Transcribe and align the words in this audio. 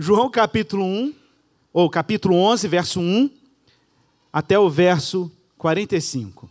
João 0.00 0.30
capítulo 0.30 0.84
1, 0.84 1.12
ou 1.72 1.90
capítulo 1.90 2.36
11, 2.36 2.68
verso 2.68 3.00
1 3.00 3.28
até 4.32 4.56
o 4.56 4.70
verso 4.70 5.28
45. 5.56 6.48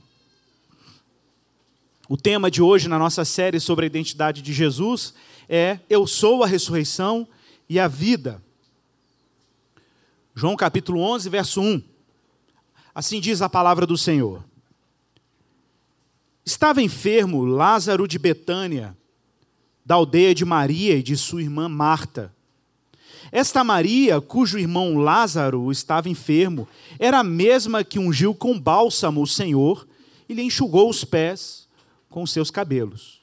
O 2.10 2.18
tema 2.18 2.52
de 2.52 2.62
hoje 2.62 2.89
na 2.89 2.99
nossa 2.99 3.23
série 3.23 3.62
sobre 3.62 3.86
a 3.86 3.88
identidade 3.88 4.41
de 4.41 4.52
Jesus 4.52 5.13
é 5.47 5.79
Eu 5.89 6.06
sou 6.06 6.44
a 6.44 6.46
ressurreição 6.46 7.25
e 7.70 7.79
a 7.79 7.88
vida. 7.88 8.44
João 10.35 10.57
capítulo 10.57 10.99
11, 10.99 11.29
verso 11.29 11.61
1. 11.61 11.81
Assim 12.93 13.21
diz 13.21 13.42
a 13.42 13.48
palavra 13.48 13.85
do 13.85 13.98
Senhor. 13.98 14.43
Estava 16.45 16.81
enfermo 16.81 17.45
Lázaro 17.45 18.09
de 18.09 18.20
Betânia, 18.20 18.98
da 19.85 19.95
aldeia 19.95 20.35
de 20.35 20.43
Maria 20.43 20.98
e 20.98 21.02
de 21.02 21.16
sua 21.16 21.41
irmã 21.41 21.70
Marta. 21.70 22.35
Esta 23.31 23.63
Maria, 23.63 24.22
cujo 24.22 24.58
irmão 24.58 24.98
Lázaro 24.98 25.72
estava 25.72 26.09
enfermo, 26.09 26.67
era 26.98 27.20
a 27.20 27.23
mesma 27.23 27.84
que 27.84 28.00
ungiu 28.00 28.34
com 28.34 28.59
bálsamo 28.59 29.22
o 29.22 29.27
Senhor 29.27 29.88
e 30.27 30.34
lhe 30.34 30.41
enxugou 30.41 30.90
os 30.90 31.03
pés 31.03 31.67
com 32.09 32.26
seus 32.26 32.50
cabelos. 32.50 33.22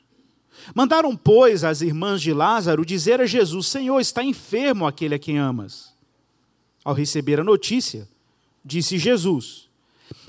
Mandaram, 0.75 1.17
pois, 1.17 1.65
as 1.65 1.81
irmãs 1.81 2.23
de 2.23 2.33
Lázaro 2.33 2.85
dizer 2.85 3.21
a 3.21 3.27
Jesus: 3.27 3.67
Senhor, 3.67 4.01
está 4.01 4.23
enfermo 4.23 4.87
aquele 4.87 5.15
a 5.15 5.19
quem 5.19 5.39
amas. 5.39 5.93
Ao 6.85 6.95
receber 6.95 7.41
a 7.41 7.45
notícia, 7.45 8.09
disse 8.65 8.99
Jesus: 8.99 9.69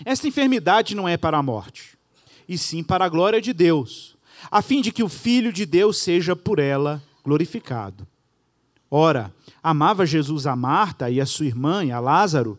Esta 0.04 0.28
enfermidade 0.28 0.96
não 0.96 1.08
é 1.08 1.18
para 1.18 1.38
a 1.38 1.44
morte 1.44 1.96
e 2.48 2.58
sim 2.58 2.84
para 2.84 3.06
a 3.06 3.10
glória 3.10 3.42
de 3.42 3.54
Deus, 3.54 4.16
a 4.52 4.62
fim 4.62 4.82
de 4.82 4.92
que 4.92 5.04
o 5.04 5.10
Filho 5.10 5.52
de 5.52 5.66
Deus 5.66 5.98
seja 5.98 6.36
por 6.36 6.60
ela 6.60 7.02
glorificado. 7.24 8.08
Ora, 8.98 9.34
amava 9.62 10.06
Jesus 10.06 10.48
a 10.48 10.56
Marta 10.56 11.10
e 11.10 11.20
a 11.20 11.26
sua 11.26 11.48
irmã 11.48 11.84
e 11.84 11.92
a 11.92 12.00
Lázaro. 12.00 12.58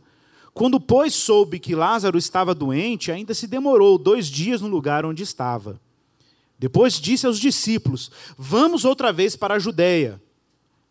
Quando, 0.53 0.79
pois, 0.79 1.15
soube 1.15 1.59
que 1.59 1.75
Lázaro 1.75 2.19
estava 2.19 2.55
doente, 2.55 3.11
ainda 3.11 3.33
se 3.33 3.47
demorou 3.47 3.97
dois 3.97 4.27
dias 4.27 4.61
no 4.61 4.69
lugar 4.69 5.07
onde 5.07 5.23
estava. 5.23 5.81
Depois 6.59 7.01
disse 7.01 7.27
aos 7.27 7.41
discípulos: 7.41 8.11
Vamos 8.37 8.85
outra 8.85 9.15
vez 9.15 9.35
para 9.35 9.55
a 9.55 9.59
Judéia. 9.59 10.21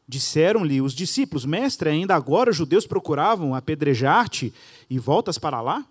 Disseram-lhe 0.07 0.81
os 0.81 0.93
discípulos: 0.93 1.45
Mestre, 1.45 1.89
ainda 1.89 2.15
agora 2.15 2.49
os 2.49 2.55
judeus 2.55 2.87
procuravam 2.87 3.53
apedrejar-te 3.53 4.51
e 4.89 4.97
voltas 4.97 5.37
para 5.37 5.61
lá? 5.61 5.85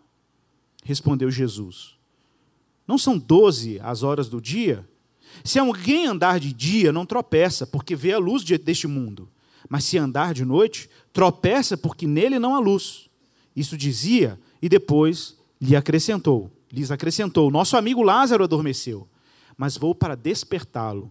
Respondeu 0.83 1.31
Jesus: 1.31 1.95
não 2.89 2.99
são 2.99 3.17
doze 3.17 3.79
as 3.81 4.03
horas 4.03 4.29
do 4.29 4.41
dia? 4.41 4.85
Se 5.43 5.59
alguém 5.59 6.07
andar 6.07 6.39
de 6.39 6.53
dia, 6.53 6.93
não 6.93 7.07
tropeça, 7.07 7.67
porque 7.67 7.97
vê 7.97 8.13
a 8.13 8.19
luz 8.19 8.45
deste 8.45 8.87
mundo. 8.87 9.29
Mas 9.69 9.85
se 9.85 9.99
andar 9.99 10.35
de 10.35 10.45
noite, 10.45 10.89
tropeça, 11.13 11.77
porque 11.77 12.07
nele 12.07 12.39
não 12.39 12.55
há 12.55 12.59
luz. 12.59 13.09
Isso 13.55 13.77
dizia, 13.77 14.39
e 14.61 14.69
depois 14.69 15.37
lhe 15.61 15.77
acrescentou, 15.77 16.51
lhes 16.73 16.91
acrescentou: 16.91 17.51
Nosso 17.51 17.77
amigo 17.77 18.03
Lázaro 18.03 18.45
adormeceu, 18.45 19.09
mas 19.57 19.77
vou 19.77 19.95
para 19.95 20.15
despertá-lo. 20.15 21.11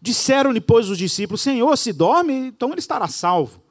Disseram-lhe, 0.00 0.60
pois, 0.60 0.88
os 0.88 0.98
discípulos: 0.98 1.40
Senhor, 1.40 1.76
se 1.76 1.92
dorme, 1.92 2.32
então 2.32 2.70
ele 2.70 2.78
estará 2.78 3.08
salvo. 3.08 3.62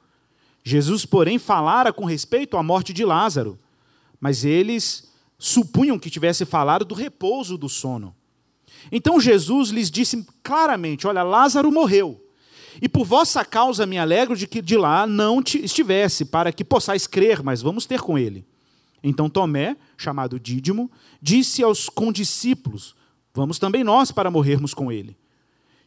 Jesus, 0.64 1.06
porém, 1.06 1.38
falara 1.38 1.92
com 1.92 2.06
respeito 2.06 2.58
à 2.58 2.64
morte 2.64 2.94
de 2.94 3.04
Lázaro, 3.04 3.60
mas 4.20 4.46
eles 4.46 5.12
supunham 5.38 6.00
que 6.00 6.10
tivesse 6.10 6.46
falado 6.46 6.86
do 6.86 6.96
repouso 6.96 7.58
do 7.58 7.68
sono. 7.68 8.16
Então 8.92 9.20
Jesus 9.20 9.70
lhes 9.70 9.92
disse 9.92 10.26
claramente: 10.42 11.06
Olha, 11.06 11.24
Lázaro 11.24 11.72
morreu. 11.72 12.23
E 12.82 12.90
por 12.90 13.06
vossa 13.06 13.44
causa 13.46 13.86
me 13.86 13.98
alegro 13.98 14.36
de 14.36 14.48
que 14.48 14.62
de 14.62 14.78
lá 14.78 15.06
não 15.08 15.42
estivesse, 15.42 16.26
para 16.26 16.52
que 16.52 16.64
possais 16.64 17.08
crer, 17.08 17.44
mas 17.44 17.62
vamos 17.62 17.86
ter 17.86 18.02
com 18.02 18.18
ele. 18.18 18.46
Então 19.04 19.30
Tomé, 19.30 19.76
chamado 19.98 20.40
Dídimo, 20.40 20.90
disse 21.22 21.62
aos 21.64 21.90
condiscípulos: 21.90 22.96
Vamos 23.34 23.60
também 23.60 23.84
nós 23.84 24.12
para 24.12 24.32
morrermos 24.32 24.74
com 24.74 24.92
ele. 24.92 25.18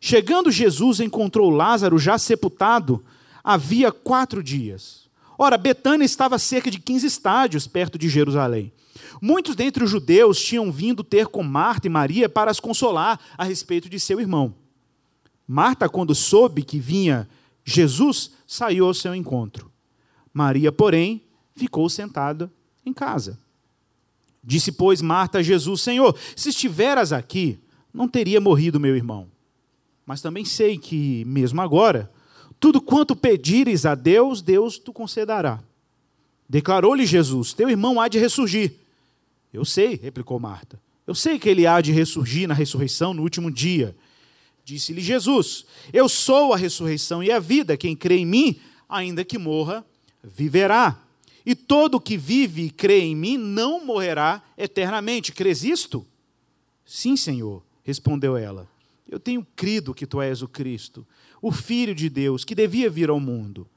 Chegando 0.01 0.51
Jesus, 0.51 1.01
encontrou 1.01 1.51
Lázaro 1.51 1.99
já 1.99 2.19
sepultado 2.19 3.05
havia 3.43 3.93
quatro 3.93 4.43
dias. 4.43 5.07
Ora, 5.39 5.57
Betânia 5.57 6.05
estava 6.05 6.35
a 6.35 6.39
cerca 6.39 6.71
de 6.71 6.81
15 6.81 7.07
estádios 7.07 7.67
perto 7.67 7.97
de 7.97 8.09
Jerusalém. 8.09 8.73
Muitos 9.21 9.55
dentre 9.55 9.85
os 9.85 9.91
judeus 9.91 10.43
tinham 10.43 10.73
vindo 10.73 11.05
ter 11.05 11.27
com 11.29 11.43
Marta 11.43 11.87
e 11.87 11.91
Maria 11.91 12.29
para 12.29 12.51
as 12.51 12.59
consolar 12.59 13.21
a 13.39 13.45
respeito 13.45 13.89
de 13.89 14.01
seu 14.01 14.21
irmão. 14.21 14.55
Marta, 15.47 15.89
quando 15.89 16.15
soube 16.15 16.63
que 16.63 16.79
vinha 16.79 17.29
Jesus, 17.65 18.33
saiu 18.47 18.87
ao 18.87 18.95
seu 18.95 19.15
encontro. 19.15 19.71
Maria, 20.33 20.71
porém, 20.71 21.23
ficou 21.55 21.89
sentada 21.89 22.51
em 22.85 22.93
casa. 22.93 23.39
Disse, 24.43 24.71
pois, 24.71 25.03
Marta 25.03 25.39
a 25.39 25.43
Jesus: 25.43 25.81
Senhor, 25.81 26.17
se 26.37 26.51
estiveras 26.51 27.13
aqui, 27.13 27.59
não 27.93 28.09
teria 28.09 28.41
morrido 28.41 28.79
meu 28.79 28.95
irmão. 28.95 29.29
Mas 30.05 30.23
também 30.23 30.45
sei 30.45 30.79
que, 30.79 31.25
mesmo 31.25 31.61
agora, 31.61 32.11
tudo 32.61 32.81
quanto 32.81 33.17
pedires 33.17 33.85
a 33.85 33.95
Deus, 33.95 34.41
Deus 34.41 34.79
te 34.79 34.93
concederá. 34.93 35.61
Declarou-lhe 36.49 37.05
Jesus: 37.05 37.53
Teu 37.53 37.69
irmão 37.69 38.01
há 38.01 38.07
de 38.07 38.19
ressurgir. 38.19 38.75
Eu 39.53 39.65
sei, 39.65 39.97
replicou 39.97 40.39
Marta. 40.39 40.81
Eu 41.07 41.15
sei 41.15 41.39
que 41.39 41.49
ele 41.49 41.67
há 41.67 41.81
de 41.81 41.91
ressurgir 41.93 42.47
na 42.47 42.55
ressurreição 42.55 43.15
no 43.15 43.23
último 43.23 43.51
dia. 43.51 43.97
Disse-lhe 44.67 45.01
Jesus: 45.01 45.65
Eu 45.93 46.09
sou 46.09 46.53
a 46.53 46.57
ressurreição 46.57 47.23
e 47.23 47.31
a 47.31 47.39
vida. 47.39 47.77
Quem 47.77 47.95
crê 47.95 48.17
em 48.17 48.27
mim, 48.27 48.61
ainda 48.89 49.25
que 49.25 49.39
morra, 49.39 49.87
viverá. 50.25 51.01
E 51.47 51.55
todo 51.55 52.01
que 52.01 52.17
vive 52.17 52.63
e 52.63 52.71
crê 52.71 52.99
em 53.03 53.15
mim 53.15 53.39
não 53.39 53.87
morrerá 53.87 54.43
eternamente. 54.59 55.31
Crês 55.31 55.63
isto? 55.63 56.05
Sim, 56.85 57.17
Senhor, 57.17 57.63
respondeu 57.85 58.37
ela. 58.37 58.69
Eu 59.09 59.21
tenho 59.21 59.47
crido 59.55 59.95
que 59.95 60.05
tu 60.05 60.21
és 60.21 60.43
o 60.43 60.49
Cristo, 60.49 61.07
o 61.41 61.53
Filho 61.53 61.95
de 61.95 62.11
Deus, 62.11 62.45
que 62.45 62.53
devia 62.53 62.91
vir 62.91 63.09
ao 63.09 63.21
mundo. 63.21 63.69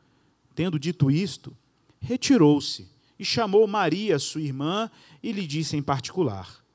Tendo 0.55 0.79
dito 0.79 1.11
isto, 1.11 1.55
retirou-se 2.01 2.87
e 3.19 3.23
chamou 3.23 3.67
Maria, 3.67 4.17
sua 4.17 4.41
irmã, 4.41 4.89
e 5.21 5.31
lhe 5.31 5.45
disse 5.45 5.77
em 5.77 5.83
particular: 5.83 6.65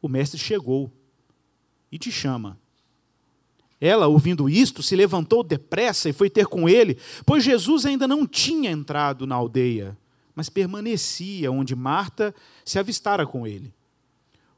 O 0.00 0.08
mestre 0.08 0.36
chegou 0.36 0.90
e 1.92 1.96
te 1.96 2.10
chama. 2.10 2.60
Ela, 3.84 4.06
ouvindo 4.06 4.48
isto, 4.48 4.80
se 4.80 4.94
levantou 4.94 5.42
depressa 5.42 6.08
e 6.08 6.12
foi 6.12 6.30
ter 6.30 6.46
com 6.46 6.68
ele, 6.68 6.96
pois 7.26 7.42
Jesus 7.42 7.84
ainda 7.84 8.06
não 8.06 8.24
tinha 8.24 8.70
entrado 8.70 9.26
na 9.26 9.34
aldeia, 9.34 9.98
mas 10.36 10.48
permanecia 10.48 11.50
onde 11.50 11.74
Marta 11.74 12.32
se 12.64 12.78
avistara 12.78 13.26
com 13.26 13.44
ele. 13.44 13.74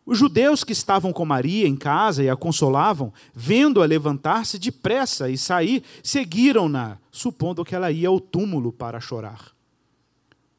Os 0.04 0.18
judeus 0.18 0.62
que 0.62 0.72
estavam 0.72 1.10
com 1.10 1.24
Maria 1.24 1.66
em 1.66 1.74
casa 1.74 2.22
e 2.22 2.28
a 2.28 2.36
consolavam, 2.36 3.10
vendo-a 3.34 3.86
levantar-se 3.86 4.58
depressa 4.58 5.30
e 5.30 5.38
sair, 5.38 5.82
seguiram-na, 6.02 6.98
supondo 7.10 7.64
que 7.64 7.74
ela 7.74 7.90
ia 7.90 8.08
ao 8.08 8.20
túmulo 8.20 8.70
para 8.70 9.00
chorar. 9.00 9.52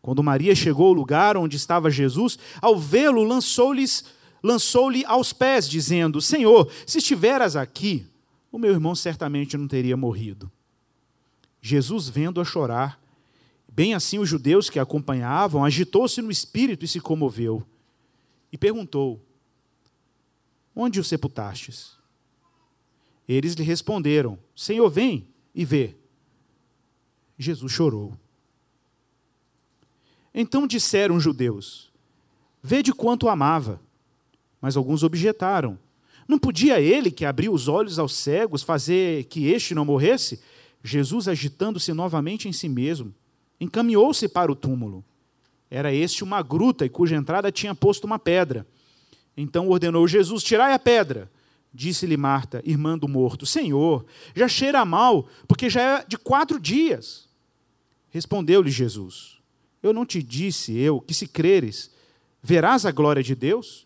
Quando 0.02 0.24
Maria 0.24 0.56
chegou 0.56 0.88
ao 0.88 0.94
lugar 0.94 1.38
onde 1.38 1.56
estava 1.56 1.92
Jesus, 1.92 2.40
ao 2.60 2.76
vê-lo, 2.80 3.24
lançou-lhe 3.24 3.86
lançou 4.42 4.90
aos 5.06 5.32
pés, 5.34 5.70
dizendo: 5.70 6.20
Senhor, 6.20 6.68
se 6.88 6.98
estiveras 6.98 7.56
aqui, 7.56 8.08
o 8.56 8.58
meu 8.58 8.72
irmão 8.72 8.96
certamente 8.96 9.58
não 9.58 9.68
teria 9.68 9.98
morrido. 9.98 10.50
Jesus, 11.62 12.08
vendo-a 12.08 12.46
chorar, 12.46 12.98
bem 13.68 13.94
assim 13.94 14.18
os 14.18 14.30
judeus 14.30 14.70
que 14.70 14.80
a 14.80 14.84
acompanhavam, 14.84 15.66
agitou-se 15.66 16.22
no 16.22 16.32
espírito 16.32 16.86
e 16.86 16.88
se 16.88 17.02
comoveu. 17.02 17.68
E 18.54 18.58
perguntou: 18.58 19.22
Onde 20.74 21.02
o 21.02 21.04
sepultastes? 21.04 21.98
Eles 23.28 23.56
lhe 23.56 23.64
responderam: 23.64 24.40
Senhor, 24.56 24.90
vem 24.90 25.28
e 25.54 25.66
vê. 25.66 25.94
Jesus 27.38 27.74
chorou. 27.74 28.18
Então 30.34 30.66
disseram 30.66 31.18
os 31.18 31.24
judeus: 31.24 31.92
Vede 32.64 32.94
quanto 32.94 33.28
amava. 33.28 33.82
Mas 34.62 34.78
alguns 34.78 35.04
objetaram: 35.04 35.78
Não 36.28 36.40
podia 36.40 36.80
ele, 36.80 37.12
que 37.12 37.26
abriu 37.26 37.54
os 37.54 37.68
olhos 37.68 38.00
aos 38.00 38.16
cegos, 38.16 38.64
fazer 38.64 39.26
que 39.26 39.48
este 39.48 39.76
não 39.76 39.86
morresse? 39.86 40.42
Jesus, 40.84 41.28
agitando-se 41.28 41.94
novamente 41.94 42.48
em 42.48 42.54
si 42.54 42.68
mesmo, 42.68 43.14
encaminhou-se 43.60 44.28
para 44.28 44.52
o 44.52 44.56
túmulo. 44.56 45.04
Era 45.70 45.94
este 45.94 46.24
uma 46.24 46.42
gruta, 46.42 46.86
e 46.86 46.90
cuja 46.90 47.16
entrada 47.16 47.52
tinha 47.52 47.76
posto 47.76 48.06
uma 48.06 48.20
pedra. 48.20 48.66
Então 49.36 49.68
ordenou 49.68 50.08
Jesus: 50.08 50.44
Tirai 50.44 50.74
a 50.74 50.80
pedra. 50.80 51.32
Disse-lhe 51.74 52.16
Marta, 52.16 52.62
irmã 52.66 52.98
do 52.98 53.08
morto: 53.08 53.46
Senhor, 53.46 54.06
já 54.36 54.48
cheira 54.48 54.86
mal, 54.86 55.28
porque 55.48 55.70
já 55.70 55.82
é 55.82 56.06
de 56.08 56.18
quatro 56.18 56.60
dias. 56.60 57.28
Respondeu-lhe 58.10 58.72
Jesus: 58.72 59.36
eu 59.86 59.94
não 59.94 60.04
te 60.04 60.24
disse 60.24 60.76
eu 60.76 61.00
que 61.00 61.14
se 61.14 61.28
creres, 61.28 61.92
verás 62.42 62.88
a 62.88 62.92
glória 62.92 63.22
de 63.22 63.36
Deus? 63.36 63.86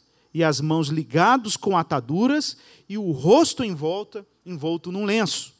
e 0.33 0.43
as 0.43 0.61
mãos 0.61 0.87
ligados 0.87 1.57
com 1.57 1.77
ataduras 1.77 2.57
e 2.87 2.97
o 2.97 3.11
rosto 3.11 3.63
em 3.63 3.73
volta, 3.73 4.25
envolto 4.45 4.91
num 4.91 5.05
lenço. 5.05 5.53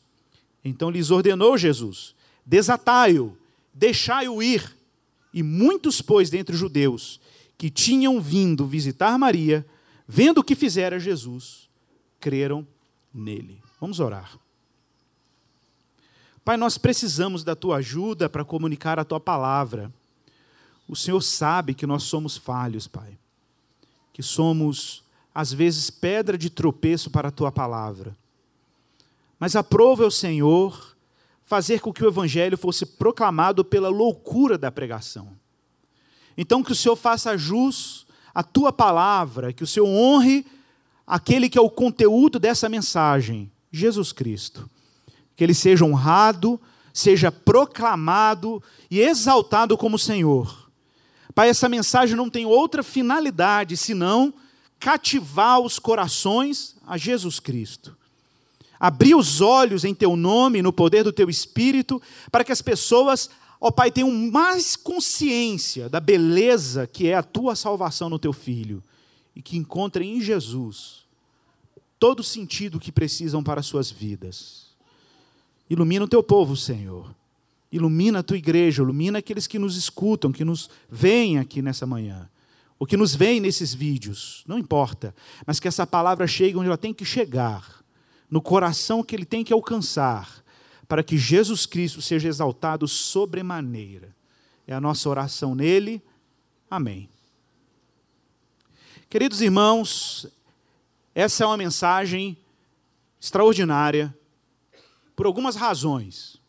Então 0.64 0.90
lhes 0.90 1.12
ordenou 1.12 1.58
Jesus: 1.58 2.16
Desatai-o, 2.46 3.38
deixai-o 3.74 4.42
ir. 4.42 4.78
E 5.34 5.42
muitos, 5.42 6.02
pois, 6.02 6.30
dentre 6.30 6.54
os 6.54 6.60
judeus 6.60 7.20
que 7.58 7.70
tinham 7.70 8.20
vindo 8.20 8.66
visitar 8.66 9.18
Maria, 9.20 9.64
vendo 10.08 10.40
o 10.40 10.44
que 10.44 10.56
fizera 10.56 11.00
Jesus, 11.00 11.70
creram 12.20 12.68
nele. 13.14 13.62
Vamos 13.80 14.00
orar. 14.00 14.36
Pai, 16.44 16.58
nós 16.58 16.78
precisamos 16.78 17.44
da 17.44 17.56
tua 17.56 17.78
ajuda 17.78 18.28
para 18.28 18.44
comunicar 18.44 18.98
a 18.98 19.06
tua 19.06 19.20
palavra. 19.20 19.94
O 20.88 20.96
Senhor 20.96 21.22
sabe 21.22 21.76
que 21.76 21.86
nós 21.86 22.02
somos 22.02 22.36
falhos, 22.36 22.88
Pai. 22.88 23.16
Que 24.22 24.28
somos, 24.28 25.04
às 25.34 25.52
vezes, 25.52 25.90
pedra 25.90 26.38
de 26.38 26.48
tropeço 26.48 27.10
para 27.10 27.30
a 27.30 27.32
tua 27.32 27.52
palavra. 27.52 28.16
Mas 29.40 29.56
aprova 29.56 30.06
o 30.06 30.12
Senhor 30.12 30.96
fazer 31.44 31.82
com 31.82 31.92
que 31.92 32.04
o 32.04 32.08
Evangelho 32.08 32.56
fosse 32.56 32.86
proclamado 32.86 33.66
pela 33.66 33.90
loucura 33.90 34.60
da 34.60 34.72
pregação. 34.72 35.30
Então, 36.38 36.62
que 36.62 36.72
o 36.72 36.76
Senhor 36.76 36.96
faça 36.96 37.36
jus 37.36 38.06
à 38.32 38.44
tua 38.44 38.72
palavra, 38.72 39.52
que 39.52 39.64
o 39.64 39.68
Senhor 39.68 39.88
honre 39.88 40.46
aquele 41.08 41.50
que 41.50 41.58
é 41.58 41.62
o 41.62 41.68
conteúdo 41.68 42.38
dessa 42.38 42.70
mensagem, 42.70 43.52
Jesus 43.72 44.12
Cristo. 44.12 44.70
Que 45.36 45.44
ele 45.44 45.56
seja 45.56 45.84
honrado, 45.84 46.62
seja 46.94 47.32
proclamado 47.32 48.62
e 48.88 49.00
exaltado 49.00 49.76
como 49.76 49.98
Senhor 49.98 50.61
Pai, 51.34 51.50
essa 51.50 51.70
mensagem 51.70 52.16
não 52.16 52.30
tem 52.30 52.46
outra 52.46 52.84
finalidade 52.84 53.78
senão 53.78 54.34
cativar 54.80 55.60
os 55.60 55.80
corações 55.80 56.76
a 56.86 56.98
Jesus 56.98 57.40
Cristo. 57.40 57.96
Abrir 58.80 59.16
os 59.16 59.40
olhos 59.40 59.86
em 59.86 59.94
teu 59.94 60.16
nome, 60.16 60.62
no 60.62 60.74
poder 60.74 61.04
do 61.04 61.14
teu 61.14 61.30
espírito, 61.30 62.02
para 62.32 62.44
que 62.44 62.52
as 62.52 62.62
pessoas, 62.62 63.30
ó 63.60 63.70
Pai, 63.70 63.92
tenham 63.92 64.12
mais 64.12 64.76
consciência 64.76 65.88
da 65.88 66.00
beleza 66.00 66.88
que 66.88 67.08
é 67.08 67.16
a 67.16 67.24
tua 67.24 67.56
salvação 67.56 68.10
no 68.10 68.20
teu 68.20 68.34
filho 68.34 68.84
e 69.36 69.42
que 69.42 69.56
encontrem 69.56 70.18
em 70.18 70.22
Jesus 70.22 71.02
todo 72.00 72.22
o 72.22 72.24
sentido 72.24 72.80
que 72.80 72.92
precisam 72.92 73.44
para 73.44 73.60
as 73.60 73.68
suas 73.68 73.92
vidas. 73.92 74.72
Ilumina 75.70 76.06
o 76.06 76.08
teu 76.08 76.24
povo, 76.24 76.58
Senhor 76.58 77.21
Ilumina 77.72 78.20
a 78.20 78.24
tua 78.24 78.38
igreja, 78.38 78.84
ilumina 78.84 79.20
aqueles 79.20 79.48
que 79.48 79.58
nos 79.58 79.78
escutam, 79.78 80.32
que 80.32 80.44
nos 80.44 80.70
veem 80.90 81.40
aqui 81.40 81.62
nessa 81.62 81.86
manhã, 81.86 82.30
ou 82.78 82.86
que 82.86 82.98
nos 82.98 83.16
veem 83.16 83.40
nesses 83.40 83.74
vídeos, 83.74 84.44
não 84.46 84.60
importa, 84.60 85.16
mas 85.46 85.60
que 85.60 85.68
essa 85.68 85.88
palavra 85.88 86.28
chegue 86.28 86.58
onde 86.58 86.68
ela 86.68 86.78
tem 86.78 86.94
que 86.94 87.06
chegar, 87.06 87.82
no 88.30 88.42
coração 88.42 89.04
que 89.04 89.16
ele 89.16 89.26
tem 89.26 89.44
que 89.44 89.54
alcançar, 89.54 90.44
para 90.88 91.04
que 91.04 91.18
Jesus 91.18 91.66
Cristo 91.66 92.02
seja 92.02 92.28
exaltado 92.28 92.88
sobremaneira. 92.88 94.14
É 94.68 94.74
a 94.74 94.82
nossa 94.82 95.08
oração 95.08 95.56
nele. 95.56 96.02
Amém. 96.70 97.10
Queridos 99.10 99.42
irmãos, 99.42 100.28
essa 101.14 101.44
é 101.44 101.48
uma 101.48 101.56
mensagem 101.56 102.38
extraordinária 103.20 104.14
por 105.16 105.26
algumas 105.26 105.56
razões. 105.56 106.41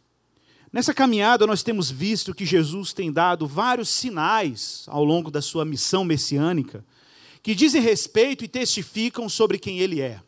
Nessa 0.73 0.95
caminhada, 0.95 1.47
nós 1.47 1.63
temos 1.63 1.91
visto 1.91 2.35
que 2.35 2.47
Jesus 2.47 2.95
tem 2.95 3.13
dado 3.13 3.47
vários 3.47 3.91
sinais 3.91 4.85
ao 4.89 5.05
longo 5.05 5.31
da 5.31 5.43
sua 5.43 5.67
missão 5.67 6.03
messiânica, 6.03 6.83
que 7.43 7.55
dizem 7.55 7.83
respeito 7.83 8.43
e 8.43 8.49
testificam 8.49 9.29
sobre 9.29 9.59
quem 9.59 9.81
ele 9.81 10.01
é. 10.01 10.23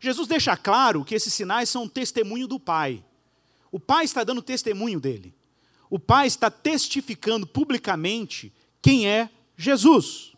Jesus 0.00 0.28
deixa 0.28 0.56
claro 0.56 1.04
que 1.04 1.14
esses 1.14 1.34
sinais 1.34 1.68
são 1.68 1.84
um 1.84 1.88
testemunho 1.88 2.46
do 2.46 2.60
Pai. 2.60 3.04
O 3.72 3.80
Pai 3.80 4.04
está 4.04 4.22
dando 4.22 4.40
testemunho 4.40 5.00
dele. 5.00 5.34
O 5.90 5.98
Pai 5.98 6.28
está 6.28 6.50
testificando 6.50 7.44
publicamente 7.44 8.52
quem 8.80 9.08
é 9.08 9.28
Jesus. 9.56 10.34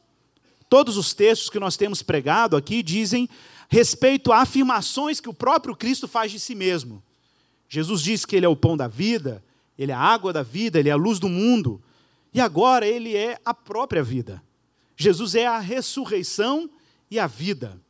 Todos 0.67 0.97
os 0.97 1.13
textos 1.13 1.51
que 1.51 1.59
nós 1.59 1.77
temos 1.77 2.03
pregado 2.03 2.57
aqui 2.57 2.83
dizem 2.83 3.29
respeito 3.69 4.33
a 4.33 4.41
afirmações 4.41 5.21
que 5.21 5.29
o 5.29 5.35
próprio 5.35 5.77
Cristo 5.77 6.09
faz 6.09 6.33
de 6.33 6.41
si 6.41 6.55
mesmo. 6.55 7.03
Jesus 7.71 8.03
disse 8.03 8.27
que 8.27 8.35
Ele 8.35 8.45
é 8.45 8.49
o 8.49 8.57
pão 8.57 8.77
da 8.77 8.89
vida, 8.89 9.43
Ele 9.79 9.93
é 9.93 9.95
a 9.95 9.99
água 9.99 10.33
da 10.33 10.43
vida, 10.43 10.79
Ele 10.79 10.89
é 10.89 10.93
a 10.93 10.97
luz 10.97 11.21
do 11.21 11.29
mundo. 11.29 11.81
E 12.35 12.41
agora 12.41 12.87
Ele 12.87 13.17
é 13.17 13.39
a 13.45 13.55
própria 13.55 14.03
vida. 14.03 14.43
Jesus 14.97 15.37
é 15.37 15.47
a 15.47 15.61
ressurreição 15.61 16.69
e 17.09 17.19
a 17.19 17.29
vida. 17.29 17.81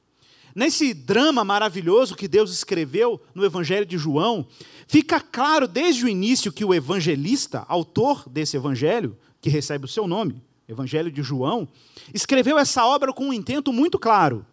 Nesse 0.55 0.93
drama 0.93 1.43
maravilhoso 1.45 2.15
que 2.15 2.29
Deus 2.29 2.53
escreveu 2.53 3.19
no 3.35 3.43
Evangelho 3.43 3.87
de 3.87 3.97
João, 3.97 4.47
fica 4.87 5.19
claro 5.19 5.67
desde 5.67 6.05
o 6.05 6.09
início 6.09 6.53
que 6.53 6.65
o 6.65 6.75
evangelista, 6.75 7.65
autor 7.67 8.29
desse 8.29 8.57
evangelho, 8.57 9.17
que 9.41 9.49
recebe 9.49 9.87
o 9.87 9.89
seu 9.89 10.07
nome, 10.07 10.43
Evangelho 10.69 11.11
de 11.11 11.23
João, 11.23 11.67
escreveu 12.13 12.59
essa 12.59 12.85
obra 12.85 13.13
com 13.13 13.29
um 13.29 13.33
intento 13.33 13.73
muito 13.73 13.99
claro: 13.99 14.45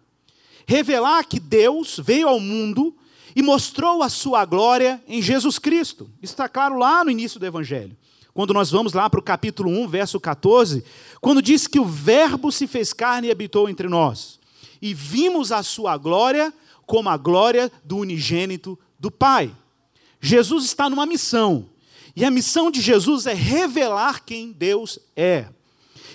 revelar 0.66 1.26
que 1.26 1.40
Deus 1.40 2.00
veio 2.02 2.30
ao 2.30 2.40
mundo 2.40 2.96
e 3.38 3.44
mostrou 3.44 4.02
a 4.02 4.10
sua 4.10 4.44
glória 4.46 5.00
em 5.08 5.22
Jesus 5.22 5.60
Cristo. 5.60 6.10
Isso 6.24 6.34
está 6.34 6.50
claro 6.50 6.76
lá 6.76 7.04
no 7.04 7.12
início 7.12 7.40
do 7.40 7.46
Evangelho. 7.46 7.96
Quando 8.34 8.52
nós 8.52 8.72
vamos 8.72 8.94
lá 8.94 9.08
para 9.08 9.20
o 9.20 9.24
capítulo 9.24 9.70
1, 9.70 9.88
verso 9.88 10.20
14, 10.20 10.84
quando 11.22 11.40
diz 11.40 11.68
que 11.68 11.80
o 11.80 11.86
Verbo 11.86 12.52
se 12.52 12.66
fez 12.66 12.94
carne 12.94 13.28
e 13.28 13.32
habitou 13.32 13.70
entre 13.70 13.88
nós, 13.88 14.40
e 14.82 14.92
vimos 14.92 15.52
a 15.52 15.62
sua 15.62 15.96
glória 15.98 16.52
como 16.88 17.10
a 17.10 17.16
glória 17.16 17.72
do 17.84 17.98
unigênito 17.98 18.78
do 19.00 19.12
Pai. 19.12 19.56
Jesus 20.20 20.66
está 20.66 20.90
numa 20.90 21.06
missão, 21.06 21.70
e 22.16 22.26
a 22.26 22.32
missão 22.32 22.72
de 22.72 22.82
Jesus 22.82 23.28
é 23.28 23.36
revelar 23.36 24.26
quem 24.26 24.52
Deus 24.52 24.98
é. 25.16 25.46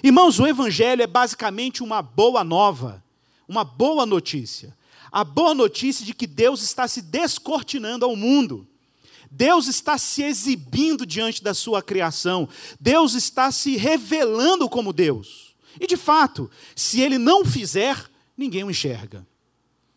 Irmãos, 0.03 0.41
o 0.41 0.47
Evangelho 0.49 1.03
é 1.03 1.07
basicamente 1.07 1.85
uma 1.85 2.03
boa 2.03 2.43
nova, 2.43 3.01
uma 3.47 3.63
boa 3.63 4.05
notícia 4.05 4.77
a 5.13 5.23
boa 5.23 5.55
notícia 5.55 6.07
de 6.07 6.15
que 6.15 6.27
Deus 6.27 6.63
está 6.63 6.89
se 6.89 7.03
descortinando 7.03 8.07
ao 8.07 8.17
mundo. 8.17 8.67
Deus 9.31 9.67
está 9.67 9.99
se 9.99 10.23
exibindo 10.23 11.05
diante 11.05 11.43
da 11.43 11.53
sua 11.53 11.83
criação. 11.83 12.49
Deus 12.81 13.15
está 13.15 13.53
se 13.53 13.77
revelando 13.77 14.69
como 14.69 14.93
Deus. 14.93 15.55
E 15.79 15.87
de 15.87 15.97
fato, 15.97 16.51
se 16.75 17.01
ele 17.01 17.19
não 17.19 17.45
fizer, 17.45 18.11
ninguém 18.37 18.65
o 18.65 18.71
enxerga. 18.71 19.27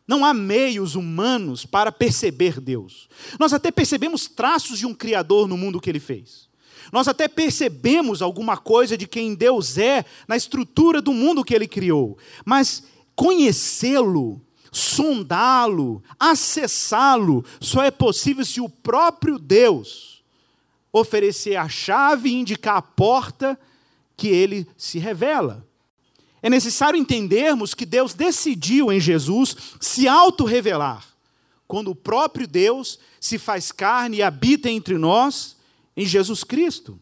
Não 0.07 0.23
há 0.23 0.33
meios 0.33 0.95
humanos 0.95 1.65
para 1.65 1.91
perceber 1.91 2.59
Deus. 2.59 3.09
Nós 3.39 3.53
até 3.53 3.71
percebemos 3.71 4.27
traços 4.27 4.77
de 4.77 4.85
um 4.85 4.93
Criador 4.93 5.47
no 5.47 5.57
mundo 5.57 5.81
que 5.81 5.89
ele 5.89 5.99
fez. 5.99 6.47
Nós 6.91 7.07
até 7.07 7.27
percebemos 7.27 8.21
alguma 8.21 8.57
coisa 8.57 8.97
de 8.97 9.07
quem 9.07 9.33
Deus 9.33 9.77
é 9.77 10.05
na 10.27 10.37
estrutura 10.37 11.01
do 11.01 11.11
mundo 11.11 11.43
que 11.43 11.55
ele 11.55 11.67
criou. 11.67 12.17
Mas 12.45 12.83
conhecê-lo 13.15 14.44
sondá-lo, 14.75 16.03
acessá-lo, 16.19 17.45
só 17.61 17.81
é 17.81 17.89
possível 17.89 18.43
se 18.43 18.59
o 18.59 18.67
próprio 18.67 19.39
Deus 19.39 20.21
oferecer 20.91 21.55
a 21.55 21.69
chave 21.69 22.29
e 22.29 22.33
indicar 22.33 22.75
a 22.75 22.81
porta 22.81 23.57
que 24.17 24.27
ele 24.27 24.67
se 24.77 24.99
revela. 24.99 25.65
É 26.43 26.49
necessário 26.49 26.99
entendermos 26.99 27.73
que 27.73 27.85
Deus 27.85 28.13
decidiu 28.13 28.91
em 28.91 28.99
Jesus 28.99 29.55
se 29.79 30.09
auto-revelar, 30.09 31.05
quando 31.65 31.91
o 31.91 31.95
próprio 31.95 32.45
Deus 32.45 32.99
se 33.17 33.37
faz 33.37 33.71
carne 33.71 34.17
e 34.17 34.23
habita 34.23 34.69
entre 34.69 34.97
nós 34.97 35.55
em 35.95 36.05
Jesus 36.05 36.43
Cristo. 36.43 36.99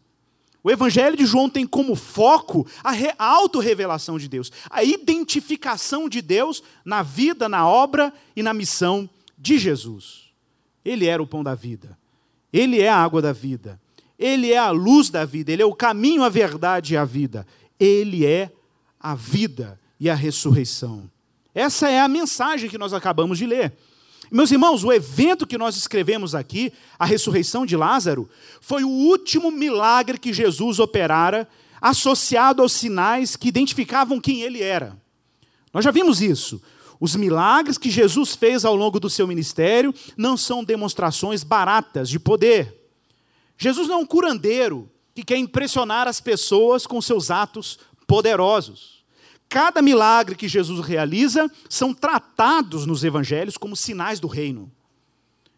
O 0.64 0.70
Evangelho 0.70 1.14
de 1.14 1.26
João 1.26 1.50
tem 1.50 1.66
como 1.66 1.94
foco 1.94 2.66
a 2.82 3.22
autorrevelação 3.22 4.18
de 4.18 4.26
Deus, 4.26 4.50
a 4.70 4.82
identificação 4.82 6.08
de 6.08 6.22
Deus 6.22 6.62
na 6.82 7.02
vida, 7.02 7.50
na 7.50 7.68
obra 7.68 8.10
e 8.34 8.42
na 8.42 8.54
missão 8.54 9.08
de 9.36 9.58
Jesus. 9.58 10.32
Ele 10.82 11.04
era 11.04 11.22
o 11.22 11.26
pão 11.26 11.44
da 11.44 11.54
vida, 11.54 11.98
ele 12.50 12.80
é 12.80 12.88
a 12.88 12.96
água 12.96 13.20
da 13.20 13.30
vida, 13.30 13.78
ele 14.18 14.52
é 14.52 14.56
a 14.56 14.70
luz 14.70 15.10
da 15.10 15.26
vida, 15.26 15.52
ele 15.52 15.60
é 15.60 15.66
o 15.66 15.74
caminho, 15.74 16.22
a 16.22 16.30
verdade 16.30 16.94
e 16.94 16.96
a 16.96 17.04
vida, 17.04 17.46
ele 17.78 18.24
é 18.24 18.50
a 18.98 19.14
vida 19.14 19.78
e 20.00 20.08
a 20.08 20.14
ressurreição. 20.14 21.10
Essa 21.54 21.90
é 21.90 22.00
a 22.00 22.08
mensagem 22.08 22.70
que 22.70 22.78
nós 22.78 22.94
acabamos 22.94 23.36
de 23.36 23.44
ler. 23.44 23.74
Meus 24.34 24.50
irmãos, 24.50 24.82
o 24.82 24.92
evento 24.92 25.46
que 25.46 25.56
nós 25.56 25.76
escrevemos 25.76 26.34
aqui, 26.34 26.72
a 26.98 27.04
ressurreição 27.04 27.64
de 27.64 27.76
Lázaro, 27.76 28.28
foi 28.60 28.82
o 28.82 28.88
último 28.88 29.48
milagre 29.48 30.18
que 30.18 30.32
Jesus 30.32 30.80
operara, 30.80 31.48
associado 31.80 32.60
aos 32.60 32.72
sinais 32.72 33.36
que 33.36 33.46
identificavam 33.46 34.20
quem 34.20 34.42
ele 34.42 34.60
era. 34.60 34.98
Nós 35.72 35.84
já 35.84 35.92
vimos 35.92 36.20
isso. 36.20 36.60
Os 36.98 37.14
milagres 37.14 37.78
que 37.78 37.88
Jesus 37.88 38.34
fez 38.34 38.64
ao 38.64 38.74
longo 38.74 38.98
do 38.98 39.08
seu 39.08 39.24
ministério 39.24 39.94
não 40.16 40.36
são 40.36 40.64
demonstrações 40.64 41.44
baratas 41.44 42.08
de 42.08 42.18
poder. 42.18 42.90
Jesus 43.56 43.86
não 43.86 43.94
é 43.94 43.98
um 43.98 44.06
curandeiro 44.06 44.90
que 45.14 45.22
quer 45.22 45.36
impressionar 45.36 46.08
as 46.08 46.20
pessoas 46.20 46.88
com 46.88 47.00
seus 47.00 47.30
atos 47.30 47.78
poderosos. 48.04 48.93
Cada 49.48 49.80
milagre 49.80 50.34
que 50.34 50.48
Jesus 50.48 50.84
realiza 50.84 51.50
são 51.68 51.94
tratados 51.94 52.86
nos 52.86 53.04
evangelhos 53.04 53.56
como 53.56 53.76
sinais 53.76 54.18
do 54.18 54.26
reino. 54.26 54.70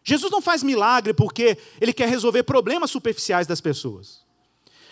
Jesus 0.03 0.31
não 0.31 0.41
faz 0.41 0.63
milagre 0.63 1.13
porque 1.13 1.57
ele 1.81 1.91
quer 1.91 2.07
resolver 2.07 2.43
problemas 2.43 2.91
superficiais 2.91 3.45
das 3.45 3.59
pessoas. 3.59 4.25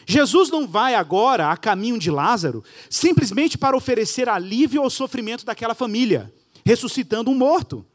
Jesus 0.05 0.49
não 0.49 0.67
vai 0.67 0.93
agora 0.93 1.51
a 1.51 1.57
caminho 1.57 1.97
de 1.97 2.11
Lázaro 2.11 2.63
simplesmente 2.89 3.57
para 3.57 3.75
oferecer 3.75 4.29
alívio 4.29 4.81
ao 4.81 4.89
sofrimento 4.89 5.45
daquela 5.45 5.73
família, 5.73 6.33
ressuscitando 6.65 7.31
um 7.31 7.35
morto, 7.35 7.85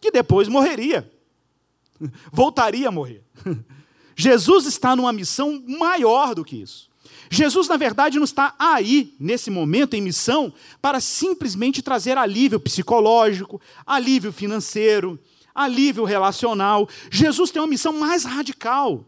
que 0.00 0.10
depois 0.10 0.48
morreria, 0.48 1.10
voltaria 2.32 2.88
a 2.88 2.92
morrer. 2.92 3.22
Jesus 4.16 4.66
está 4.66 4.96
numa 4.96 5.12
missão 5.12 5.62
maior 5.66 6.34
do 6.34 6.44
que 6.44 6.56
isso. 6.56 6.89
Jesus, 7.32 7.68
na 7.68 7.76
verdade, 7.76 8.18
não 8.18 8.24
está 8.24 8.56
aí, 8.58 9.14
nesse 9.18 9.50
momento, 9.50 9.94
em 9.94 10.02
missão, 10.02 10.52
para 10.82 11.00
simplesmente 11.00 11.80
trazer 11.80 12.18
alívio 12.18 12.58
psicológico, 12.58 13.60
alívio 13.86 14.32
financeiro, 14.32 15.16
alívio 15.54 16.04
relacional. 16.04 16.88
Jesus 17.08 17.52
tem 17.52 17.62
uma 17.62 17.68
missão 17.68 17.92
mais 17.92 18.24
radical. 18.24 19.04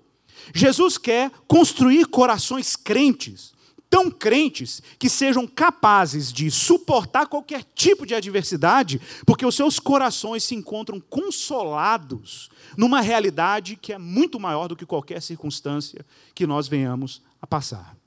Jesus 0.55 0.97
quer 0.97 1.33
construir 1.49 2.07
corações 2.07 2.77
crentes, 2.77 3.53
tão 3.91 4.09
crentes 4.09 4.81
que 5.01 5.09
sejam 5.09 5.45
capazes 5.45 6.33
de 6.33 6.49
suportar 6.49 7.27
qualquer 7.27 7.65
tipo 7.75 8.07
de 8.07 8.15
adversidade, 8.15 9.01
porque 9.27 9.45
os 9.45 9.57
seus 9.57 9.81
corações 9.81 10.45
se 10.45 10.55
encontram 10.55 11.01
consolados 11.01 12.49
numa 12.77 13.01
realidade 13.01 13.75
que 13.75 13.93
é 13.93 13.99
muito 13.99 14.39
maior 14.39 14.69
do 14.69 14.77
que 14.77 14.87
qualquer 14.87 15.21
circunstância 15.21 16.07
que 16.37 16.47
nós 16.47 16.69
venhamos 16.69 17.21
a 17.41 17.47
passar. 17.49 18.02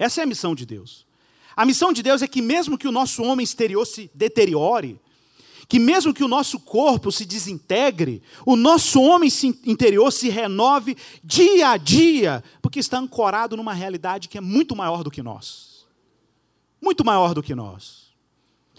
Essa 0.00 0.22
é 0.22 0.24
a 0.24 0.26
missão 0.26 0.54
de 0.54 0.64
Deus. 0.64 1.06
A 1.54 1.66
missão 1.66 1.92
de 1.92 2.02
Deus 2.02 2.22
é 2.22 2.26
que, 2.26 2.40
mesmo 2.40 2.78
que 2.78 2.88
o 2.88 2.92
nosso 2.92 3.22
homem 3.22 3.44
exterior 3.44 3.86
se 3.86 4.10
deteriore, 4.14 4.98
que 5.68 5.78
mesmo 5.78 6.14
que 6.14 6.24
o 6.24 6.28
nosso 6.28 6.58
corpo 6.58 7.12
se 7.12 7.26
desintegre, 7.26 8.22
o 8.46 8.56
nosso 8.56 8.98
homem 9.02 9.30
interior 9.66 10.10
se 10.10 10.30
renove 10.30 10.96
dia 11.22 11.68
a 11.68 11.76
dia, 11.76 12.42
porque 12.62 12.80
está 12.80 12.98
ancorado 12.98 13.58
numa 13.58 13.74
realidade 13.74 14.26
que 14.26 14.38
é 14.38 14.40
muito 14.40 14.74
maior 14.74 15.04
do 15.04 15.10
que 15.10 15.22
nós. 15.22 15.86
Muito 16.80 17.04
maior 17.04 17.34
do 17.34 17.42
que 17.42 17.54
nós. 17.54 18.08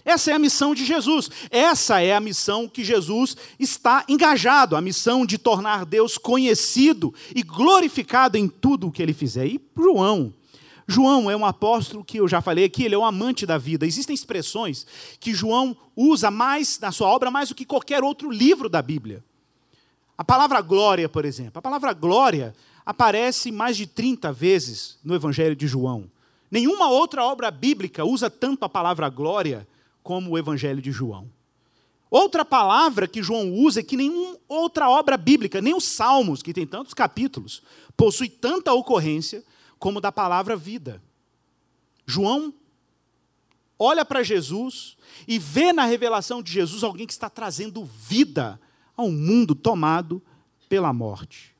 Essa 0.04 0.32
é 0.32 0.34
a 0.34 0.40
missão 0.40 0.74
de 0.74 0.84
Jesus. 0.84 1.30
Essa 1.52 2.00
é 2.00 2.12
a 2.12 2.20
missão 2.20 2.66
que 2.66 2.82
Jesus 2.82 3.36
está 3.60 4.04
engajado, 4.08 4.74
a 4.74 4.80
missão 4.80 5.24
de 5.24 5.38
tornar 5.38 5.86
Deus 5.86 6.18
conhecido 6.18 7.14
e 7.32 7.44
glorificado 7.44 8.36
em 8.36 8.48
tudo 8.48 8.88
o 8.88 8.90
que 8.90 9.00
ele 9.00 9.14
fizer. 9.14 9.46
E 9.46 9.60
João, 9.76 10.34
João 10.86 11.30
é 11.30 11.36
um 11.36 11.44
apóstolo 11.44 12.04
que 12.04 12.18
eu 12.18 12.26
já 12.26 12.40
falei 12.40 12.64
aqui, 12.64 12.84
ele 12.84 12.94
é 12.94 12.98
um 12.98 13.04
amante 13.04 13.46
da 13.46 13.56
vida. 13.58 13.86
Existem 13.86 14.14
expressões 14.14 14.86
que 15.20 15.34
João 15.34 15.76
usa 15.96 16.30
mais 16.30 16.78
na 16.80 16.90
sua 16.90 17.08
obra 17.08 17.30
mais 17.30 17.48
do 17.48 17.54
que 17.54 17.64
qualquer 17.64 18.02
outro 18.02 18.30
livro 18.30 18.68
da 18.68 18.82
Bíblia. 18.82 19.22
A 20.16 20.24
palavra 20.24 20.60
glória, 20.60 21.08
por 21.08 21.24
exemplo. 21.24 21.58
A 21.58 21.62
palavra 21.62 21.92
glória 21.92 22.54
aparece 22.84 23.50
mais 23.50 23.76
de 23.76 23.86
30 23.86 24.32
vezes 24.32 24.98
no 25.04 25.14
Evangelho 25.14 25.56
de 25.56 25.66
João. 25.66 26.10
Nenhuma 26.50 26.90
outra 26.90 27.24
obra 27.24 27.50
bíblica 27.50 28.04
usa 28.04 28.28
tanto 28.28 28.64
a 28.64 28.68
palavra 28.68 29.08
glória 29.08 29.66
como 30.02 30.32
o 30.32 30.38
Evangelho 30.38 30.82
de 30.82 30.92
João. 30.92 31.30
Outra 32.10 32.44
palavra 32.44 33.08
que 33.08 33.22
João 33.22 33.54
usa 33.54 33.80
é 33.80 33.82
que 33.82 33.96
nenhuma 33.96 34.36
outra 34.46 34.90
obra 34.90 35.16
bíblica, 35.16 35.62
nem 35.62 35.74
os 35.74 35.84
Salmos, 35.84 36.42
que 36.42 36.52
tem 36.52 36.66
tantos 36.66 36.92
capítulos, 36.92 37.62
possui 37.96 38.28
tanta 38.28 38.70
ocorrência 38.74 39.42
como 39.82 40.00
da 40.00 40.12
palavra 40.12 40.54
vida. 40.54 41.02
João 42.06 42.54
olha 43.76 44.04
para 44.04 44.22
Jesus 44.22 44.96
e 45.26 45.40
vê 45.40 45.72
na 45.72 45.84
revelação 45.84 46.40
de 46.40 46.52
Jesus 46.52 46.84
alguém 46.84 47.04
que 47.04 47.12
está 47.12 47.28
trazendo 47.28 47.84
vida 47.84 48.60
a 48.96 49.02
um 49.02 49.10
mundo 49.10 49.56
tomado 49.56 50.22
pela 50.68 50.92
morte. 50.92 51.52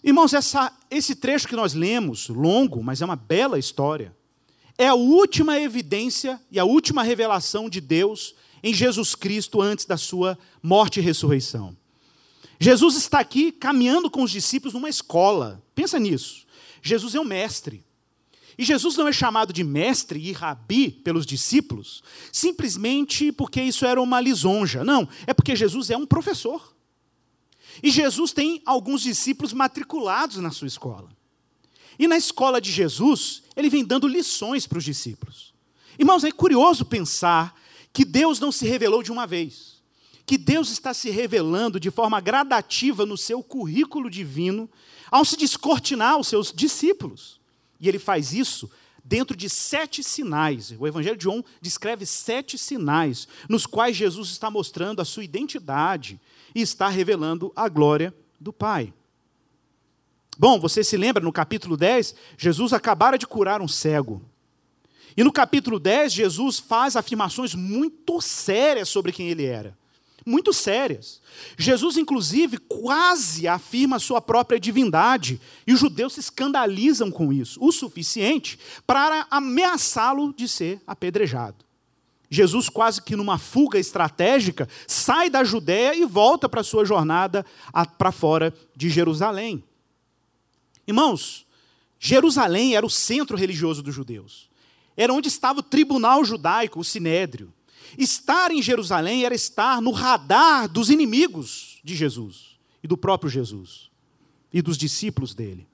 Irmãos, 0.00 0.32
essa, 0.32 0.72
esse 0.88 1.16
trecho 1.16 1.48
que 1.48 1.56
nós 1.56 1.74
lemos, 1.74 2.28
longo, 2.28 2.84
mas 2.84 3.02
é 3.02 3.04
uma 3.04 3.16
bela 3.16 3.58
história, 3.58 4.14
é 4.78 4.86
a 4.86 4.94
última 4.94 5.58
evidência 5.58 6.40
e 6.52 6.60
a 6.60 6.64
última 6.64 7.02
revelação 7.02 7.68
de 7.68 7.80
Deus 7.80 8.36
em 8.62 8.72
Jesus 8.72 9.16
Cristo 9.16 9.60
antes 9.60 9.86
da 9.86 9.96
sua 9.96 10.38
morte 10.62 11.00
e 11.00 11.02
ressurreição. 11.02 11.76
Jesus 12.58 12.96
está 12.96 13.20
aqui 13.20 13.52
caminhando 13.52 14.10
com 14.10 14.22
os 14.22 14.30
discípulos 14.30 14.74
numa 14.74 14.88
escola. 14.88 15.62
Pensa 15.74 15.98
nisso. 15.98 16.46
Jesus 16.82 17.14
é 17.14 17.20
um 17.20 17.24
mestre. 17.24 17.84
E 18.58 18.64
Jesus 18.64 18.96
não 18.96 19.06
é 19.06 19.12
chamado 19.12 19.52
de 19.52 19.62
mestre 19.62 20.18
e 20.18 20.32
rabi 20.32 20.90
pelos 20.90 21.26
discípulos 21.26 22.02
simplesmente 22.32 23.30
porque 23.30 23.60
isso 23.60 23.84
era 23.84 24.00
uma 24.00 24.20
lisonja. 24.20 24.82
Não, 24.82 25.06
é 25.26 25.34
porque 25.34 25.54
Jesus 25.54 25.90
é 25.90 25.96
um 25.96 26.06
professor. 26.06 26.74
E 27.82 27.90
Jesus 27.90 28.32
tem 28.32 28.62
alguns 28.64 29.02
discípulos 29.02 29.52
matriculados 29.52 30.38
na 30.38 30.50
sua 30.50 30.66
escola. 30.66 31.10
E 31.98 32.08
na 32.08 32.16
escola 32.16 32.60
de 32.60 32.72
Jesus, 32.72 33.42
ele 33.54 33.68
vem 33.68 33.84
dando 33.84 34.08
lições 34.08 34.66
para 34.66 34.78
os 34.78 34.84
discípulos. 34.84 35.52
Irmãos, 35.98 36.24
é 36.24 36.32
curioso 36.32 36.84
pensar 36.86 37.54
que 37.92 38.04
Deus 38.04 38.40
não 38.40 38.52
se 38.52 38.66
revelou 38.66 39.02
de 39.02 39.12
uma 39.12 39.26
vez 39.26 39.75
que 40.26 40.36
Deus 40.36 40.70
está 40.70 40.92
se 40.92 41.08
revelando 41.08 41.78
de 41.78 41.88
forma 41.90 42.20
gradativa 42.20 43.06
no 43.06 43.16
seu 43.16 43.42
currículo 43.44 44.10
divino, 44.10 44.68
ao 45.08 45.24
se 45.24 45.36
descortinar 45.36 46.18
os 46.18 46.26
seus 46.26 46.52
discípulos. 46.52 47.40
E 47.78 47.88
ele 47.88 48.00
faz 48.00 48.32
isso 48.32 48.68
dentro 49.04 49.36
de 49.36 49.48
sete 49.48 50.02
sinais. 50.02 50.74
O 50.76 50.86
Evangelho 50.86 51.16
de 51.16 51.22
João 51.22 51.44
descreve 51.60 52.04
sete 52.04 52.58
sinais, 52.58 53.28
nos 53.48 53.66
quais 53.66 53.96
Jesus 53.96 54.30
está 54.30 54.50
mostrando 54.50 55.00
a 55.00 55.04
sua 55.04 55.22
identidade 55.22 56.20
e 56.52 56.60
está 56.60 56.88
revelando 56.88 57.52
a 57.54 57.68
glória 57.68 58.12
do 58.40 58.52
Pai. 58.52 58.92
Bom, 60.36 60.58
você 60.58 60.82
se 60.82 60.96
lembra, 60.96 61.22
no 61.22 61.32
capítulo 61.32 61.76
10, 61.76 62.16
Jesus 62.36 62.72
acabara 62.72 63.16
de 63.16 63.28
curar 63.28 63.62
um 63.62 63.68
cego. 63.68 64.20
E 65.16 65.22
no 65.22 65.32
capítulo 65.32 65.78
10, 65.78 66.12
Jesus 66.12 66.58
faz 66.58 66.96
afirmações 66.96 67.54
muito 67.54 68.20
sérias 68.20 68.88
sobre 68.88 69.12
quem 69.12 69.28
ele 69.28 69.44
era 69.44 69.78
muito 70.26 70.52
sérias. 70.52 71.20
Jesus, 71.56 71.96
inclusive, 71.96 72.58
quase 72.58 73.46
afirma 73.46 74.00
sua 74.00 74.20
própria 74.20 74.58
divindade, 74.58 75.40
e 75.64 75.72
os 75.72 75.78
judeus 75.78 76.14
se 76.14 76.20
escandalizam 76.20 77.10
com 77.12 77.32
isso, 77.32 77.58
o 77.62 77.70
suficiente 77.70 78.58
para 78.84 79.26
ameaçá-lo 79.30 80.34
de 80.34 80.48
ser 80.48 80.82
apedrejado. 80.84 81.64
Jesus, 82.28 82.68
quase 82.68 83.00
que 83.00 83.14
numa 83.14 83.38
fuga 83.38 83.78
estratégica, 83.78 84.68
sai 84.86 85.30
da 85.30 85.44
Judéia 85.44 85.94
e 85.94 86.04
volta 86.04 86.48
para 86.48 86.64
sua 86.64 86.84
jornada 86.84 87.46
para 87.96 88.10
fora 88.10 88.52
de 88.74 88.90
Jerusalém. 88.90 89.62
Irmãos, 90.88 91.46
Jerusalém 92.00 92.74
era 92.74 92.84
o 92.84 92.90
centro 92.90 93.36
religioso 93.36 93.80
dos 93.80 93.94
judeus. 93.94 94.48
Era 94.96 95.12
onde 95.12 95.28
estava 95.28 95.60
o 95.60 95.62
tribunal 95.62 96.24
judaico, 96.24 96.80
o 96.80 96.84
sinédrio. 96.84 97.52
Estar 97.96 98.50
em 98.50 98.62
Jerusalém 98.62 99.24
era 99.24 99.34
estar 99.34 99.80
no 99.80 99.90
radar 99.90 100.68
dos 100.68 100.90
inimigos 100.90 101.80
de 101.82 101.94
Jesus 101.94 102.58
e 102.82 102.88
do 102.88 102.96
próprio 102.96 103.30
Jesus 103.30 103.90
e 104.52 104.62
dos 104.62 104.76
discípulos 104.76 105.34
dele. 105.34 105.66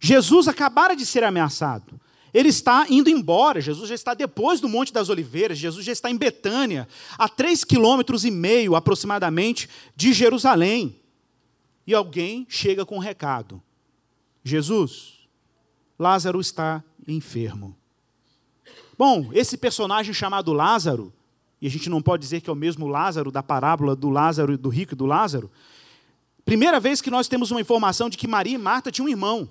Jesus 0.00 0.48
acabara 0.48 0.94
de 0.94 1.04
ser 1.04 1.24
ameaçado. 1.24 2.00
Ele 2.32 2.48
está 2.48 2.86
indo 2.88 3.08
embora. 3.08 3.60
Jesus 3.60 3.88
já 3.88 3.94
está 3.94 4.14
depois 4.14 4.60
do 4.60 4.68
Monte 4.68 4.92
das 4.92 5.08
Oliveiras. 5.08 5.58
Jesus 5.58 5.84
já 5.84 5.92
está 5.92 6.10
em 6.10 6.16
Betânia, 6.16 6.86
a 7.16 7.28
três 7.28 7.64
quilômetros 7.64 8.24
e 8.24 8.30
meio 8.30 8.76
aproximadamente 8.76 9.68
de 9.96 10.12
Jerusalém. 10.12 11.00
E 11.86 11.94
alguém 11.94 12.46
chega 12.48 12.84
com 12.84 12.96
um 12.96 13.00
recado: 13.00 13.62
Jesus, 14.44 15.26
Lázaro 15.98 16.40
está 16.40 16.84
enfermo. 17.06 17.76
Bom, 18.98 19.30
esse 19.32 19.56
personagem 19.56 20.12
chamado 20.12 20.52
Lázaro, 20.52 21.12
e 21.62 21.68
a 21.68 21.70
gente 21.70 21.88
não 21.88 22.02
pode 22.02 22.20
dizer 22.22 22.40
que 22.40 22.50
é 22.50 22.52
o 22.52 22.56
mesmo 22.56 22.88
Lázaro 22.88 23.30
da 23.30 23.44
parábola 23.44 23.94
do 23.94 24.10
Lázaro, 24.10 24.58
do 24.58 24.68
rico 24.68 24.94
e 24.94 24.96
do 24.96 25.06
Lázaro. 25.06 25.48
Primeira 26.44 26.80
vez 26.80 27.00
que 27.00 27.10
nós 27.10 27.28
temos 27.28 27.52
uma 27.52 27.60
informação 27.60 28.10
de 28.10 28.16
que 28.16 28.26
Maria 28.26 28.54
e 28.54 28.58
Marta 28.58 28.90
tinham 28.90 29.06
um 29.06 29.10
irmão. 29.10 29.48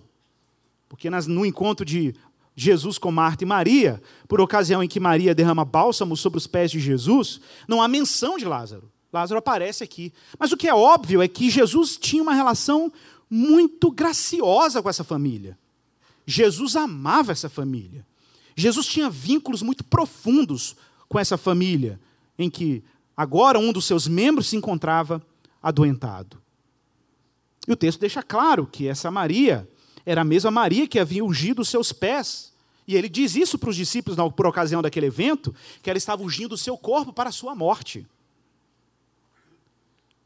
Porque 0.89 1.09
no 1.09 1.45
encontro 1.45 1.85
de 1.85 2.13
Jesus 2.55 2.97
com 2.97 3.11
Marta 3.11 3.43
e 3.43 3.47
Maria, 3.47 4.01
por 4.27 4.41
ocasião 4.41 4.83
em 4.83 4.87
que 4.87 4.99
Maria 4.99 5.35
derrama 5.35 5.63
bálsamo 5.63 6.17
sobre 6.17 6.37
os 6.37 6.47
pés 6.47 6.71
de 6.71 6.79
Jesus, 6.79 7.39
não 7.67 7.81
há 7.81 7.87
menção 7.87 8.37
de 8.37 8.45
Lázaro. 8.45 8.91
Lázaro 9.13 9.37
aparece 9.37 9.83
aqui. 9.83 10.11
Mas 10.39 10.51
o 10.51 10.57
que 10.57 10.67
é 10.67 10.73
óbvio 10.73 11.21
é 11.21 11.27
que 11.27 11.49
Jesus 11.49 11.97
tinha 11.97 12.23
uma 12.23 12.33
relação 12.33 12.91
muito 13.29 13.91
graciosa 13.91 14.81
com 14.81 14.89
essa 14.89 15.03
família. 15.03 15.57
Jesus 16.25 16.75
amava 16.75 17.31
essa 17.31 17.47
família. 17.49 18.06
Jesus 18.57 18.87
tinha 18.87 19.07
vínculos 19.07 19.61
muito 19.61 19.83
profundos 19.83 20.75
com 21.07 21.19
essa 21.19 21.37
família, 21.37 21.99
em 22.39 22.49
que 22.49 22.83
agora 23.15 23.59
um 23.59 23.71
dos 23.71 23.85
seus 23.85 24.07
membros 24.07 24.47
se 24.47 24.55
encontrava 24.55 25.21
adoentado. 25.61 26.41
E 27.67 27.71
o 27.71 27.75
texto 27.75 27.99
deixa 27.99 28.23
claro 28.23 28.65
que 28.65 28.87
essa 28.87 29.11
Maria 29.11 29.69
era 30.03 30.21
a 30.21 30.25
mesma 30.25 30.49
Maria 30.49 30.87
que 30.87 30.97
havia 30.97 31.23
ungido 31.23 31.61
os 31.61 31.69
seus 31.69 31.93
pés. 31.93 32.51
E 32.87 32.95
ele 32.95 33.07
diz 33.07 33.35
isso 33.35 33.59
para 33.59 33.69
os 33.69 33.75
discípulos 33.75 34.17
por 34.35 34.47
ocasião 34.47 34.81
daquele 34.81 35.05
evento, 35.05 35.53
que 35.83 35.89
ela 35.89 35.97
estava 35.97 36.23
ungindo 36.23 36.55
o 36.55 36.57
seu 36.57 36.75
corpo 36.77 37.13
para 37.13 37.29
a 37.29 37.33
sua 37.33 37.53
morte. 37.53 38.07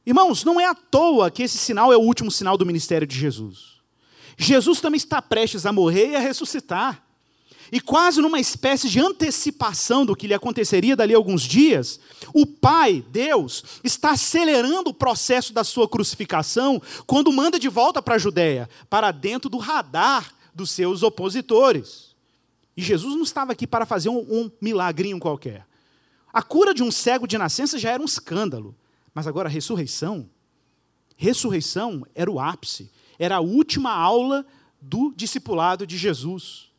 Irmãos, 0.06 0.46
não 0.46 0.60
é 0.60 0.66
à 0.66 0.74
toa 0.74 1.30
que 1.30 1.44
esse 1.44 1.58
sinal 1.58 1.92
é 1.92 1.98
o 1.98 2.02
último 2.02 2.32
sinal 2.32 2.58
do 2.58 2.66
ministério 2.66 3.06
de 3.06 3.18
Jesus. 3.18 3.82
Jesus 4.38 4.80
também 4.80 4.98
está 4.98 5.22
prestes 5.22 5.66
a 5.66 5.74
morrer 5.74 6.12
e 6.12 6.16
a 6.16 6.20
ressuscitar. 6.20 7.11
E 7.72 7.80
quase 7.80 8.22
numa 8.22 8.40
espécie 8.40 8.90
de 8.90 9.00
antecipação 9.00 10.06
do 10.06 10.16
que 10.16 10.28
lhe 10.28 10.34
aconteceria 10.34 10.96
dali 10.96 11.14
a 11.14 11.18
alguns 11.18 11.44
dias, 11.44 12.00
o 12.34 12.46
Pai, 12.46 13.04
Deus, 13.10 13.64
está 13.82 14.12
acelerando 14.12 14.90
o 14.90 14.94
processo 14.94 15.54
da 15.54 15.64
sua 15.64 15.88
crucificação 15.88 16.82
quando 17.08 17.32
manda 17.32 17.58
de 17.58 17.70
volta 17.70 18.02
para 18.02 18.16
a 18.16 18.20
Judéia, 18.20 18.70
para 18.90 19.12
dentro 19.12 19.50
do 19.50 19.58
radar 19.58 20.34
dos 20.54 20.72
seus 20.72 21.02
opositores. 21.02 22.14
E 22.76 22.82
Jesus 22.82 23.16
não 23.16 23.24
estava 23.24 23.54
aqui 23.54 23.66
para 23.66 23.86
fazer 23.86 24.10
um, 24.10 24.20
um 24.20 24.52
milagrinho 24.60 25.20
qualquer. 25.20 25.66
A 26.34 26.42
cura 26.42 26.74
de 26.74 26.84
um 26.84 26.92
cego 26.92 27.26
de 27.26 27.38
nascença 27.38 27.80
já 27.80 27.92
era 27.92 28.02
um 28.02 28.06
escândalo. 28.06 28.76
Mas 29.14 29.28
agora 29.28 29.50
a 29.50 29.52
ressurreição, 29.52 30.30
ressurreição 31.18 32.06
era 32.16 32.32
o 32.32 32.40
ápice, 32.40 32.90
era 33.20 33.38
a 33.38 33.42
última 33.42 33.92
aula 33.92 34.46
do 34.82 35.14
discipulado 35.16 35.86
de 35.86 35.98
Jesus. 35.98 36.71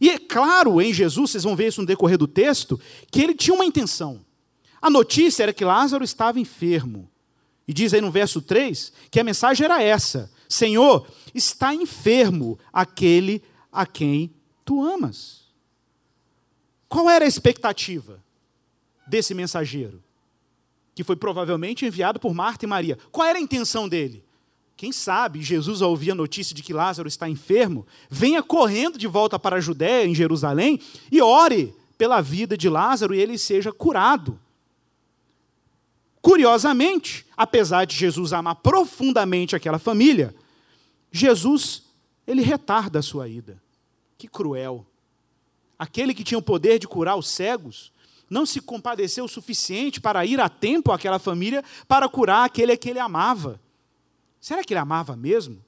E 0.00 0.08
é 0.08 0.18
claro 0.18 0.80
em 0.80 0.92
Jesus, 0.92 1.30
vocês 1.30 1.44
vão 1.44 1.54
ver 1.54 1.68
isso 1.68 1.80
no 1.80 1.86
decorrer 1.86 2.16
do 2.16 2.26
texto, 2.26 2.80
que 3.10 3.20
ele 3.20 3.34
tinha 3.34 3.54
uma 3.54 3.64
intenção. 3.64 4.24
A 4.80 4.88
notícia 4.88 5.42
era 5.42 5.52
que 5.52 5.64
Lázaro 5.64 6.02
estava 6.02 6.40
enfermo. 6.40 7.10
E 7.68 7.72
diz 7.72 7.92
aí 7.92 8.00
no 8.00 8.10
verso 8.10 8.40
3 8.40 8.92
que 9.10 9.20
a 9.20 9.24
mensagem 9.24 9.64
era 9.64 9.82
essa: 9.82 10.30
Senhor, 10.48 11.06
está 11.34 11.74
enfermo 11.74 12.58
aquele 12.72 13.42
a 13.70 13.84
quem 13.86 14.32
tu 14.64 14.82
amas. 14.82 15.40
Qual 16.88 17.08
era 17.08 17.24
a 17.24 17.28
expectativa 17.28 18.22
desse 19.06 19.34
mensageiro? 19.34 20.02
que 21.00 21.04
foi 21.04 21.16
provavelmente 21.16 21.86
enviado 21.86 22.20
por 22.20 22.34
Marta 22.34 22.66
e 22.66 22.68
Maria. 22.68 22.98
Qual 23.10 23.26
era 23.26 23.38
a 23.38 23.40
intenção 23.40 23.88
dele? 23.88 24.22
Quem 24.80 24.92
sabe 24.92 25.42
Jesus, 25.42 25.82
ao 25.82 25.90
ouvir 25.90 26.12
a 26.12 26.14
notícia 26.14 26.54
de 26.54 26.62
que 26.62 26.72
Lázaro 26.72 27.06
está 27.06 27.28
enfermo, 27.28 27.86
venha 28.08 28.42
correndo 28.42 28.96
de 28.96 29.06
volta 29.06 29.38
para 29.38 29.56
a 29.56 29.60
Judéia, 29.60 30.06
em 30.06 30.14
Jerusalém, 30.14 30.80
e 31.12 31.20
ore 31.20 31.74
pela 31.98 32.22
vida 32.22 32.56
de 32.56 32.66
Lázaro 32.66 33.14
e 33.14 33.20
ele 33.20 33.36
seja 33.36 33.72
curado. 33.72 34.40
Curiosamente, 36.22 37.26
apesar 37.36 37.84
de 37.84 37.94
Jesus 37.94 38.32
amar 38.32 38.54
profundamente 38.54 39.54
aquela 39.54 39.78
família, 39.78 40.34
Jesus, 41.12 41.82
ele 42.26 42.40
retarda 42.40 43.00
a 43.00 43.02
sua 43.02 43.28
ida. 43.28 43.62
Que 44.16 44.26
cruel. 44.26 44.86
Aquele 45.78 46.14
que 46.14 46.24
tinha 46.24 46.38
o 46.38 46.42
poder 46.42 46.78
de 46.78 46.88
curar 46.88 47.16
os 47.16 47.28
cegos, 47.28 47.92
não 48.30 48.46
se 48.46 48.62
compadeceu 48.62 49.26
o 49.26 49.28
suficiente 49.28 50.00
para 50.00 50.24
ir 50.24 50.40
a 50.40 50.48
tempo 50.48 50.90
àquela 50.90 51.18
família 51.18 51.62
para 51.86 52.08
curar 52.08 52.46
aquele 52.46 52.74
que 52.78 52.88
ele 52.88 52.98
amava. 52.98 53.60
Será 54.40 54.64
que 54.64 54.72
ele 54.72 54.80
amava 54.80 55.16
mesmo? 55.16 55.62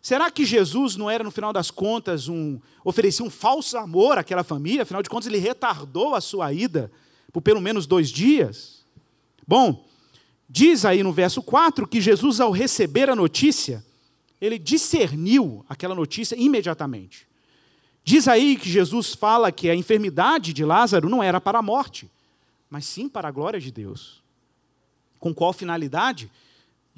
Será 0.00 0.30
que 0.30 0.44
Jesus 0.44 0.96
não 0.96 1.10
era, 1.10 1.24
no 1.24 1.30
final 1.30 1.52
das 1.52 1.70
contas, 1.70 2.28
um 2.28 2.60
oferecia 2.84 3.24
um 3.24 3.30
falso 3.30 3.76
amor 3.76 4.18
àquela 4.18 4.44
família? 4.44 4.82
Afinal 4.82 5.02
de 5.02 5.08
contas, 5.08 5.26
ele 5.26 5.38
retardou 5.38 6.14
a 6.14 6.20
sua 6.20 6.52
ida 6.52 6.90
por 7.32 7.42
pelo 7.42 7.60
menos 7.60 7.86
dois 7.86 8.10
dias? 8.10 8.84
Bom, 9.46 9.84
diz 10.48 10.84
aí 10.84 11.02
no 11.02 11.12
verso 11.12 11.42
4 11.42 11.86
que 11.86 12.00
Jesus, 12.00 12.40
ao 12.40 12.50
receber 12.50 13.10
a 13.10 13.16
notícia, 13.16 13.84
ele 14.40 14.58
discerniu 14.58 15.64
aquela 15.68 15.94
notícia 15.94 16.36
imediatamente. 16.36 17.26
Diz 18.04 18.28
aí 18.28 18.56
que 18.56 18.70
Jesus 18.70 19.14
fala 19.14 19.52
que 19.52 19.68
a 19.68 19.74
enfermidade 19.74 20.52
de 20.52 20.64
Lázaro 20.64 21.08
não 21.08 21.22
era 21.22 21.40
para 21.40 21.58
a 21.58 21.62
morte, 21.62 22.10
mas 22.70 22.86
sim 22.86 23.08
para 23.08 23.28
a 23.28 23.30
glória 23.30 23.60
de 23.60 23.70
Deus. 23.70 24.22
Com 25.18 25.34
qual 25.34 25.52
finalidade? 25.52 26.30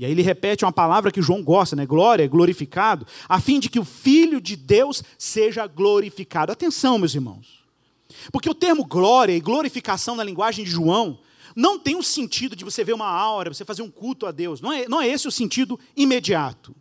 E 0.01 0.07
aí 0.07 0.13
ele 0.13 0.23
repete 0.23 0.65
uma 0.65 0.73
palavra 0.73 1.13
que 1.13 1.21
João 1.21 1.45
gosta, 1.45 1.77
né? 1.77 1.85
Glória, 1.85 2.27
glorificado, 2.27 3.07
a 3.29 3.39
fim 3.39 3.61
de 3.61 3.69
que 3.69 3.79
o 3.79 3.85
Filho 3.85 4.41
de 4.41 4.57
Deus 4.57 5.05
seja 5.19 5.67
glorificado. 5.67 6.51
Atenção, 6.51 6.99
meus 6.99 7.15
irmãos. 7.15 7.63
Porque 8.33 8.49
o 8.49 8.55
termo 8.55 8.87
glória 8.87 9.37
e 9.37 9.41
glorificação 9.41 10.17
na 10.17 10.25
linguagem 10.25 10.65
de 10.65 10.71
João 10.71 11.19
não 11.55 11.79
tem 11.79 11.97
o 11.97 12.03
sentido 12.03 12.57
de 12.57 12.65
você 12.65 12.83
ver 12.83 12.95
uma 12.95 13.11
aura, 13.11 13.53
você 13.53 13.63
fazer 13.63 13.83
um 13.83 13.91
culto 13.91 14.25
a 14.25 14.31
Deus. 14.31 14.63
Não 14.63 14.73
é, 14.73 14.89
não 14.89 15.03
é 15.03 15.07
esse 15.07 15.29
o 15.29 15.31
sentido 15.31 15.79
imediato. 15.95 16.75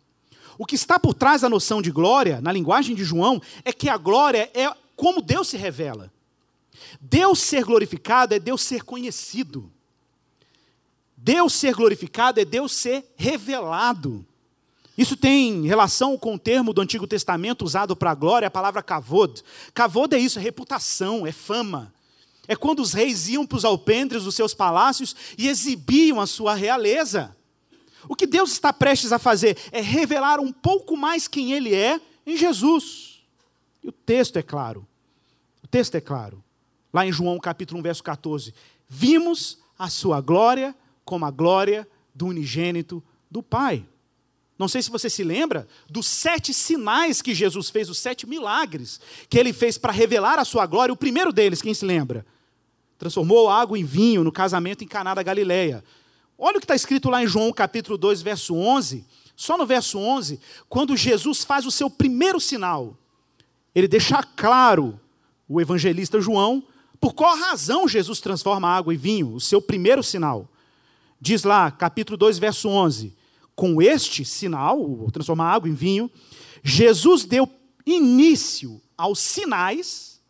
O 0.56 0.64
que 0.64 0.74
está 0.74 0.98
por 0.98 1.12
trás 1.12 1.42
da 1.42 1.48
noção 1.50 1.82
de 1.82 1.90
glória, 1.90 2.40
na 2.40 2.50
linguagem 2.50 2.96
de 2.96 3.04
João, 3.04 3.38
é 3.66 3.70
que 3.70 3.90
a 3.90 3.98
glória 3.98 4.50
é 4.54 4.72
como 4.96 5.20
Deus 5.20 5.48
se 5.48 5.58
revela. 5.58 6.10
Deus 6.98 7.38
ser 7.40 7.64
glorificado 7.64 8.34
é 8.34 8.38
Deus 8.38 8.62
ser 8.62 8.82
conhecido. 8.82 9.70
Deus 11.22 11.52
ser 11.52 11.74
glorificado 11.74 12.40
é 12.40 12.46
Deus 12.46 12.72
ser 12.72 13.04
revelado. 13.14 14.24
Isso 14.96 15.16
tem 15.16 15.66
relação 15.66 16.16
com 16.16 16.34
o 16.34 16.38
termo 16.38 16.72
do 16.72 16.80
Antigo 16.80 17.06
Testamento 17.06 17.62
usado 17.62 17.94
para 17.94 18.10
a 18.10 18.14
glória, 18.14 18.48
a 18.48 18.50
palavra 18.50 18.82
kavod. 18.82 19.42
Kavod 19.74 20.14
é 20.14 20.18
isso, 20.18 20.38
é 20.38 20.42
reputação, 20.42 21.26
é 21.26 21.32
fama. 21.32 21.92
É 22.48 22.56
quando 22.56 22.80
os 22.80 22.94
reis 22.94 23.28
iam 23.28 23.46
para 23.46 23.58
os 23.58 23.66
alpendres 23.66 24.24
dos 24.24 24.34
seus 24.34 24.54
palácios 24.54 25.14
e 25.36 25.46
exibiam 25.46 26.20
a 26.20 26.26
sua 26.26 26.54
realeza. 26.54 27.36
O 28.08 28.16
que 28.16 28.26
Deus 28.26 28.52
está 28.52 28.72
prestes 28.72 29.12
a 29.12 29.18
fazer 29.18 29.58
é 29.72 29.82
revelar 29.82 30.40
um 30.40 30.50
pouco 30.50 30.96
mais 30.96 31.28
quem 31.28 31.52
Ele 31.52 31.74
é 31.74 32.00
em 32.26 32.34
Jesus. 32.34 33.22
E 33.84 33.88
o 33.88 33.92
texto 33.92 34.38
é 34.38 34.42
claro. 34.42 34.86
O 35.62 35.68
texto 35.68 35.94
é 35.96 36.00
claro. 36.00 36.42
Lá 36.92 37.06
em 37.06 37.12
João 37.12 37.38
capítulo 37.38 37.78
1, 37.80 37.82
verso 37.82 38.02
14. 38.02 38.54
Vimos 38.88 39.58
a 39.78 39.90
sua 39.90 40.20
glória 40.22 40.74
como 41.04 41.24
a 41.24 41.30
glória 41.30 41.86
do 42.14 42.26
unigênito 42.26 43.02
do 43.30 43.42
Pai. 43.42 43.86
Não 44.58 44.68
sei 44.68 44.82
se 44.82 44.90
você 44.90 45.08
se 45.08 45.24
lembra 45.24 45.66
dos 45.88 46.06
sete 46.06 46.52
sinais 46.52 47.22
que 47.22 47.34
Jesus 47.34 47.70
fez, 47.70 47.88
os 47.88 47.98
sete 47.98 48.28
milagres 48.28 49.00
que 49.28 49.38
ele 49.38 49.54
fez 49.54 49.78
para 49.78 49.90
revelar 49.92 50.38
a 50.38 50.44
sua 50.44 50.66
glória. 50.66 50.92
O 50.92 50.96
primeiro 50.96 51.32
deles, 51.32 51.62
quem 51.62 51.72
se 51.72 51.86
lembra? 51.86 52.26
Transformou 52.98 53.48
água 53.48 53.78
em 53.78 53.84
vinho 53.84 54.22
no 54.22 54.30
casamento 54.30 54.84
em 54.84 54.86
Caná 54.86 55.14
da 55.14 55.22
Galileia. 55.22 55.82
Olha 56.36 56.58
o 56.58 56.60
que 56.60 56.64
está 56.64 56.74
escrito 56.74 57.08
lá 57.08 57.22
em 57.22 57.26
João 57.26 57.50
capítulo 57.52 57.96
2, 57.96 58.20
verso 58.20 58.54
11. 58.54 59.06
Só 59.34 59.56
no 59.56 59.64
verso 59.64 59.98
11, 59.98 60.38
quando 60.68 60.94
Jesus 60.94 61.42
faz 61.42 61.64
o 61.64 61.70
seu 61.70 61.88
primeiro 61.88 62.38
sinal, 62.38 62.98
ele 63.74 63.88
deixa 63.88 64.22
claro, 64.22 65.00
o 65.48 65.58
evangelista 65.58 66.20
João, 66.20 66.62
por 67.00 67.14
qual 67.14 67.34
razão 67.34 67.88
Jesus 67.88 68.20
transforma 68.20 68.68
água 68.68 68.92
em 68.92 68.98
vinho, 68.98 69.32
o 69.34 69.40
seu 69.40 69.62
primeiro 69.62 70.02
sinal. 70.02 70.46
Diz 71.20 71.44
lá, 71.44 71.70
capítulo 71.70 72.16
2, 72.16 72.38
verso 72.38 72.68
11: 72.68 73.14
Com 73.54 73.82
este 73.82 74.24
sinal, 74.24 75.06
transformar 75.12 75.52
água 75.52 75.68
em 75.68 75.74
vinho, 75.74 76.10
Jesus 76.62 77.24
deu 77.24 77.48
início 77.84 78.80
aos 78.96 79.18
sinais 79.18 80.20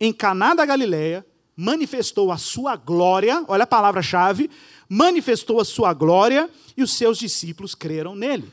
em 0.00 0.12
Caná 0.12 0.54
da 0.54 0.64
Galileia, 0.64 1.26
manifestou 1.54 2.32
a 2.32 2.38
sua 2.38 2.76
glória, 2.76 3.44
olha 3.46 3.64
a 3.64 3.66
palavra-chave, 3.66 4.50
manifestou 4.88 5.60
a 5.60 5.64
sua 5.64 5.92
glória 5.92 6.48
e 6.74 6.82
os 6.82 6.94
seus 6.94 7.18
discípulos 7.18 7.74
creram 7.74 8.14
nele. 8.14 8.50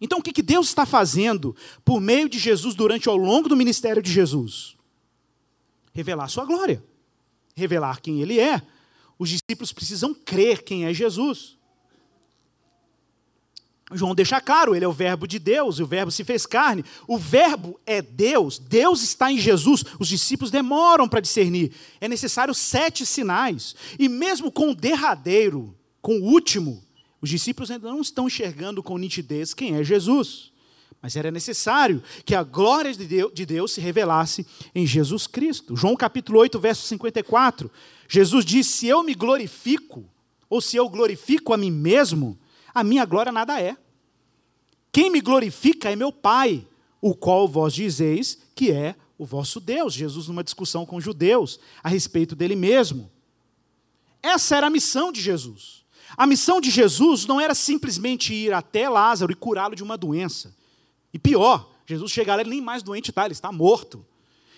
Então, 0.00 0.18
o 0.18 0.22
que 0.22 0.42
Deus 0.42 0.68
está 0.68 0.86
fazendo 0.86 1.56
por 1.84 2.00
meio 2.00 2.28
de 2.28 2.38
Jesus 2.38 2.74
durante 2.74 3.08
ao 3.08 3.16
longo 3.16 3.48
do 3.48 3.56
ministério 3.56 4.02
de 4.02 4.12
Jesus? 4.12 4.76
Revelar 5.92 6.28
sua 6.28 6.44
glória, 6.44 6.84
revelar 7.56 8.00
quem 8.00 8.20
ele 8.20 8.38
é. 8.38 8.62
Os 9.18 9.28
discípulos 9.28 9.72
precisam 9.72 10.14
crer 10.14 10.62
quem 10.62 10.84
é 10.84 10.92
Jesus. 10.92 11.56
João 13.92 14.16
deixa 14.16 14.40
claro, 14.40 14.74
ele 14.74 14.84
é 14.84 14.88
o 14.88 14.92
verbo 14.92 15.28
de 15.28 15.38
Deus, 15.38 15.78
e 15.78 15.82
o 15.82 15.86
verbo 15.86 16.10
se 16.10 16.24
fez 16.24 16.44
carne. 16.44 16.84
O 17.06 17.16
verbo 17.16 17.78
é 17.86 18.02
Deus, 18.02 18.58
Deus 18.58 19.00
está 19.00 19.30
em 19.30 19.38
Jesus. 19.38 19.84
Os 20.00 20.08
discípulos 20.08 20.50
demoram 20.50 21.08
para 21.08 21.20
discernir. 21.20 21.72
É 22.00 22.08
necessário 22.08 22.52
sete 22.52 23.06
sinais. 23.06 23.76
E 23.96 24.08
mesmo 24.08 24.50
com 24.50 24.72
o 24.72 24.74
derradeiro, 24.74 25.72
com 26.02 26.18
o 26.18 26.24
último, 26.24 26.82
os 27.20 27.30
discípulos 27.30 27.70
ainda 27.70 27.88
não 27.88 28.00
estão 28.00 28.26
enxergando 28.26 28.82
com 28.82 28.98
nitidez 28.98 29.54
quem 29.54 29.76
é 29.76 29.84
Jesus. 29.84 30.50
Mas 31.00 31.14
era 31.14 31.30
necessário 31.30 32.02
que 32.24 32.34
a 32.34 32.42
glória 32.42 32.92
de 32.92 33.46
Deus 33.46 33.72
se 33.72 33.80
revelasse 33.80 34.44
em 34.74 34.84
Jesus 34.84 35.28
Cristo. 35.28 35.76
João 35.76 35.94
capítulo 35.94 36.40
8, 36.40 36.58
verso 36.58 36.84
54. 36.88 37.70
Jesus 38.08 38.44
disse: 38.44 38.70
Se 38.72 38.86
eu 38.86 39.02
me 39.02 39.14
glorifico, 39.14 40.04
ou 40.48 40.60
se 40.60 40.76
eu 40.76 40.88
glorifico 40.88 41.52
a 41.52 41.56
mim 41.56 41.70
mesmo, 41.70 42.38
a 42.74 42.84
minha 42.84 43.04
glória 43.04 43.32
nada 43.32 43.60
é. 43.60 43.76
Quem 44.92 45.10
me 45.10 45.20
glorifica 45.20 45.90
é 45.90 45.96
meu 45.96 46.12
Pai, 46.12 46.66
o 47.00 47.14
qual 47.14 47.46
vós 47.46 47.74
dizeis 47.74 48.38
que 48.54 48.70
é 48.70 48.94
o 49.18 49.24
vosso 49.24 49.60
Deus. 49.60 49.92
Jesus, 49.92 50.28
numa 50.28 50.44
discussão 50.44 50.86
com 50.86 50.96
os 50.96 51.04
judeus 51.04 51.58
a 51.82 51.88
respeito 51.88 52.34
dele 52.34 52.56
mesmo. 52.56 53.10
Essa 54.22 54.56
era 54.56 54.66
a 54.66 54.70
missão 54.70 55.12
de 55.12 55.20
Jesus. 55.20 55.84
A 56.16 56.26
missão 56.26 56.60
de 56.60 56.70
Jesus 56.70 57.26
não 57.26 57.40
era 57.40 57.54
simplesmente 57.54 58.32
ir 58.32 58.52
até 58.52 58.88
Lázaro 58.88 59.32
e 59.32 59.36
curá-lo 59.36 59.76
de 59.76 59.82
uma 59.82 59.96
doença. 59.96 60.54
E 61.12 61.18
pior, 61.18 61.70
Jesus 61.86 62.10
chega 62.10 62.34
lá, 62.34 62.40
ele 62.40 62.50
nem 62.50 62.60
mais 62.60 62.82
doente 62.82 63.10
está, 63.10 63.24
ele 63.24 63.32
está 63.32 63.52
morto. 63.52 64.04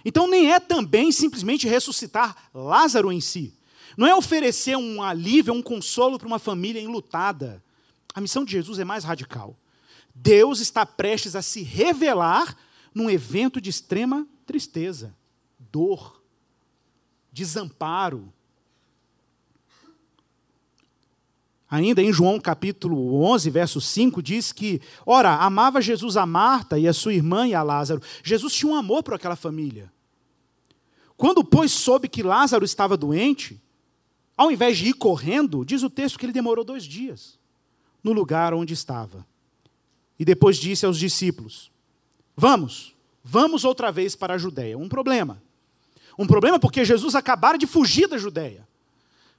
Então 0.04 0.26
nem 0.28 0.52
é 0.52 0.60
também 0.60 1.10
simplesmente 1.12 1.68
ressuscitar 1.68 2.50
Lázaro 2.54 3.12
em 3.12 3.20
si. 3.20 3.54
Não 3.96 4.06
é 4.06 4.14
oferecer 4.14 4.76
um 4.76 5.02
alívio, 5.02 5.52
um 5.52 5.62
consolo 5.62 6.18
para 6.18 6.28
uma 6.28 6.38
família 6.38 6.80
enlutada. 6.80 7.62
A 8.14 8.20
missão 8.20 8.44
de 8.44 8.52
Jesus 8.52 8.78
é 8.78 8.84
mais 8.84 9.04
radical. 9.04 9.58
Deus 10.14 10.60
está 10.60 10.84
prestes 10.86 11.36
a 11.36 11.42
se 11.42 11.62
revelar 11.62 12.56
num 12.94 13.10
evento 13.10 13.60
de 13.60 13.70
extrema 13.70 14.26
tristeza, 14.46 15.14
dor, 15.58 16.22
desamparo, 17.32 18.32
Ainda 21.70 22.02
em 22.02 22.12
João 22.12 22.40
capítulo 22.40 23.22
11, 23.22 23.50
verso 23.50 23.80
5, 23.80 24.22
diz 24.22 24.52
que, 24.52 24.80
ora, 25.04 25.34
amava 25.36 25.82
Jesus 25.82 26.16
a 26.16 26.24
Marta 26.24 26.78
e 26.78 26.88
a 26.88 26.94
sua 26.94 27.12
irmã 27.12 27.46
e 27.46 27.54
a 27.54 27.62
Lázaro. 27.62 28.00
Jesus 28.22 28.54
tinha 28.54 28.72
um 28.72 28.76
amor 28.76 29.02
por 29.02 29.14
aquela 29.14 29.36
família. 29.36 29.92
Quando, 31.16 31.44
pois, 31.44 31.72
soube 31.72 32.08
que 32.08 32.22
Lázaro 32.22 32.64
estava 32.64 32.96
doente, 32.96 33.60
ao 34.36 34.50
invés 34.50 34.78
de 34.78 34.86
ir 34.86 34.94
correndo, 34.94 35.64
diz 35.64 35.82
o 35.82 35.90
texto 35.90 36.18
que 36.18 36.24
ele 36.24 36.32
demorou 36.32 36.64
dois 36.64 36.84
dias 36.84 37.36
no 38.04 38.12
lugar 38.12 38.54
onde 38.54 38.72
estava. 38.72 39.26
E 40.16 40.24
depois 40.24 40.56
disse 40.56 40.86
aos 40.86 40.98
discípulos: 40.98 41.72
Vamos, 42.36 42.94
vamos 43.22 43.64
outra 43.64 43.90
vez 43.90 44.14
para 44.14 44.34
a 44.34 44.38
Judéia. 44.38 44.78
Um 44.78 44.88
problema. 44.88 45.42
Um 46.16 46.26
problema 46.26 46.58
porque 46.58 46.84
Jesus 46.84 47.14
acabara 47.16 47.58
de 47.58 47.66
fugir 47.66 48.06
da 48.08 48.18
Judéia. 48.18 48.67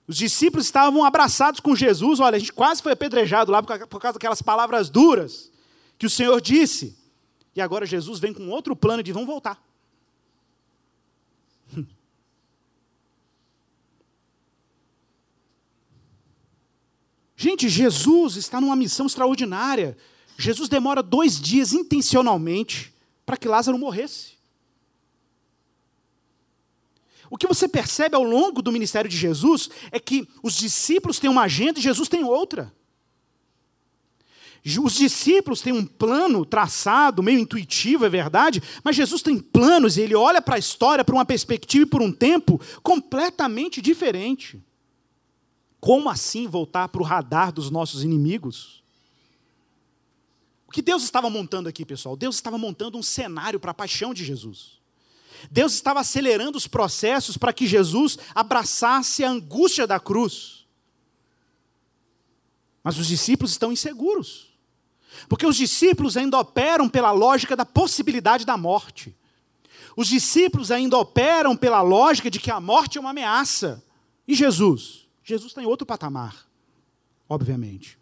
Os 0.09 0.17
discípulos 0.17 0.65
estavam 0.65 1.05
abraçados 1.05 1.59
com 1.59 1.75
Jesus. 1.75 2.19
Olha, 2.19 2.37
a 2.37 2.39
gente 2.39 2.51
quase 2.51 2.81
foi 2.81 2.93
apedrejado 2.93 3.51
lá 3.51 3.61
por 3.61 4.01
causa 4.01 4.13
daquelas 4.13 4.41
palavras 4.41 4.89
duras 4.89 5.51
que 5.99 6.07
o 6.07 6.09
Senhor 6.09 6.41
disse. 6.41 6.97
E 7.55 7.61
agora 7.61 7.85
Jesus 7.85 8.19
vem 8.19 8.33
com 8.33 8.49
outro 8.49 8.75
plano 8.75 9.03
de 9.03 9.11
vão 9.11 9.23
voltar. 9.23 9.63
Gente, 17.37 17.69
Jesus 17.69 18.35
está 18.35 18.59
numa 18.59 18.75
missão 18.75 19.05
extraordinária. 19.05 19.95
Jesus 20.39 20.67
demora 20.67 21.03
dois 21.03 21.39
dias 21.39 21.71
intencionalmente 21.71 22.91
para 23.27 23.37
que 23.37 23.47
Lázaro 23.47 23.77
morresse. 23.77 24.38
O 27.29 27.37
que 27.37 27.47
você 27.47 27.67
percebe 27.67 28.15
ao 28.15 28.23
longo 28.23 28.61
do 28.61 28.71
ministério 28.71 29.09
de 29.09 29.15
Jesus 29.15 29.69
é 29.91 29.99
que 29.99 30.27
os 30.41 30.55
discípulos 30.55 31.19
têm 31.19 31.29
uma 31.29 31.43
agenda 31.43 31.79
e 31.79 31.81
Jesus 31.81 32.09
tem 32.09 32.23
outra. 32.23 32.73
Os 34.83 34.93
discípulos 34.93 35.61
têm 35.61 35.71
um 35.71 35.85
plano 35.85 36.45
traçado, 36.45 37.23
meio 37.23 37.39
intuitivo, 37.39 38.05
é 38.05 38.09
verdade, 38.09 38.61
mas 38.83 38.95
Jesus 38.95 39.21
tem 39.21 39.39
planos 39.39 39.95
e 39.95 40.01
ele 40.01 40.15
olha 40.15 40.41
para 40.41 40.55
a 40.55 40.59
história, 40.59 41.03
para 41.03 41.15
uma 41.15 41.25
perspectiva 41.25 41.83
e 41.83 41.89
por 41.89 42.01
um 42.01 42.11
tempo 42.11 42.59
completamente 42.83 43.81
diferente. 43.81 44.61
Como 45.79 46.09
assim 46.09 46.45
voltar 46.45 46.89
para 46.89 47.01
o 47.01 47.05
radar 47.05 47.53
dos 47.53 47.69
nossos 47.69 48.03
inimigos? 48.03 48.83
O 50.67 50.71
que 50.71 50.81
Deus 50.81 51.03
estava 51.03 51.29
montando 51.29 51.69
aqui, 51.69 51.85
pessoal? 51.85 52.17
Deus 52.17 52.35
estava 52.35 52.57
montando 52.57 52.97
um 52.97 53.03
cenário 53.03 53.59
para 53.59 53.71
a 53.71 53.73
paixão 53.73 54.13
de 54.13 54.25
Jesus. 54.25 54.78
Deus 55.49 55.73
estava 55.73 55.99
acelerando 55.99 56.57
os 56.57 56.67
processos 56.67 57.37
para 57.37 57.53
que 57.53 57.67
Jesus 57.67 58.17
abraçasse 58.33 59.23
a 59.23 59.29
angústia 59.29 59.85
da 59.85 59.99
cruz. 59.99 60.65
Mas 62.83 62.97
os 62.97 63.07
discípulos 63.07 63.51
estão 63.51 63.71
inseguros. 63.71 64.49
Porque 65.27 65.45
os 65.45 65.55
discípulos 65.55 66.15
ainda 66.15 66.39
operam 66.39 66.87
pela 66.87 67.11
lógica 67.11 67.55
da 67.55 67.65
possibilidade 67.65 68.45
da 68.45 68.57
morte. 68.57 69.15
Os 69.95 70.07
discípulos 70.07 70.71
ainda 70.71 70.97
operam 70.97 71.57
pela 71.57 71.81
lógica 71.81 72.29
de 72.29 72.39
que 72.39 72.51
a 72.51 72.59
morte 72.59 72.97
é 72.97 73.01
uma 73.01 73.09
ameaça. 73.09 73.83
E 74.27 74.33
Jesus? 74.33 75.07
Jesus 75.23 75.51
está 75.51 75.61
em 75.61 75.65
outro 75.65 75.85
patamar, 75.85 76.47
obviamente. 77.27 77.97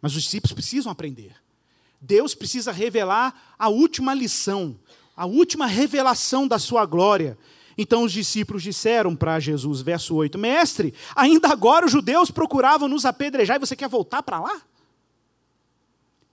Mas 0.00 0.16
os 0.16 0.22
discípulos 0.22 0.52
precisam 0.52 0.90
aprender. 0.90 1.36
Deus 2.00 2.34
precisa 2.34 2.72
revelar 2.72 3.54
a 3.58 3.68
última 3.68 4.12
lição 4.12 4.78
a 5.16 5.26
última 5.26 5.66
revelação 5.66 6.46
da 6.46 6.58
sua 6.58 6.84
glória. 6.86 7.38
Então 7.76 8.04
os 8.04 8.12
discípulos 8.12 8.62
disseram 8.62 9.14
para 9.16 9.40
Jesus, 9.40 9.80
verso 9.80 10.14
8: 10.14 10.38
Mestre, 10.38 10.94
ainda 11.14 11.48
agora 11.48 11.86
os 11.86 11.92
judeus 11.92 12.30
procuravam 12.30 12.88
nos 12.88 13.04
apedrejar 13.04 13.56
e 13.56 13.60
você 13.60 13.74
quer 13.74 13.88
voltar 13.88 14.22
para 14.22 14.40
lá? 14.40 14.62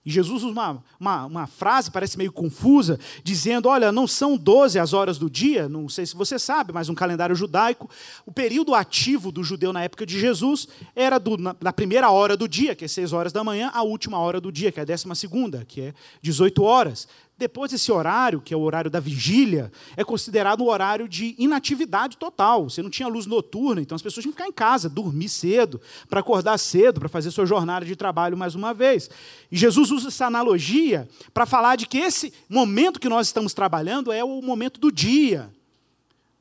E 0.04 0.10
Jesus 0.10 0.42
usa 0.42 0.52
uma, 0.52 0.84
uma, 0.98 1.26
uma, 1.26 1.46
frase, 1.46 1.88
parece 1.88 2.18
meio 2.18 2.32
confusa, 2.32 2.98
dizendo: 3.22 3.68
Olha, 3.68 3.92
não 3.92 4.08
são 4.08 4.36
12 4.36 4.76
as 4.78 4.92
horas 4.92 5.16
do 5.16 5.30
dia, 5.30 5.68
não 5.68 5.88
sei 5.88 6.04
se 6.04 6.16
você 6.16 6.40
sabe, 6.40 6.72
mas 6.72 6.88
um 6.88 6.94
calendário 6.94 7.36
judaico, 7.36 7.88
o 8.26 8.32
período 8.32 8.74
ativo 8.74 9.30
do 9.30 9.44
judeu 9.44 9.72
na 9.72 9.84
época 9.84 10.04
de 10.04 10.18
Jesus 10.18 10.66
era 10.96 11.18
do, 11.18 11.36
na, 11.36 11.54
da 11.60 11.72
primeira 11.72 12.10
hora 12.10 12.36
do 12.36 12.48
dia, 12.48 12.74
que 12.74 12.84
é 12.84 12.88
6 12.88 13.12
horas 13.12 13.32
da 13.32 13.44
manhã, 13.44 13.70
à 13.72 13.82
última 13.82 14.18
hora 14.18 14.40
do 14.40 14.50
dia, 14.50 14.72
que 14.72 14.80
é 14.80 14.82
a 14.82 14.86
décima 14.86 15.14
segunda, 15.14 15.64
que 15.64 15.80
é 15.80 15.94
18 16.20 16.62
horas. 16.64 17.06
Depois, 17.42 17.72
esse 17.72 17.90
horário, 17.90 18.40
que 18.40 18.54
é 18.54 18.56
o 18.56 18.60
horário 18.60 18.88
da 18.88 19.00
vigília, 19.00 19.72
é 19.96 20.04
considerado 20.04 20.62
um 20.62 20.68
horário 20.68 21.08
de 21.08 21.34
inatividade 21.36 22.16
total. 22.16 22.70
Você 22.70 22.80
não 22.80 22.88
tinha 22.88 23.08
luz 23.08 23.26
noturna, 23.26 23.80
então 23.82 23.96
as 23.96 24.00
pessoas 24.00 24.22
tinham 24.22 24.32
que 24.32 24.38
ficar 24.38 24.48
em 24.48 24.52
casa, 24.52 24.88
dormir 24.88 25.28
cedo, 25.28 25.80
para 26.08 26.20
acordar 26.20 26.56
cedo, 26.56 27.00
para 27.00 27.08
fazer 27.08 27.32
sua 27.32 27.44
jornada 27.44 27.84
de 27.84 27.96
trabalho 27.96 28.36
mais 28.36 28.54
uma 28.54 28.72
vez. 28.72 29.10
E 29.50 29.56
Jesus 29.56 29.90
usa 29.90 30.06
essa 30.06 30.26
analogia 30.26 31.08
para 31.34 31.44
falar 31.44 31.74
de 31.74 31.84
que 31.84 31.98
esse 31.98 32.32
momento 32.48 33.00
que 33.00 33.08
nós 33.08 33.26
estamos 33.26 33.52
trabalhando 33.52 34.12
é 34.12 34.22
o 34.22 34.40
momento 34.40 34.78
do 34.78 34.92
dia. 34.92 35.52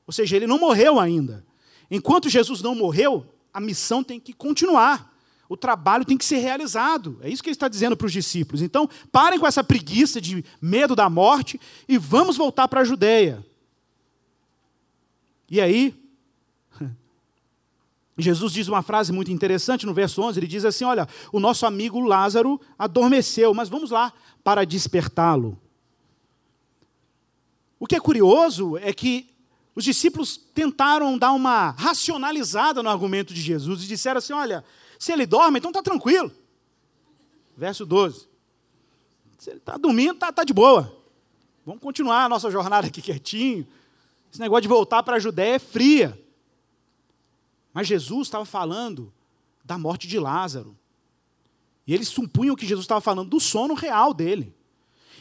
Ou 0.06 0.14
seja, 0.14 0.36
ele 0.36 0.46
não 0.46 0.60
morreu 0.60 1.00
ainda. 1.00 1.44
Enquanto 1.90 2.30
Jesus 2.30 2.62
não 2.62 2.76
morreu, 2.76 3.26
a 3.52 3.60
missão 3.60 4.04
tem 4.04 4.20
que 4.20 4.34
continuar 4.34 5.11
o 5.52 5.58
trabalho 5.58 6.06
tem 6.06 6.18
que 6.18 6.24
ser 6.24 6.38
realizado. 6.38 7.20
É 7.22 7.30
isso 7.30 7.44
que 7.44 7.50
ele 7.50 7.56
está 7.56 7.68
dizendo 7.68 7.98
para 7.98 8.06
os 8.08 8.14
discípulos. 8.14 8.62
Então, 8.62 8.90
parem 9.12 9.38
com 9.38 9.46
essa 9.46 9.62
preguiça 9.62 10.22
de 10.22 10.46
medo 10.62 10.96
da 10.96 11.10
morte 11.10 11.60
e 11.90 11.98
vamos 11.98 12.38
voltar 12.38 12.70
para 12.70 12.80
a 12.80 12.84
Judéia. 12.86 13.46
E 15.50 15.60
aí, 15.60 15.94
Jesus 18.18 18.54
diz 18.54 18.70
uma 18.70 18.82
frase 18.82 19.12
muito 19.12 19.30
interessante 19.30 19.86
no 19.86 19.94
verso 19.94 20.22
11: 20.22 20.40
ele 20.40 20.48
diz 20.48 20.64
assim: 20.64 20.86
Olha, 20.86 21.06
o 21.34 21.40
nosso 21.42 21.66
amigo 21.66 22.00
Lázaro 22.00 22.58
adormeceu, 22.80 23.54
mas 23.54 23.68
vamos 23.68 23.92
lá 23.92 24.14
para 24.46 24.66
despertá-lo. 24.66 25.60
O 27.78 27.86
que 27.86 27.98
é 27.98 28.00
curioso 28.00 28.78
é 28.78 28.94
que 28.94 29.30
os 29.76 29.84
discípulos 29.84 30.38
tentaram 30.38 31.18
dar 31.18 31.34
uma 31.34 31.72
racionalizada 31.72 32.82
no 32.82 32.90
argumento 32.90 33.34
de 33.34 33.42
Jesus 33.42 33.84
e 33.84 33.88
disseram 33.88 34.20
assim: 34.20 34.32
Olha, 34.32 34.64
se 35.02 35.12
ele 35.12 35.26
dorme, 35.26 35.58
então 35.58 35.72
está 35.72 35.82
tranquilo. 35.82 36.32
Verso 37.58 37.88
12. 37.88 38.30
Se 39.40 39.50
ele 39.50 39.58
está 39.58 39.76
dormindo, 39.76 40.14
está 40.14 40.32
tá 40.32 40.44
de 40.44 40.54
boa. 40.54 40.96
Vamos 41.66 41.82
continuar 41.82 42.26
a 42.26 42.30
nossa 42.30 42.52
jornada 42.52 42.86
aqui 42.86 43.02
quietinho. 43.02 43.68
Esse 44.32 44.40
negócio 44.40 44.62
de 44.62 44.68
voltar 44.68 45.02
para 45.02 45.16
a 45.16 45.20
Judéia 45.20 45.56
é 45.56 45.60
fria. 45.60 46.24
Mas 47.74 47.88
Jesus 47.88 48.28
estava 48.28 48.46
falando 48.46 49.12
da 49.66 49.76
morte 49.76 50.08
de 50.08 50.20
Lázaro. 50.20 50.78
E 51.88 51.96
eles 51.96 52.08
supunham 52.08 52.56
que 52.56 52.68
Jesus 52.68 52.84
estava 52.84 53.02
falando 53.02 53.32
do 53.32 53.40
sono 53.40 53.74
real 53.74 54.14
dele. 54.14 54.56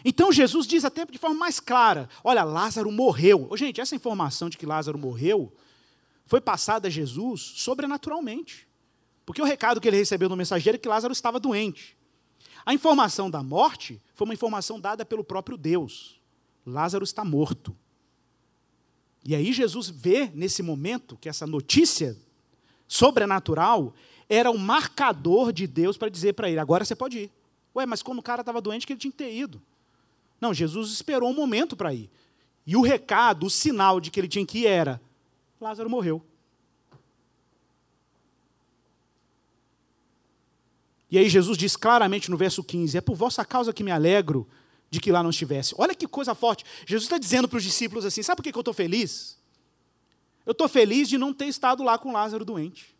Então 0.05 0.31
Jesus 0.31 0.67
diz 0.67 0.85
até 0.85 1.07
de 1.07 1.17
forma 1.17 1.37
mais 1.37 1.59
clara: 1.59 2.07
olha, 2.23 2.45
Lázaro 2.45 2.93
morreu. 2.93 3.49
Gente, 3.57 3.81
essa 3.81 3.97
informação 3.97 4.51
de 4.51 4.59
que 4.59 4.67
Lázaro 4.67 4.99
morreu 4.99 5.51
foi 6.27 6.39
passada 6.39 6.89
a 6.89 6.91
Jesus 6.91 7.55
sobrenaturalmente. 7.57 8.69
Porque 9.31 9.41
o 9.41 9.45
recado 9.45 9.81
que 9.81 9.87
ele 9.87 9.97
recebeu 9.97 10.29
no 10.29 10.37
mensageiro 10.37 10.75
é 10.75 10.79
que 10.81 10.89
Lázaro 10.89 11.13
estava 11.13 11.39
doente. 11.39 11.97
A 12.67 12.75
informação 12.75 13.31
da 13.31 13.45
morte 13.45 14.03
foi 14.13 14.25
uma 14.25 14.35
informação 14.35 14.81
dada 14.81 15.05
pelo 15.05 15.23
próprio 15.23 15.57
Deus. 15.57 16.21
Lázaro 16.67 17.05
está 17.05 17.25
morto. 17.25 17.73
E 19.25 19.33
aí 19.37 19.53
Jesus 19.53 19.89
vê 19.89 20.29
nesse 20.35 20.65
momento 20.65 21.17
que 21.17 21.29
essa 21.29 21.47
notícia 21.47 22.17
sobrenatural 22.89 23.95
era 24.29 24.51
o 24.51 24.59
marcador 24.59 25.53
de 25.53 25.65
Deus 25.65 25.97
para 25.97 26.09
dizer 26.09 26.33
para 26.33 26.51
ele: 26.51 26.59
agora 26.59 26.85
você 26.85 26.97
pode 26.97 27.21
ir. 27.21 27.31
Ué, 27.77 27.87
mas 27.87 28.03
quando 28.03 28.19
o 28.19 28.23
cara 28.23 28.43
estava 28.43 28.61
doente, 28.61 28.85
que 28.85 28.93
ele 28.93 29.01
tinha 29.01 29.13
que 29.13 29.19
ter 29.19 29.33
ido. 29.33 29.63
Não, 30.41 30.53
Jesus 30.53 30.91
esperou 30.91 31.31
um 31.31 31.35
momento 31.35 31.77
para 31.77 31.95
ir. 31.95 32.11
E 32.67 32.77
o 32.77 32.83
recado, 32.83 33.47
o 33.47 33.51
sinal 33.51 34.01
de 34.01 34.11
que 34.11 34.19
ele 34.19 34.27
tinha 34.27 34.45
que 34.45 34.63
ir 34.63 34.67
era: 34.67 35.01
Lázaro 35.61 35.89
morreu. 35.89 36.21
E 41.11 41.19
aí 41.19 41.29
Jesus 41.29 41.59
diz 41.59 41.77
claramente 41.77 42.31
no 42.31 42.37
verso 42.37 42.63
15: 42.63 42.97
É 42.97 43.01
por 43.01 43.17
vossa 43.17 43.45
causa 43.45 43.73
que 43.73 43.83
me 43.83 43.91
alegro 43.91 44.49
de 44.91 45.01
que 45.01 45.13
lá 45.13 45.23
não 45.23 45.31
estivesse. 45.31 45.75
Olha 45.79 45.95
que 45.95 46.07
coisa 46.07 46.35
forte. 46.35 46.65
Jesus 46.87 47.05
está 47.05 47.19
dizendo 47.19 47.49
para 47.49 47.57
os 47.57 47.63
discípulos 47.63 48.05
assim: 48.05 48.23
sabe 48.23 48.37
por 48.37 48.43
que 48.43 48.57
eu 48.57 48.61
estou 48.61 48.75
feliz? 48.75 49.39
Eu 50.45 50.53
estou 50.53 50.69
feliz 50.69 51.09
de 51.09 51.19
não 51.19 51.33
ter 51.33 51.47
estado 51.47 51.83
lá 51.83 51.99
com 51.99 52.13
Lázaro 52.13 52.45
doente. 52.45 52.95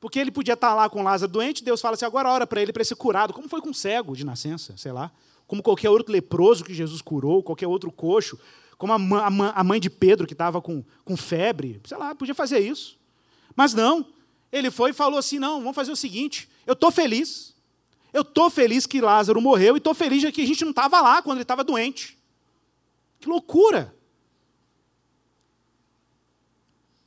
Porque 0.00 0.18
ele 0.18 0.30
podia 0.30 0.54
estar 0.54 0.74
lá 0.74 0.88
com 0.90 1.02
Lázaro 1.02 1.32
doente, 1.32 1.64
Deus 1.64 1.80
fala 1.80 1.94
assim: 1.94 2.04
agora 2.04 2.28
ora 2.28 2.46
para 2.46 2.60
ele 2.60 2.72
para 2.72 2.84
ser 2.84 2.96
curado, 2.96 3.32
como 3.32 3.48
foi 3.48 3.60
com 3.60 3.70
o 3.70 3.74
cego 3.74 4.14
de 4.16 4.24
nascença, 4.24 4.76
sei 4.76 4.92
lá. 4.92 5.10
Como 5.46 5.62
qualquer 5.62 5.90
outro 5.90 6.12
leproso 6.12 6.64
que 6.64 6.72
Jesus 6.72 7.02
curou, 7.02 7.42
qualquer 7.42 7.66
outro 7.66 7.92
coxo, 7.92 8.38
como 8.78 8.92
a 8.92 9.64
mãe 9.64 9.78
de 9.78 9.90
Pedro 9.90 10.26
que 10.26 10.32
estava 10.32 10.60
com, 10.60 10.82
com 11.04 11.16
febre, 11.16 11.80
sei 11.84 11.96
lá, 11.96 12.14
podia 12.14 12.34
fazer 12.34 12.60
isso. 12.60 12.98
Mas 13.54 13.72
não, 13.74 14.06
ele 14.54 14.70
foi 14.70 14.90
e 14.90 14.94
falou 14.94 15.18
assim: 15.18 15.38
não, 15.38 15.58
vamos 15.58 15.74
fazer 15.74 15.90
o 15.90 15.96
seguinte, 15.96 16.48
eu 16.64 16.74
estou 16.74 16.92
feliz. 16.92 17.52
Eu 18.12 18.22
estou 18.22 18.48
feliz 18.48 18.86
que 18.86 19.00
Lázaro 19.00 19.40
morreu 19.40 19.74
e 19.74 19.78
estou 19.78 19.92
feliz 19.92 20.20
de 20.20 20.30
que 20.30 20.42
a 20.42 20.46
gente 20.46 20.62
não 20.62 20.70
estava 20.70 21.00
lá 21.00 21.20
quando 21.20 21.38
ele 21.38 21.42
estava 21.42 21.64
doente. 21.64 22.16
Que 23.18 23.28
loucura! 23.28 23.92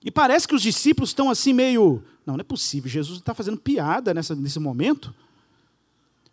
E 0.03 0.11
parece 0.11 0.45
que 0.45 0.53
os 0.53 0.61
discípulos 0.61 1.11
estão 1.11 1.29
assim 1.29 1.53
meio. 1.53 2.03
Não, 2.25 2.35
não 2.35 2.41
é 2.41 2.43
possível, 2.43 2.89
Jesus 2.91 3.19
está 3.19 3.33
fazendo 3.33 3.57
piada 3.57 4.13
nessa, 4.13 4.35
nesse 4.35 4.59
momento. 4.59 5.15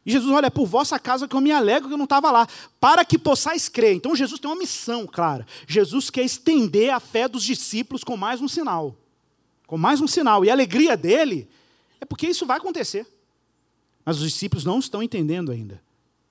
E 0.05 0.11
Jesus, 0.11 0.31
olha, 0.33 0.47
é 0.47 0.51
por 0.51 0.67
vossa 0.67 0.99
casa 0.99 1.29
que 1.29 1.37
eu 1.37 1.41
me 1.41 1.53
alegro 1.53 1.89
que 1.89 1.95
eu 1.95 1.99
não 1.99 2.05
estava 2.05 2.33
lá, 2.33 2.47
para 2.81 3.05
que 3.05 3.17
possais 3.17 3.69
crer. 3.69 3.95
Então 3.95 4.17
Jesus 4.17 4.41
tem 4.41 4.51
uma 4.51 4.59
missão 4.59 5.07
clara. 5.07 5.47
Jesus 5.69 6.11
quer 6.11 6.25
estender 6.25 6.91
a 6.91 6.99
fé 6.99 7.29
dos 7.29 7.45
discípulos 7.45 8.03
com 8.03 8.17
mais 8.17 8.41
um 8.41 8.49
sinal 8.49 8.97
com 9.67 9.79
mais 9.79 10.01
um 10.01 10.07
sinal. 10.07 10.45
E 10.45 10.51
a 10.51 10.53
alegria 10.53 10.97
dele 10.97 11.49
é 12.01 12.05
porque 12.05 12.27
isso 12.27 12.47
vai 12.47 12.59
acontecer. 12.59 13.07
Mas 14.05 14.19
os 14.19 14.31
discípulos 14.31 14.65
não 14.65 14.79
estão 14.79 15.03
entendendo 15.03 15.51
ainda. 15.51 15.83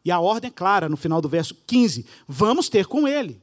E 0.05 0.11
a 0.11 0.19
ordem 0.19 0.49
é 0.49 0.51
clara 0.51 0.89
no 0.89 0.97
final 0.97 1.21
do 1.21 1.29
verso 1.29 1.55
15: 1.65 2.05
vamos 2.27 2.69
ter 2.69 2.85
com 2.85 3.07
ele. 3.07 3.41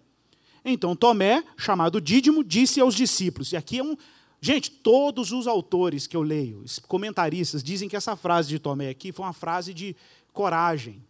Então 0.65 0.95
Tomé, 0.95 1.43
chamado 1.57 2.01
Dídimo, 2.01 2.45
disse 2.45 2.81
aos 2.81 2.95
discípulos, 2.95 3.53
e 3.53 3.57
aqui 3.57 3.79
é 3.79 3.83
um. 3.83 3.97
Gente, 4.43 4.71
todos 4.71 5.33
os 5.33 5.47
autores 5.47 6.07
que 6.07 6.17
eu 6.17 6.23
leio, 6.23 6.65
comentaristas, 6.89 7.63
dizem 7.63 7.89
que 7.89 7.97
essa 7.97 8.17
frase 8.17 8.49
de 8.49 8.59
Tomé 8.59 8.89
aqui 8.89 9.13
foi 9.13 9.25
uma 9.25 9.35
frase 9.35 9.75
de 9.75 9.95
coragem. 10.33 11.05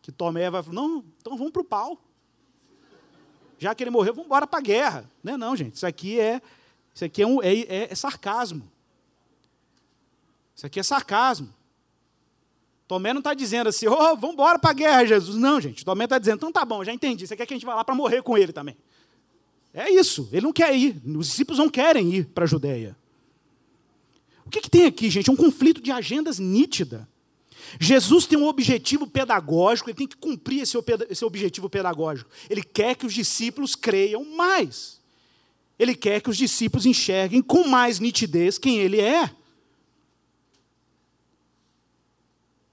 Que 0.00 0.12
Tomé 0.12 0.50
vai 0.50 0.62
falar: 0.62 0.74
não, 0.74 1.04
então 1.20 1.36
vamos 1.36 1.52
para 1.52 1.62
o 1.62 1.64
pau. 1.64 2.00
Já 3.58 3.74
que 3.74 3.82
ele 3.82 3.90
morreu, 3.90 4.12
vamos 4.12 4.26
embora 4.26 4.46
para 4.46 4.58
a 4.58 4.62
guerra. 4.62 5.10
Não 5.22 5.34
é, 5.34 5.36
não, 5.36 5.56
gente. 5.56 5.76
Isso 5.76 5.86
aqui 5.86 6.18
é 6.18 6.42
isso 6.94 7.04
aqui 7.04 7.22
é, 7.22 7.26
um, 7.26 7.42
é, 7.42 7.54
é, 7.54 7.88
é 7.90 7.94
sarcasmo. 7.94 8.70
Isso 10.54 10.66
aqui 10.66 10.78
é 10.78 10.82
sarcasmo. 10.82 11.52
Tomé 12.86 13.12
não 13.12 13.20
está 13.20 13.32
dizendo 13.32 13.68
assim, 13.68 13.88
oh, 13.88 14.16
vamos 14.16 14.34
embora 14.34 14.58
para 14.58 14.70
a 14.70 14.74
guerra, 14.74 15.06
Jesus. 15.06 15.36
Não, 15.36 15.60
gente. 15.60 15.84
Tomé 15.84 16.04
está 16.04 16.18
dizendo, 16.18 16.36
então 16.36 16.52
tá 16.52 16.64
bom, 16.64 16.84
já 16.84 16.92
entendi. 16.92 17.26
Você 17.26 17.34
quer 17.36 17.46
que 17.46 17.54
a 17.54 17.56
gente 17.56 17.64
vá 17.64 17.74
lá 17.74 17.84
para 17.84 17.94
morrer 17.94 18.22
com 18.22 18.36
ele 18.36 18.52
também. 18.52 18.76
É 19.72 19.90
isso. 19.90 20.28
Ele 20.30 20.42
não 20.42 20.52
quer 20.52 20.76
ir. 20.76 21.00
Os 21.16 21.28
discípulos 21.28 21.58
não 21.58 21.70
querem 21.70 22.12
ir 22.14 22.26
para 22.26 22.44
a 22.44 22.46
Judéia. 22.46 22.96
O 24.44 24.50
que, 24.50 24.60
que 24.60 24.68
tem 24.68 24.84
aqui, 24.84 25.08
gente? 25.08 25.30
É 25.30 25.32
um 25.32 25.36
conflito 25.36 25.80
de 25.80 25.90
agendas 25.90 26.38
nítida. 26.38 27.08
Jesus 27.80 28.26
tem 28.26 28.38
um 28.38 28.46
objetivo 28.46 29.06
pedagógico, 29.06 29.88
ele 29.88 29.96
tem 29.96 30.06
que 30.06 30.16
cumprir 30.16 30.60
esse, 30.60 30.76
esse 31.08 31.24
objetivo 31.24 31.70
pedagógico. 31.70 32.30
Ele 32.50 32.62
quer 32.62 32.94
que 32.94 33.06
os 33.06 33.14
discípulos 33.14 33.74
creiam 33.74 34.24
mais. 34.24 35.01
Ele 35.82 35.96
quer 35.96 36.20
que 36.20 36.30
os 36.30 36.36
discípulos 36.36 36.86
enxerguem 36.86 37.42
com 37.42 37.66
mais 37.66 37.98
nitidez 37.98 38.56
quem 38.56 38.78
ele 38.78 39.00
é. 39.00 39.28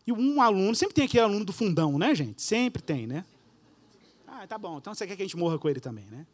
E 0.06 0.12
um 0.12 0.40
aluno, 0.40 0.76
sempre 0.76 0.94
tem 0.94 1.06
aquele 1.06 1.24
aluno 1.24 1.44
do 1.44 1.52
fundão, 1.52 1.98
né, 1.98 2.14
gente? 2.14 2.40
Sempre 2.40 2.84
tem, 2.84 3.08
né? 3.08 3.26
Ah, 4.28 4.46
tá 4.46 4.60
bom, 4.60 4.78
então 4.78 4.94
você 4.94 5.08
quer 5.08 5.16
que 5.16 5.24
a 5.24 5.26
gente 5.26 5.36
morra 5.36 5.58
com 5.58 5.68
ele 5.68 5.80
também, 5.80 6.06
né? 6.06 6.28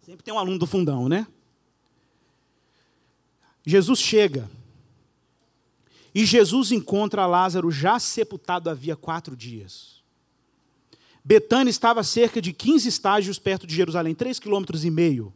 Sempre 0.00 0.24
tem 0.24 0.32
um 0.32 0.38
aluno 0.38 0.58
do 0.58 0.66
fundão, 0.66 1.06
né? 1.06 1.26
Jesus 3.62 4.00
chega. 4.00 4.50
E 6.14 6.24
Jesus 6.24 6.72
encontra 6.72 7.26
Lázaro 7.26 7.70
já 7.70 7.98
sepultado 7.98 8.70
havia 8.70 8.96
quatro 8.96 9.36
dias. 9.36 10.01
Betânia 11.24 11.70
estava 11.70 12.00
a 12.00 12.04
cerca 12.04 12.40
de 12.40 12.52
15 12.52 12.88
estágios 12.88 13.38
perto 13.38 13.66
de 13.66 13.74
Jerusalém, 13.74 14.14
3,5 14.14 14.40
quilômetros 14.40 14.84
e 14.84 14.90
meio. 14.90 15.32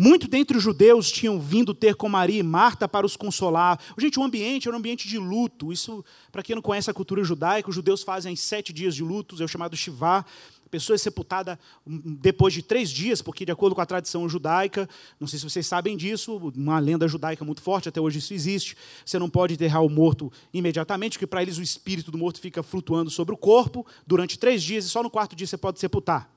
Muito 0.00 0.28
dentre 0.28 0.56
os 0.56 0.62
judeus 0.62 1.10
tinham 1.10 1.40
vindo 1.40 1.74
ter 1.74 1.96
com 1.96 2.08
Maria 2.08 2.38
e 2.38 2.42
Marta 2.42 2.86
para 2.86 3.04
os 3.04 3.16
consolar. 3.16 3.80
Gente, 3.98 4.16
o 4.16 4.22
ambiente 4.22 4.68
era 4.68 4.76
um 4.76 4.78
ambiente 4.78 5.08
de 5.08 5.18
luto. 5.18 5.72
Isso, 5.72 6.04
para 6.30 6.40
quem 6.40 6.54
não 6.54 6.62
conhece 6.62 6.88
a 6.88 6.94
cultura 6.94 7.24
judaica, 7.24 7.68
os 7.68 7.74
judeus 7.74 8.04
fazem 8.04 8.36
sete 8.36 8.72
dias 8.72 8.94
de 8.94 9.02
lutos, 9.02 9.40
é 9.40 9.44
o 9.44 9.48
chamado 9.48 9.76
Shivá. 9.76 10.24
A 10.68 10.70
pessoa 10.70 10.94
é 10.94 10.98
sepultada 10.98 11.58
depois 11.86 12.52
de 12.52 12.60
três 12.60 12.90
dias, 12.90 13.22
porque, 13.22 13.46
de 13.46 13.50
acordo 13.50 13.74
com 13.74 13.80
a 13.80 13.86
tradição 13.86 14.28
judaica, 14.28 14.86
não 15.18 15.26
sei 15.26 15.38
se 15.38 15.44
vocês 15.48 15.66
sabem 15.66 15.96
disso, 15.96 16.36
uma 16.54 16.78
lenda 16.78 17.08
judaica 17.08 17.42
muito 17.42 17.62
forte, 17.62 17.88
até 17.88 17.98
hoje 17.98 18.18
isso 18.18 18.34
existe. 18.34 18.76
Você 19.02 19.18
não 19.18 19.30
pode 19.30 19.54
enterrar 19.54 19.82
o 19.82 19.88
morto 19.88 20.30
imediatamente, 20.52 21.12
porque 21.12 21.26
para 21.26 21.40
eles 21.40 21.56
o 21.56 21.62
espírito 21.62 22.10
do 22.10 22.18
morto 22.18 22.38
fica 22.38 22.62
flutuando 22.62 23.08
sobre 23.08 23.34
o 23.34 23.38
corpo 23.38 23.86
durante 24.06 24.38
três 24.38 24.62
dias 24.62 24.84
e 24.84 24.90
só 24.90 25.02
no 25.02 25.08
quarto 25.08 25.34
dia 25.34 25.46
você 25.46 25.56
pode 25.56 25.80
sepultar. 25.80 26.30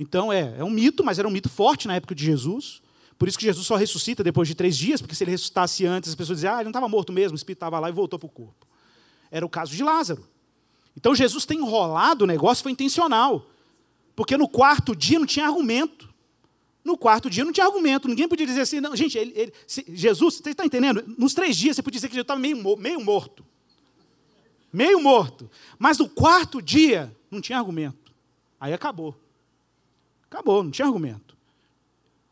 Então 0.00 0.32
é, 0.32 0.56
é 0.58 0.64
um 0.64 0.70
mito, 0.70 1.04
mas 1.04 1.20
era 1.20 1.28
um 1.28 1.30
mito 1.30 1.48
forte 1.48 1.86
na 1.86 1.94
época 1.94 2.16
de 2.16 2.24
Jesus. 2.24 2.82
Por 3.16 3.28
isso 3.28 3.38
que 3.38 3.44
Jesus 3.44 3.64
só 3.64 3.76
ressuscita 3.76 4.24
depois 4.24 4.48
de 4.48 4.56
três 4.56 4.76
dias, 4.76 5.00
porque 5.00 5.14
se 5.14 5.22
ele 5.22 5.30
ressuscitasse 5.30 5.86
antes, 5.86 6.10
as 6.10 6.16
pessoas 6.16 6.38
diziam, 6.38 6.54
ah, 6.54 6.56
ele 6.56 6.64
não 6.64 6.70
estava 6.70 6.88
morto 6.88 7.12
mesmo, 7.12 7.34
o 7.34 7.36
espírito 7.36 7.58
estava 7.58 7.78
lá 7.78 7.88
e 7.88 7.92
voltou 7.92 8.18
para 8.18 8.26
o 8.26 8.30
corpo. 8.30 8.66
Era 9.30 9.46
o 9.46 9.48
caso 9.48 9.76
de 9.76 9.84
Lázaro. 9.84 10.26
Então 10.98 11.14
Jesus 11.14 11.46
tem 11.46 11.58
enrolado 11.58 12.24
o 12.24 12.26
negócio, 12.26 12.60
foi 12.60 12.72
intencional. 12.72 13.46
Porque 14.16 14.36
no 14.36 14.48
quarto 14.48 14.96
dia 14.96 15.16
não 15.16 15.26
tinha 15.26 15.46
argumento. 15.46 16.12
No 16.84 16.98
quarto 16.98 17.30
dia 17.30 17.44
não 17.44 17.52
tinha 17.52 17.64
argumento. 17.64 18.08
Ninguém 18.08 18.26
podia 18.26 18.44
dizer 18.44 18.62
assim, 18.62 18.80
não, 18.80 18.96
gente, 18.96 19.16
ele, 19.16 19.32
ele, 19.36 19.52
se, 19.64 19.84
Jesus, 19.86 20.34
você 20.34 20.50
está 20.50 20.66
entendendo? 20.66 21.04
Nos 21.16 21.34
três 21.34 21.56
dias 21.56 21.76
você 21.76 21.82
podia 21.84 21.98
dizer 21.98 22.08
que 22.08 22.14
Jesus 22.14 22.24
estava 22.24 22.40
meio, 22.40 22.76
meio 22.76 23.00
morto. 23.00 23.46
Meio 24.72 25.00
morto. 25.00 25.48
Mas 25.78 25.98
no 25.98 26.08
quarto 26.08 26.60
dia 26.60 27.16
não 27.30 27.40
tinha 27.40 27.58
argumento. 27.58 28.12
Aí 28.58 28.72
acabou. 28.72 29.16
Acabou, 30.28 30.64
não 30.64 30.72
tinha 30.72 30.86
argumento. 30.86 31.36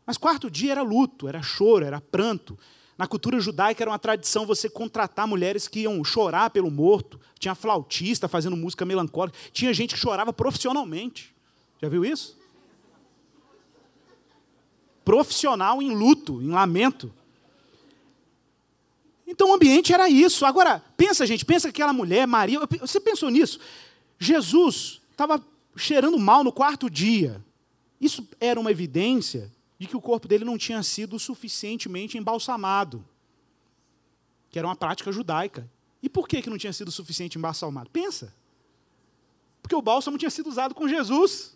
Mas 0.05 0.17
quarto 0.17 0.51
dia 0.51 0.73
era 0.73 0.81
luto, 0.81 1.25
era 1.25 1.41
choro, 1.41 1.85
era 1.85 2.01
pranto. 2.01 2.59
Na 2.97 3.05
cultura 3.05 3.39
judaica 3.39 3.83
era 3.83 3.91
uma 3.91 3.99
tradição 3.99 4.45
você 4.45 4.69
contratar 4.69 5.27
mulheres 5.27 5.67
que 5.67 5.81
iam 5.81 6.03
chorar 6.03 6.49
pelo 6.49 6.71
morto. 6.71 7.19
Tinha 7.37 7.53
flautista 7.53 8.27
fazendo 8.27 8.57
música 8.57 8.85
melancólica. 8.85 9.37
Tinha 9.51 9.73
gente 9.73 9.93
que 9.93 9.99
chorava 9.99 10.33
profissionalmente. 10.33 11.35
Já 11.79 11.87
viu 11.87 12.03
isso? 12.03 12.35
Profissional 15.05 15.81
em 15.81 15.93
luto, 15.93 16.41
em 16.41 16.49
lamento. 16.49 17.13
Então 19.27 19.51
o 19.51 19.53
ambiente 19.53 19.93
era 19.93 20.09
isso. 20.09 20.43
Agora, 20.43 20.83
pensa, 20.95 21.25
gente, 21.27 21.45
pensa 21.45 21.67
que 21.67 21.81
aquela 21.81 21.93
mulher, 21.93 22.25
Maria, 22.25 22.61
você 22.79 22.99
pensou 22.99 23.29
nisso? 23.29 23.59
Jesus 24.17 25.01
estava 25.11 25.43
cheirando 25.75 26.17
mal 26.17 26.43
no 26.43 26.51
quarto 26.51 26.89
dia. 26.89 27.43
Isso 28.01 28.27
era 28.39 28.59
uma 28.59 28.71
evidência 28.71 29.51
de 29.79 29.87
que 29.87 29.95
o 29.95 30.01
corpo 30.01 30.27
dele 30.27 30.43
não 30.43 30.57
tinha 30.57 30.81
sido 30.81 31.19
suficientemente 31.19 32.17
embalsamado, 32.17 33.05
que 34.49 34.57
era 34.57 34.67
uma 34.67 34.75
prática 34.75 35.11
judaica. 35.11 35.69
E 36.01 36.09
por 36.09 36.27
que, 36.27 36.41
que 36.41 36.49
não 36.49 36.57
tinha 36.57 36.73
sido 36.73 36.91
suficiente 36.91 37.37
embalsamado? 37.37 37.89
Pensa. 37.89 38.33
Porque 39.61 39.75
o 39.75 39.81
bálsamo 39.81 40.17
tinha 40.17 40.29
sido 40.29 40.47
usado 40.47 40.73
com 40.73 40.87
Jesus. 40.87 41.55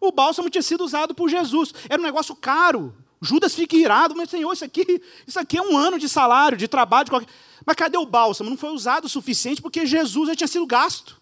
O 0.00 0.12
bálsamo 0.12 0.48
tinha 0.48 0.62
sido 0.62 0.84
usado 0.84 1.14
por 1.14 1.28
Jesus. 1.28 1.74
Era 1.88 2.00
um 2.00 2.04
negócio 2.04 2.34
caro. 2.36 2.94
Judas 3.20 3.54
fica 3.54 3.76
irado, 3.76 4.14
mas 4.14 4.30
Senhor, 4.30 4.52
isso 4.52 4.64
aqui, 4.64 5.02
isso 5.26 5.38
aqui 5.40 5.58
é 5.58 5.62
um 5.62 5.76
ano 5.76 5.98
de 5.98 6.08
salário, 6.08 6.56
de 6.56 6.68
trabalho, 6.68 7.06
de 7.06 7.10
qualquer... 7.10 7.28
Mas 7.66 7.74
cadê 7.74 7.98
o 7.98 8.06
bálsamo? 8.06 8.48
Não 8.48 8.56
foi 8.56 8.70
usado 8.70 9.06
o 9.06 9.08
suficiente 9.08 9.60
porque 9.60 9.84
Jesus 9.84 10.28
já 10.28 10.36
tinha 10.36 10.46
sido 10.46 10.64
gasto. 10.64 11.20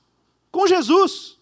Com 0.50 0.66
Jesus. 0.66 1.35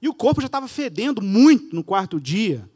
E 0.00 0.08
o 0.08 0.14
corpo 0.14 0.40
já 0.40 0.46
estava 0.46 0.68
fedendo 0.68 1.20
muito 1.20 1.74
no 1.74 1.82
quarto 1.82 2.20
dia. 2.20 2.68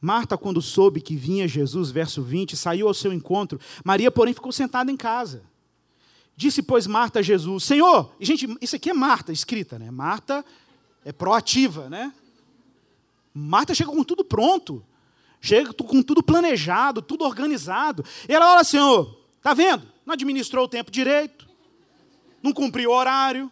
Marta, 0.00 0.38
quando 0.38 0.62
soube 0.62 1.00
que 1.00 1.14
vinha 1.14 1.46
Jesus, 1.46 1.90
verso 1.90 2.22
20, 2.22 2.56
saiu 2.56 2.88
ao 2.88 2.94
seu 2.94 3.12
encontro. 3.12 3.60
Maria, 3.84 4.10
porém, 4.10 4.32
ficou 4.32 4.50
sentada 4.50 4.90
em 4.90 4.96
casa. 4.96 5.42
Disse, 6.34 6.62
pois, 6.62 6.86
Marta 6.86 7.18
a 7.18 7.22
Jesus: 7.22 7.64
Senhor, 7.64 8.10
e, 8.18 8.24
gente, 8.24 8.48
isso 8.62 8.76
aqui 8.76 8.88
é 8.88 8.94
Marta 8.94 9.30
escrita, 9.30 9.78
né? 9.78 9.90
Marta 9.90 10.42
é 11.04 11.12
proativa, 11.12 11.90
né? 11.90 12.14
Marta 13.34 13.74
chega 13.74 13.90
com 13.90 14.02
tudo 14.02 14.24
pronto. 14.24 14.82
Chega 15.38 15.72
com 15.72 16.02
tudo 16.02 16.22
planejado, 16.22 17.02
tudo 17.02 17.24
organizado. 17.24 18.04
E 18.28 18.32
ela 18.32 18.54
olha, 18.54 18.64
Senhor, 18.64 19.19
tá 19.42 19.54
vendo? 19.54 19.82
Não 20.04 20.14
administrou 20.14 20.64
o 20.64 20.68
tempo 20.68 20.90
direito, 20.90 21.48
não 22.42 22.52
cumpriu 22.52 22.90
o 22.90 22.94
horário, 22.94 23.50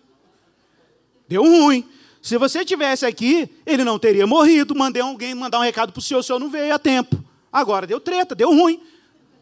deu 1.29 1.43
ruim. 1.43 1.89
Se 2.21 2.37
você 2.37 2.65
tivesse 2.65 3.07
aqui, 3.07 3.49
ele 3.65 3.85
não 3.85 3.99
teria 3.99 4.27
morrido. 4.27 4.75
Mandei 4.75 5.01
alguém 5.01 5.35
mandar 5.35 5.61
um 5.61 5.63
recado 5.63 5.93
para 5.93 6.01
o 6.01 6.03
senhor, 6.03 6.21
o 6.21 6.23
senhor 6.23 6.39
não 6.39 6.51
veio 6.51 6.75
a 6.75 6.79
tempo. 6.79 7.23
Agora 7.53 7.87
deu 7.87 8.01
treta, 8.01 8.35
deu 8.35 8.51
ruim. 8.51 8.83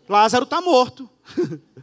Lázaro 0.08 0.44
está 0.44 0.60
morto. 0.60 1.08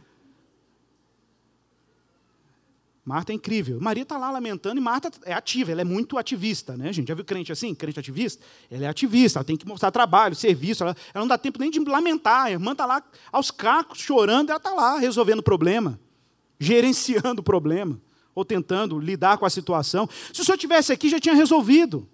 Marta 3.04 3.32
é 3.32 3.34
incrível. 3.34 3.78
Maria 3.80 4.02
está 4.02 4.16
lá 4.16 4.30
lamentando 4.30 4.78
e 4.78 4.80
Marta 4.80 5.10
é 5.26 5.34
ativa, 5.34 5.70
ela 5.70 5.82
é 5.82 5.84
muito 5.84 6.16
ativista, 6.16 6.74
né, 6.74 6.90
gente? 6.90 7.08
Já 7.08 7.14
viu 7.14 7.24
crente 7.24 7.52
assim? 7.52 7.74
Crente 7.74 8.00
ativista? 8.00 8.42
Ela 8.70 8.86
é 8.86 8.88
ativista, 8.88 9.38
ela 9.38 9.44
tem 9.44 9.56
que 9.56 9.68
mostrar 9.68 9.90
trabalho, 9.90 10.34
serviço, 10.34 10.82
ela, 10.82 10.96
ela 11.12 11.22
não 11.22 11.28
dá 11.28 11.36
tempo 11.36 11.58
nem 11.60 11.70
de 11.70 11.78
lamentar. 11.80 12.46
A 12.46 12.50
irmã 12.50 12.72
está 12.72 12.86
lá 12.86 13.02
aos 13.30 13.50
cacos, 13.50 13.98
chorando, 13.98 14.48
ela 14.48 14.56
está 14.56 14.72
lá 14.72 14.96
resolvendo 14.96 15.40
o 15.40 15.42
problema, 15.42 16.00
gerenciando 16.58 17.40
o 17.40 17.44
problema, 17.44 18.00
ou 18.34 18.42
tentando 18.42 18.98
lidar 18.98 19.36
com 19.36 19.44
a 19.44 19.50
situação. 19.50 20.08
Se 20.32 20.40
o 20.40 20.44
senhor 20.44 20.56
tivesse 20.56 20.90
aqui, 20.90 21.10
já 21.10 21.20
tinha 21.20 21.34
resolvido. 21.34 22.08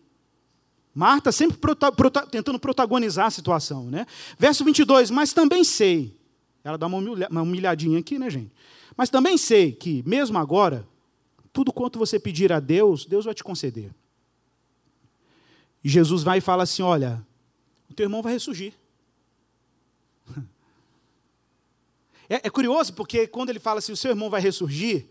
Marta 0.92 1.30
sempre 1.30 1.56
prota, 1.56 1.92
prota, 1.92 2.26
tentando 2.26 2.58
protagonizar 2.58 3.26
a 3.26 3.30
situação. 3.30 3.84
Né? 3.84 4.04
Verso 4.36 4.64
22, 4.64 5.08
mas 5.12 5.32
também 5.32 5.62
sei. 5.62 6.18
Ela 6.64 6.76
dá 6.76 6.88
uma, 6.88 6.98
humilha, 6.98 7.28
uma 7.30 7.42
humilhadinha 7.42 8.00
aqui, 8.00 8.18
né, 8.18 8.28
gente? 8.28 8.50
Mas 9.00 9.08
também 9.08 9.38
sei 9.38 9.72
que, 9.72 10.02
mesmo 10.06 10.36
agora, 10.36 10.86
tudo 11.54 11.72
quanto 11.72 11.98
você 11.98 12.20
pedir 12.20 12.52
a 12.52 12.60
Deus, 12.60 13.06
Deus 13.06 13.24
vai 13.24 13.32
te 13.32 13.42
conceder. 13.42 13.94
E 15.82 15.88
Jesus 15.88 16.22
vai 16.22 16.36
e 16.36 16.40
fala 16.42 16.64
assim: 16.64 16.82
Olha, 16.82 17.26
o 17.88 17.94
teu 17.94 18.04
irmão 18.04 18.20
vai 18.20 18.34
ressurgir. 18.34 18.74
É, 22.28 22.46
é, 22.46 22.50
curioso 22.50 22.92
porque 22.92 23.26
quando 23.26 23.48
ele 23.48 23.58
fala 23.58 23.78
assim: 23.78 23.90
o 23.90 23.96
seu 23.96 24.10
irmão 24.10 24.28
vai 24.28 24.40
ressurgir, 24.42 25.06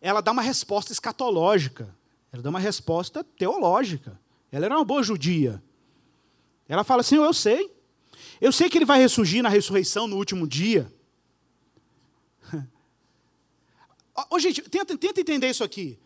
ela 0.00 0.20
dá 0.20 0.32
uma 0.32 0.42
resposta 0.42 0.90
escatológica, 0.90 1.94
ela 2.32 2.42
dá 2.42 2.50
uma 2.50 2.58
resposta 2.58 3.22
teológica. 3.22 4.20
Ela 4.50 4.66
era 4.66 4.76
uma 4.76 4.84
boa 4.84 5.02
judia. 5.04 5.62
Ela 6.68 6.82
fala 6.82 7.02
assim: 7.02 7.14
Eu 7.14 7.32
sei. 7.32 7.72
Eu 8.40 8.50
sei 8.50 8.68
que 8.68 8.76
ele 8.76 8.84
vai 8.84 8.98
ressurgir 8.98 9.44
na 9.44 9.48
ressurreição 9.48 10.08
no 10.08 10.16
último 10.16 10.44
dia. 10.44 10.92
Oh, 14.30 14.38
gente, 14.38 14.62
tenta, 14.62 14.96
tenta 14.96 15.20
entender 15.20 15.48
isso 15.48 15.62
aqui. 15.62 15.98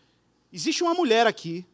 Existe 0.52 0.82
uma 0.82 0.94
mulher 0.94 1.26
aqui 1.26 1.64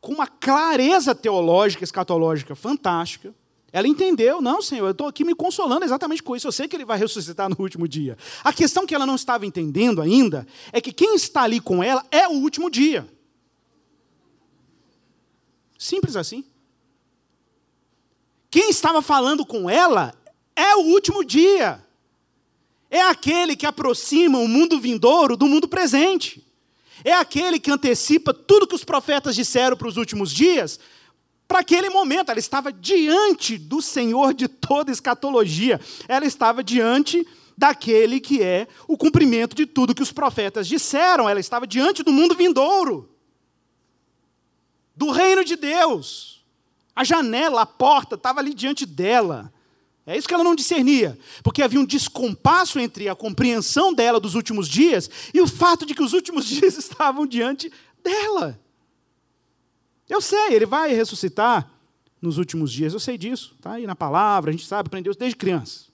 com 0.00 0.12
uma 0.12 0.26
clareza 0.26 1.14
teológica, 1.14 1.82
escatológica 1.82 2.54
fantástica. 2.54 3.34
Ela 3.72 3.88
entendeu, 3.88 4.40
não, 4.40 4.62
Senhor, 4.62 4.86
eu 4.86 4.92
estou 4.92 5.06
aqui 5.06 5.24
me 5.24 5.34
consolando 5.34 5.84
exatamente 5.84 6.22
com 6.22 6.36
isso. 6.36 6.46
Eu 6.46 6.52
sei 6.52 6.68
que 6.68 6.76
ele 6.76 6.84
vai 6.84 6.98
ressuscitar 6.98 7.48
no 7.48 7.56
último 7.58 7.88
dia. 7.88 8.16
A 8.44 8.52
questão 8.52 8.86
que 8.86 8.94
ela 8.94 9.06
não 9.06 9.14
estava 9.14 9.46
entendendo 9.46 10.00
ainda 10.02 10.46
é 10.72 10.80
que 10.80 10.92
quem 10.92 11.14
está 11.14 11.42
ali 11.42 11.60
com 11.60 11.82
ela 11.82 12.04
é 12.10 12.28
o 12.28 12.32
último 12.32 12.70
dia. 12.70 13.08
Simples 15.78 16.16
assim. 16.16 16.44
Quem 18.50 18.70
estava 18.70 19.02
falando 19.02 19.44
com 19.44 19.68
ela 19.68 20.14
é 20.54 20.74
o 20.76 20.86
último 20.92 21.24
dia 21.24 21.85
é 22.90 23.02
aquele 23.02 23.56
que 23.56 23.66
aproxima 23.66 24.38
o 24.38 24.48
mundo 24.48 24.78
vindouro 24.78 25.36
do 25.36 25.46
mundo 25.46 25.66
presente. 25.66 26.44
É 27.04 27.12
aquele 27.12 27.58
que 27.58 27.70
antecipa 27.70 28.32
tudo 28.32 28.66
que 28.66 28.74
os 28.74 28.84
profetas 28.84 29.34
disseram 29.34 29.76
para 29.76 29.88
os 29.88 29.96
últimos 29.96 30.30
dias, 30.30 30.78
para 31.46 31.60
aquele 31.60 31.90
momento. 31.90 32.30
Ela 32.30 32.38
estava 32.38 32.72
diante 32.72 33.58
do 33.58 33.82
Senhor 33.82 34.32
de 34.32 34.48
toda 34.48 34.90
escatologia. 34.90 35.80
Ela 36.08 36.24
estava 36.24 36.62
diante 36.62 37.26
daquele 37.56 38.20
que 38.20 38.42
é 38.42 38.68
o 38.86 38.96
cumprimento 38.96 39.54
de 39.54 39.66
tudo 39.66 39.94
que 39.94 40.02
os 40.02 40.12
profetas 40.12 40.66
disseram. 40.66 41.28
Ela 41.28 41.40
estava 41.40 41.66
diante 41.66 42.02
do 42.02 42.12
mundo 42.12 42.34
vindouro, 42.34 43.10
do 44.94 45.10
reino 45.10 45.44
de 45.44 45.56
Deus. 45.56 46.44
A 46.94 47.04
janela, 47.04 47.62
a 47.62 47.66
porta 47.66 48.14
estava 48.14 48.40
ali 48.40 48.54
diante 48.54 48.86
dela. 48.86 49.52
É 50.06 50.16
isso 50.16 50.28
que 50.28 50.32
ela 50.32 50.44
não 50.44 50.54
discernia, 50.54 51.18
porque 51.42 51.60
havia 51.60 51.80
um 51.80 51.84
descompasso 51.84 52.78
entre 52.78 53.08
a 53.08 53.16
compreensão 53.16 53.92
dela 53.92 54.20
dos 54.20 54.36
últimos 54.36 54.68
dias 54.68 55.10
e 55.34 55.40
o 55.40 55.48
fato 55.48 55.84
de 55.84 55.96
que 55.96 56.02
os 56.02 56.12
últimos 56.12 56.46
dias 56.48 56.78
estavam 56.78 57.26
diante 57.26 57.72
dela. 58.04 58.58
Eu 60.08 60.20
sei, 60.20 60.54
ele 60.54 60.64
vai 60.64 60.94
ressuscitar 60.94 61.68
nos 62.22 62.38
últimos 62.38 62.72
dias, 62.72 62.92
eu 62.92 63.00
sei 63.00 63.18
disso, 63.18 63.54
está 63.56 63.72
aí 63.72 63.86
na 63.86 63.96
palavra, 63.96 64.50
a 64.50 64.52
gente 64.52 64.64
sabe, 64.64 64.86
aprendeu 64.86 65.12
desde 65.12 65.36
criança. 65.36 65.86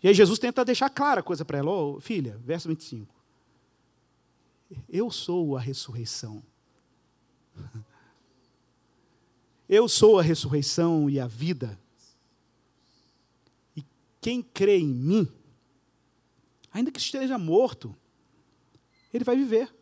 E 0.00 0.06
aí 0.06 0.14
Jesus 0.14 0.38
tenta 0.38 0.64
deixar 0.64 0.88
clara 0.88 1.20
a 1.20 1.24
coisa 1.24 1.44
para 1.44 1.58
ela, 1.58 1.70
oh, 1.70 2.00
filha, 2.00 2.40
verso 2.44 2.68
25. 2.68 3.12
Eu 4.88 5.10
sou 5.10 5.56
a 5.56 5.60
ressurreição. 5.60 6.40
Eu 9.68 9.88
sou 9.88 10.18
a 10.18 10.22
ressurreição 10.22 11.08
e 11.08 11.20
a 11.20 11.28
vida. 11.28 11.78
Quem 14.20 14.42
crê 14.42 14.78
em 14.78 14.86
mim, 14.86 15.28
ainda 16.72 16.90
que 16.90 16.98
esteja 16.98 17.38
morto, 17.38 17.96
ele 19.12 19.24
vai 19.24 19.36
viver. 19.36 19.72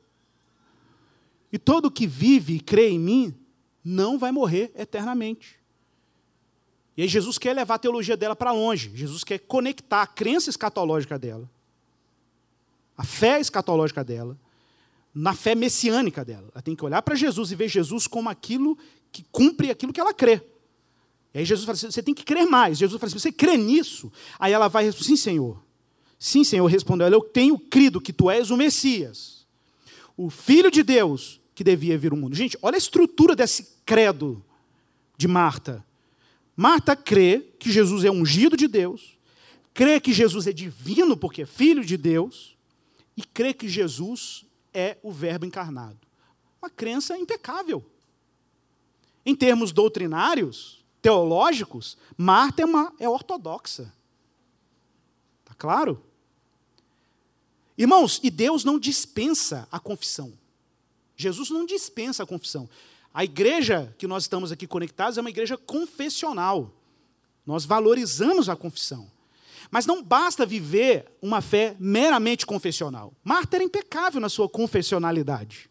E 1.53 1.59
todo 1.59 1.91
que 1.91 2.07
vive 2.07 2.55
e 2.55 2.61
crê 2.61 2.91
em 2.91 2.99
mim 2.99 3.35
não 3.85 4.19
vai 4.19 4.31
morrer 4.31 4.71
eternamente. 4.77 5.59
E 6.97 7.03
aí 7.03 7.09
Jesus 7.09 7.39
quer 7.39 7.55
levar 7.55 7.77
a 7.77 7.79
teologia 7.79 8.17
dela 8.17 8.35
para 8.35 8.53
longe. 8.53 8.91
Jesus 8.95 9.23
quer 9.25 9.39
conectar 9.39 10.03
a 10.03 10.07
crença 10.07 10.51
escatológica 10.51 11.19
dela, 11.19 11.49
a 12.97 13.05
fé 13.05 13.41
escatológica 13.41 14.03
dela, 14.03 14.37
na 15.15 15.33
fé 15.33 15.55
messiânica 15.55 16.25
dela. 16.25 16.49
Ela 16.53 16.63
tem 16.63 16.75
que 16.75 16.85
olhar 16.85 17.01
para 17.03 17.15
Jesus 17.15 17.51
e 17.51 17.55
ver 17.55 17.69
Jesus 17.69 18.07
como 18.07 18.29
aquilo 18.29 18.77
que 19.11 19.25
cumpre 19.31 19.71
aquilo 19.71 19.93
que 19.93 20.01
ela 20.01 20.13
crê. 20.13 20.43
E 21.35 21.39
aí 21.39 21.45
Jesus 21.45 21.65
fala 21.65 21.77
assim: 21.77 21.91
você 21.91 22.03
tem 22.03 22.15
que 22.15 22.25
crer 22.25 22.47
mais. 22.47 22.79
Jesus 22.79 22.99
fala 22.99 23.09
assim: 23.09 23.19
você 23.19 23.33
crê 23.33 23.57
nisso? 23.57 24.11
Aí 24.39 24.53
ela 24.53 24.69
vai 24.69 24.91
sim, 24.93 25.17
Senhor. 25.17 25.63
Sim, 26.19 26.43
Senhor, 26.45 26.67
respondeu 26.67 27.07
ela: 27.07 27.17
eu 27.17 27.21
tenho 27.21 27.59
crido 27.59 28.01
que 28.01 28.13
tu 28.13 28.31
és 28.31 28.51
o 28.51 28.57
Messias, 28.57 29.47
o 30.17 30.31
Filho 30.31 30.71
de 30.71 30.83
Deus 30.83 31.41
que 31.55 31.65
devia 31.65 31.99
vir 31.99 32.13
ao 32.13 32.19
mundo. 32.19 32.37
Gente, 32.37 32.57
olha 32.63 32.77
a 32.77 32.79
estrutura 32.79 33.35
desse 33.35 33.77
credo 33.85 34.45
de 35.17 35.27
Marta. 35.27 35.85
Marta 36.57 36.97
crê 36.97 37.41
que 37.59 37.71
Jesus 37.71 38.05
é 38.05 38.11
ungido 38.11 38.57
de 38.57 38.67
Deus, 38.67 39.19
crê 39.75 40.01
que 40.01 40.13
Jesus 40.13 40.47
é 40.47 40.53
divino 40.53 41.17
porque 41.17 41.43
é 41.43 41.47
filho 41.47 41.85
de 41.85 41.97
Deus, 41.97 42.57
e 43.17 43.23
crê 43.23 43.53
que 43.53 43.69
Jesus 43.69 44.45
é 44.73 44.97
o 45.03 45.11
Verbo 45.11 45.45
encarnado. 45.45 45.99
Uma 46.63 46.71
crença 46.71 47.17
impecável. 47.19 47.85
Em 49.27 49.35
termos 49.35 49.73
doutrinários, 49.73 50.78
teológicos, 51.01 51.97
Marta 52.17 52.63
é, 52.63 52.65
uma, 52.65 52.93
é 52.99 53.09
ortodoxa. 53.09 53.93
Está 55.43 55.55
claro? 55.55 56.03
Irmãos, 57.77 58.21
e 58.23 58.31
Deus 58.31 58.65
não 58.65 58.79
dispensa 58.79 59.69
a 59.71 59.79
confissão. 59.79 60.33
Jesus 61.17 61.51
não 61.51 61.65
dispensa 61.65 62.23
a 62.23 62.27
confissão. 62.27 62.69
A 63.15 63.25
igreja 63.25 63.95
que 63.99 64.07
nós 64.07 64.25
estamos 64.25 64.53
aqui 64.53 64.67
conectados 64.67 65.19
é 65.19 65.21
uma 65.21 65.31
igreja 65.31 65.57
confessional. 65.57 66.73
Nós 67.47 67.65
valorizamos 67.65 68.49
a 68.49 68.57
confissão. 68.57 69.11
Mas 69.71 69.87
não 69.87 70.03
basta 70.03 70.47
viver 70.47 71.07
uma 71.21 71.41
fé 71.41 71.77
meramente 71.79 72.47
confessional. 72.47 73.13
Marta 73.23 73.57
era 73.57 73.65
impecável 73.65 74.21
na 74.21 74.29
sua 74.29 74.49
confessionalidade. 74.49 75.69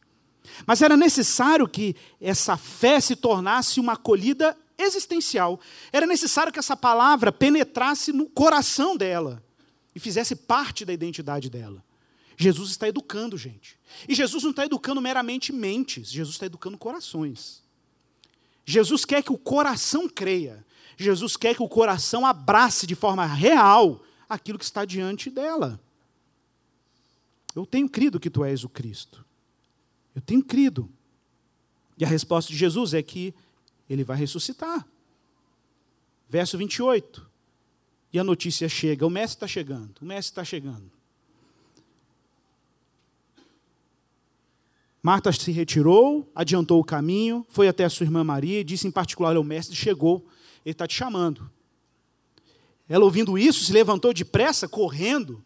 Mas 0.66 0.82
era 0.82 0.96
necessário 0.96 1.68
que 1.68 1.96
essa 2.20 2.58
fé 2.58 3.00
se 3.00 3.16
tornasse 3.16 3.80
uma 3.80 3.94
acolhida 3.94 4.58
existencial. 4.78 5.60
Era 5.92 6.06
necessário 6.06 6.52
que 6.52 6.60
essa 6.60 6.76
palavra 6.76 7.32
penetrasse 7.32 8.12
no 8.12 8.28
coração 8.28 8.96
dela 8.96 9.44
e 9.96 10.00
fizesse 10.00 10.36
parte 10.36 10.86
da 10.86 10.94
identidade 10.94 11.50
dela. 11.50 11.84
Jesus 12.38 12.70
está 12.70 12.88
educando, 12.88 13.36
gente. 13.36 13.78
E 14.08 14.14
Jesus 14.14 14.44
não 14.44 14.52
está 14.52 14.66
educando 14.66 15.02
meramente 15.02 15.52
mentes, 15.52 16.10
Jesus 16.10 16.36
está 16.36 16.46
educando 16.46 16.78
corações. 16.78 17.64
Jesus 18.64 19.06
quer 19.06 19.24
que 19.24 19.32
o 19.32 19.38
coração 19.38 20.08
creia. 20.08 20.64
Jesus 20.98 21.36
quer 21.36 21.56
que 21.56 21.64
o 21.64 21.70
coração 21.70 22.26
abrace 22.26 22.86
de 22.86 22.96
forma 22.96 23.26
real 23.26 24.04
aquilo 24.30 24.60
que 24.60 24.66
está 24.66 24.86
diante 24.86 25.30
dela. 25.30 25.80
Eu 27.56 27.66
tenho 27.66 27.90
crido 27.90 28.20
que 28.20 28.30
tu 28.30 28.44
és 28.44 28.64
o 28.64 28.70
Cristo. 28.70 29.26
Eu 30.14 30.22
tenho 30.22 30.44
crido. 30.44 30.92
E 31.98 32.06
a 32.06 32.08
resposta 32.08 32.52
de 32.52 32.58
Jesus 32.58 32.94
é 32.94 33.02
que 33.02 33.34
ele 33.90 34.04
vai 34.04 34.18
ressuscitar. 34.18 34.86
Verso 36.30 36.58
28. 36.58 37.28
E 38.12 38.20
a 38.20 38.24
notícia 38.24 38.68
chega: 38.68 39.06
o 39.06 39.10
mestre 39.10 39.38
está 39.38 39.48
chegando, 39.48 40.00
o 40.02 40.06
mestre 40.06 40.32
está 40.32 40.44
chegando. 40.44 40.92
Marta 45.02 45.32
se 45.32 45.52
retirou, 45.52 46.30
adiantou 46.36 46.82
o 46.82 46.84
caminho, 46.84 47.46
foi 47.48 47.68
até 47.68 47.86
a 47.86 47.90
sua 47.90 48.04
irmã 48.04 48.24
Maria 48.24 48.60
e 48.60 48.64
disse 48.64 48.88
em 48.88 48.92
particular: 48.92 49.38
o 49.38 49.44
mestre 49.44 49.76
chegou, 49.76 50.28
ele 50.66 50.74
está 50.74 50.88
te 50.88 50.96
chamando. 50.96 51.50
Ela, 52.90 53.04
ouvindo 53.04 53.38
isso, 53.38 53.64
se 53.66 53.74
levantou 53.74 54.14
depressa, 54.14 54.68
correndo, 54.68 55.44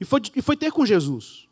e 0.00 0.04
foi, 0.04 0.20
e 0.34 0.42
foi 0.42 0.56
ter 0.56 0.70
com 0.70 0.86
Jesus. 0.86 1.43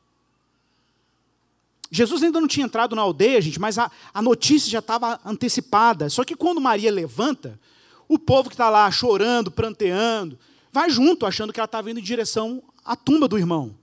Jesus 1.94 2.22
ainda 2.22 2.40
não 2.40 2.48
tinha 2.48 2.64
entrado 2.64 2.96
na 2.96 3.02
aldeia, 3.02 3.38
gente, 3.42 3.60
mas 3.60 3.76
a, 3.76 3.90
a 4.14 4.22
notícia 4.22 4.70
já 4.70 4.78
estava 4.78 5.20
antecipada. 5.26 6.08
Só 6.08 6.24
que 6.24 6.34
quando 6.34 6.58
Maria 6.58 6.90
levanta, 6.90 7.60
o 8.08 8.18
povo 8.18 8.48
que 8.48 8.54
está 8.54 8.70
lá 8.70 8.90
chorando, 8.90 9.50
pranteando, 9.50 10.38
vai 10.72 10.88
junto, 10.88 11.26
achando 11.26 11.52
que 11.52 11.60
ela 11.60 11.66
estava 11.66 11.90
indo 11.90 12.00
em 12.00 12.02
direção 12.02 12.62
à 12.82 12.96
tumba 12.96 13.28
do 13.28 13.36
irmão. 13.36 13.76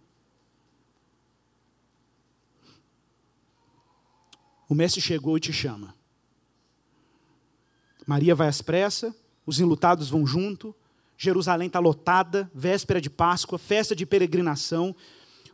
O 4.67 4.73
mestre 4.73 4.99
chegou 4.99 5.37
e 5.37 5.39
te 5.39 5.53
chama. 5.53 5.93
Maria 8.07 8.33
vai 8.33 8.47
às 8.47 8.59
pressas, 8.59 9.13
os 9.45 9.59
enlutados 9.59 10.09
vão 10.09 10.25
junto, 10.25 10.75
Jerusalém 11.15 11.67
está 11.67 11.77
lotada, 11.79 12.49
véspera 12.55 12.99
de 12.99 13.09
Páscoa, 13.09 13.59
festa 13.59 13.95
de 13.95 14.03
peregrinação, 14.03 14.95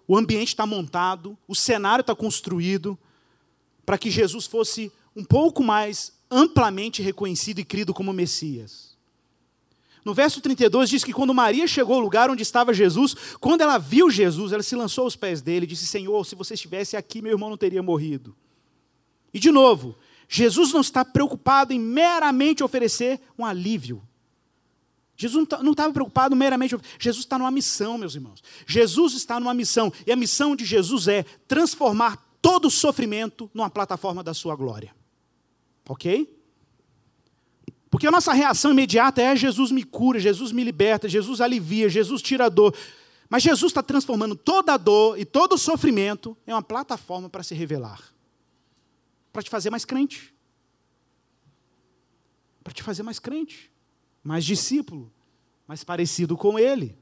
o 0.07 0.17
ambiente 0.17 0.49
está 0.49 0.65
montado, 0.65 1.37
o 1.47 1.55
cenário 1.55 2.01
está 2.01 2.15
construído 2.15 2.97
para 3.85 3.97
que 3.97 4.09
Jesus 4.09 4.45
fosse 4.45 4.91
um 5.15 5.23
pouco 5.23 5.63
mais 5.63 6.13
amplamente 6.29 7.01
reconhecido 7.01 7.59
e 7.59 7.65
crido 7.65 7.93
como 7.93 8.13
Messias. 8.13 8.95
No 10.03 10.13
verso 10.13 10.39
32 10.39 10.89
diz 10.89 11.03
que 11.03 11.11
quando 11.11 11.33
Maria 11.33 11.65
chegou 11.65 11.95
ao 11.95 12.01
lugar 12.01 12.29
onde 12.29 12.43
estava 12.43 12.73
Jesus, 12.73 13.15
quando 13.39 13.61
ela 13.61 13.79
viu 13.79 14.11
Jesus, 14.11 14.51
ela 14.51 14.61
se 14.61 14.75
lançou 14.75 15.05
aos 15.05 15.15
pés 15.15 15.41
dele 15.41 15.65
e 15.65 15.69
disse: 15.69 15.87
Senhor, 15.87 16.23
se 16.25 16.35
você 16.35 16.53
estivesse 16.53 16.95
aqui, 16.95 17.23
meu 17.23 17.31
irmão 17.31 17.49
não 17.49 17.57
teria 17.57 17.81
morrido. 17.81 18.35
E 19.33 19.39
de 19.39 19.49
novo, 19.49 19.97
Jesus 20.29 20.71
não 20.71 20.81
está 20.81 21.03
preocupado 21.03 21.73
em 21.73 21.79
meramente 21.79 22.63
oferecer 22.63 23.19
um 23.37 23.43
alívio. 23.43 24.04
Jesus 25.15 25.47
não 25.61 25.71
estava 25.71 25.93
preocupado 25.93 26.35
meramente. 26.35 26.75
Jesus 26.99 27.25
está 27.25 27.37
numa 27.37 27.51
missão, 27.51 27.97
meus 27.97 28.15
irmãos. 28.15 28.43
Jesus 28.67 29.13
está 29.13 29.39
numa 29.39 29.53
missão. 29.53 29.91
E 30.05 30.11
a 30.11 30.15
missão 30.15 30.55
de 30.55 30.65
Jesus 30.65 31.07
é 31.07 31.23
transformar 31.47 32.17
todo 32.41 32.65
o 32.65 32.71
sofrimento 32.71 33.49
numa 33.53 33.69
plataforma 33.69 34.23
da 34.23 34.33
sua 34.33 34.55
glória. 34.55 34.93
Ok? 35.87 36.33
Porque 37.89 38.07
a 38.07 38.11
nossa 38.11 38.33
reação 38.33 38.71
imediata 38.71 39.21
é: 39.21 39.35
Jesus 39.35 39.71
me 39.71 39.83
cura, 39.83 40.19
Jesus 40.19 40.51
me 40.51 40.63
liberta, 40.63 41.07
Jesus 41.07 41.39
alivia, 41.39 41.87
Jesus 41.87 42.21
tira 42.21 42.45
a 42.45 42.49
dor. 42.49 42.75
Mas 43.29 43.41
Jesus 43.41 43.71
está 43.71 43.81
transformando 43.81 44.35
toda 44.35 44.73
a 44.73 44.77
dor 44.77 45.19
e 45.19 45.25
todo 45.25 45.53
o 45.53 45.57
sofrimento 45.57 46.37
em 46.45 46.51
uma 46.51 46.61
plataforma 46.61 47.29
para 47.29 47.41
se 47.41 47.55
revelar 47.55 48.15
para 49.35 49.43
te 49.43 49.49
fazer 49.49 49.69
mais 49.69 49.83
crente. 49.83 50.33
Para 52.63 52.71
te 52.71 52.81
fazer 52.81 53.03
mais 53.03 53.19
crente, 53.19 53.69
mais 54.25 54.43
discípulo, 54.43 55.13
mais 55.67 55.83
parecido 55.83 56.35
com 56.35 56.57
Ele, 56.57 56.97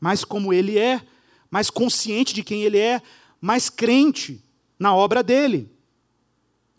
mais 0.00 0.24
como 0.24 0.52
Ele 0.52 0.76
é, 0.76 1.00
mais 1.48 1.70
consciente 1.70 2.34
de 2.34 2.42
quem 2.42 2.64
Ele 2.64 2.76
é, 2.76 3.00
mais 3.40 3.70
crente 3.70 4.44
na 4.76 4.92
obra 4.92 5.22
dele. 5.22 5.70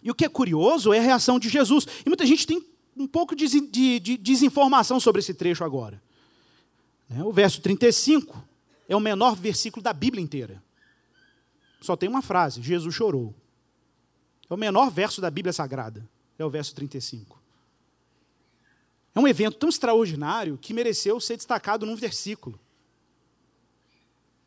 E 0.04 0.12
o 0.12 0.16
que 0.16 0.26
é 0.26 0.30
curioso 0.30 0.92
é 0.92 1.00
a 1.00 1.02
reação 1.02 1.40
de 1.40 1.48
Jesus. 1.48 1.88
E 2.06 2.10
muita 2.10 2.26
gente 2.26 2.46
tem 2.46 2.62
um 2.98 3.08
pouco 3.08 3.34
de, 3.34 3.48
de, 3.62 4.00
de 4.00 4.18
desinformação 4.18 5.00
sobre 5.00 5.20
esse 5.20 5.34
trecho 5.34 5.64
agora. 5.64 6.04
Né? 7.10 7.24
O 7.24 7.32
verso 7.32 7.62
35 7.62 8.44
é 8.90 8.96
o 8.96 9.00
menor 9.00 9.36
versículo 9.38 9.82
da 9.82 9.94
Bíblia 9.94 10.22
inteira. 10.22 10.62
Só 11.80 11.96
tem 11.96 12.10
uma 12.10 12.22
frase: 12.22 12.62
Jesus 12.62 12.94
chorou. 12.94 13.34
É 14.50 14.54
o 14.54 14.58
menor 14.58 14.92
verso 14.92 15.22
da 15.22 15.32
Bíblia 15.32 15.54
Sagrada. 15.54 16.08
É 16.38 16.44
o 16.44 16.50
verso 16.50 16.76
35. 16.76 17.37
É 19.18 19.20
um 19.20 19.28
evento 19.28 19.58
tão 19.58 19.68
extraordinário 19.68 20.60
que 20.62 20.76
mereceu 20.76 21.20
ser 21.20 21.38
destacado 21.38 21.88
num 21.88 21.96
versículo. 21.96 22.60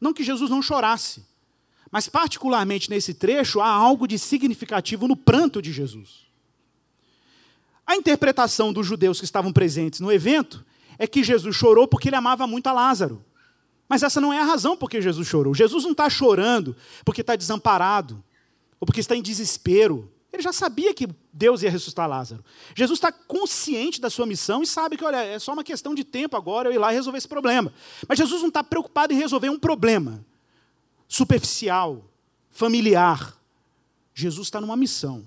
Não 0.01 0.13
que 0.13 0.23
Jesus 0.23 0.49
não 0.49 0.63
chorasse, 0.63 1.25
mas, 1.91 2.09
particularmente 2.09 2.89
nesse 2.89 3.13
trecho, 3.13 3.61
há 3.61 3.67
algo 3.67 4.07
de 4.07 4.17
significativo 4.17 5.09
no 5.09 5.17
pranto 5.17 5.61
de 5.61 5.73
Jesus. 5.73 6.29
A 7.85 7.97
interpretação 7.97 8.73
dos 8.73 8.87
judeus 8.87 9.19
que 9.19 9.25
estavam 9.25 9.53
presentes 9.53 9.99
no 9.99 10.13
evento 10.13 10.65
é 10.97 11.05
que 11.05 11.25
Jesus 11.25 11.57
chorou 11.57 11.89
porque 11.89 12.09
ele 12.09 12.15
amava 12.15 12.47
muito 12.47 12.69
a 12.69 12.73
Lázaro. 12.73 13.25
Mas 13.89 14.05
essa 14.05 14.21
não 14.21 14.33
é 14.33 14.39
a 14.39 14.45
razão 14.45 14.77
por 14.77 14.89
que 14.89 15.03
Jesus 15.03 15.27
chorou. 15.27 15.53
Jesus 15.53 15.83
não 15.83 15.91
está 15.91 16.09
chorando 16.09 16.77
porque 17.05 17.23
está 17.23 17.35
desamparado 17.35 18.23
ou 18.79 18.87
porque 18.87 19.01
está 19.01 19.17
em 19.17 19.23
desespero. 19.23 20.09
Ele 20.33 20.43
já 20.43 20.53
sabia 20.53 20.95
que 20.95 21.09
Deus 21.33 21.63
ia 21.63 21.71
ressuscitar 21.71 22.09
Lázaro. 22.09 22.45
Jesus 22.75 22.99
está 22.99 23.11
consciente 23.11 24.01
da 24.01 24.09
sua 24.09 24.27
missão 24.27 24.63
e 24.63 24.67
sabe 24.67 24.97
que, 24.97 25.05
olha, 25.05 25.17
é 25.17 25.39
só 25.39 25.53
uma 25.53 25.65
questão 25.65 25.95
de 25.95 26.05
tempo 26.05 26.37
agora 26.37 26.69
eu 26.69 26.73
ir 26.73 26.79
lá 26.79 26.93
e 26.93 26.95
resolver 26.95 27.19
esse 27.19 27.29
problema. 27.29 27.73
Mas 28.09 28.19
Jesus 28.19 28.41
não 28.41 28.49
está 28.49 28.63
preocupado 28.63 29.13
em 29.13 29.17
resolver 29.17 29.49
um 29.49 29.59
problema 29.59 30.25
superficial, 31.09 32.05
familiar. 32.51 33.37
Jesus 34.15 34.47
está 34.47 34.61
numa 34.61 34.77
missão. 34.77 35.25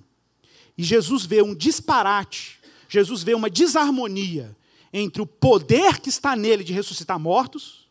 E 0.77 0.83
Jesus 0.83 1.25
vê 1.25 1.41
um 1.41 1.53
disparate, 1.53 2.59
Jesus 2.87 3.21
vê 3.23 3.33
uma 3.33 3.49
desarmonia 3.49 4.55
entre 4.91 5.21
o 5.21 5.27
poder 5.27 5.99
que 5.99 6.09
está 6.09 6.35
nele 6.35 6.63
de 6.63 6.73
ressuscitar 6.73 7.19
mortos 7.19 7.83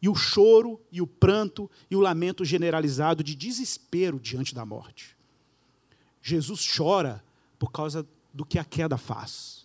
e 0.00 0.08
o 0.08 0.14
choro, 0.14 0.80
e 0.92 1.00
o 1.00 1.06
pranto, 1.06 1.70
e 1.90 1.96
o 1.96 2.00
lamento 2.00 2.44
generalizado 2.44 3.24
de 3.24 3.34
desespero 3.34 4.20
diante 4.20 4.54
da 4.54 4.64
morte. 4.64 5.15
Jesus 6.26 6.66
chora 6.76 7.22
por 7.56 7.70
causa 7.70 8.04
do 8.34 8.44
que 8.44 8.58
a 8.58 8.64
queda 8.64 8.98
faz. 8.98 9.64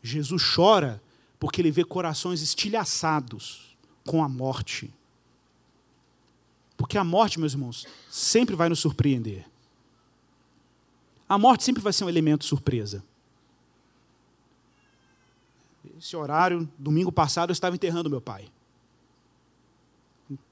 Jesus 0.00 0.40
chora 0.54 1.02
porque 1.36 1.60
ele 1.60 1.72
vê 1.72 1.84
corações 1.84 2.40
estilhaçados 2.40 3.76
com 4.06 4.22
a 4.22 4.28
morte. 4.28 4.94
Porque 6.76 6.96
a 6.96 7.02
morte, 7.02 7.40
meus 7.40 7.54
irmãos, 7.54 7.88
sempre 8.08 8.54
vai 8.54 8.68
nos 8.68 8.78
surpreender. 8.78 9.44
A 11.28 11.36
morte 11.36 11.64
sempre 11.64 11.82
vai 11.82 11.92
ser 11.92 12.04
um 12.04 12.08
elemento 12.08 12.44
surpresa. 12.44 13.02
Esse 15.98 16.14
horário, 16.14 16.70
domingo 16.78 17.10
passado, 17.10 17.50
eu 17.50 17.54
estava 17.54 17.74
enterrando 17.74 18.08
meu 18.08 18.20
pai. 18.20 18.48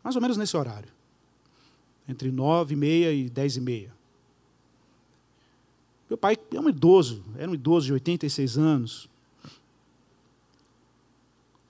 Mais 0.03 0.17
ou 0.17 0.21
menos 0.21 0.37
nesse 0.37 0.57
horário. 0.57 0.91
Entre 2.09 2.33
nove 2.33 2.75
e 2.75 2.77
meia 2.77 3.13
e 3.13 3.31
dez 3.31 3.57
e 3.57 3.61
meia. 3.61 4.02
Meu 6.13 6.19
pai 6.19 6.37
é 6.53 6.61
um 6.61 6.69
idoso, 6.69 7.25
era 7.39 7.51
um 7.51 7.55
idoso 7.55 7.87
de 7.87 7.95
86 7.95 8.59
anos. 8.59 9.09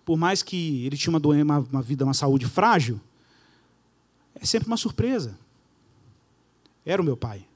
Por 0.04 0.18
mais 0.18 0.42
que 0.42 0.84
ele 0.84 0.96
tinha 0.96 1.12
uma, 1.12 1.20
doença, 1.20 1.44
uma, 1.44 1.58
uma 1.60 1.80
vida, 1.80 2.04
uma 2.04 2.12
saúde 2.12 2.44
frágil, 2.44 3.00
é 4.34 4.44
sempre 4.44 4.66
uma 4.66 4.76
surpresa. 4.76 5.38
Era 6.84 7.00
o 7.00 7.04
meu 7.04 7.16
pai. 7.16 7.46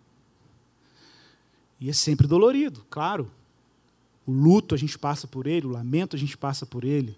E 1.81 1.91
é 1.91 1.93
sempre 1.93 2.29
dolorido, 2.29 2.87
claro. 2.89 3.29
O 4.25 4.31
luto 4.31 4.73
a 4.73 4.79
gente 4.79 4.97
passa 4.97 5.27
por 5.27 5.49
ele, 5.49 5.67
o 5.67 5.71
lamento 5.71 6.15
a 6.15 6.19
gente 6.21 6.39
passa 6.39 6.65
por 6.65 6.85
ele, 6.85 7.17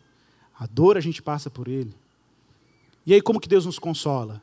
a 0.59 0.65
dor 0.65 0.97
a 0.97 1.01
gente 1.03 1.21
passa 1.21 1.51
por 1.51 1.69
ele. 1.69 1.95
E 3.05 3.13
aí, 3.13 3.21
como 3.21 3.39
que 3.39 3.47
Deus 3.51 3.67
nos 3.67 3.79
consola? 3.79 4.43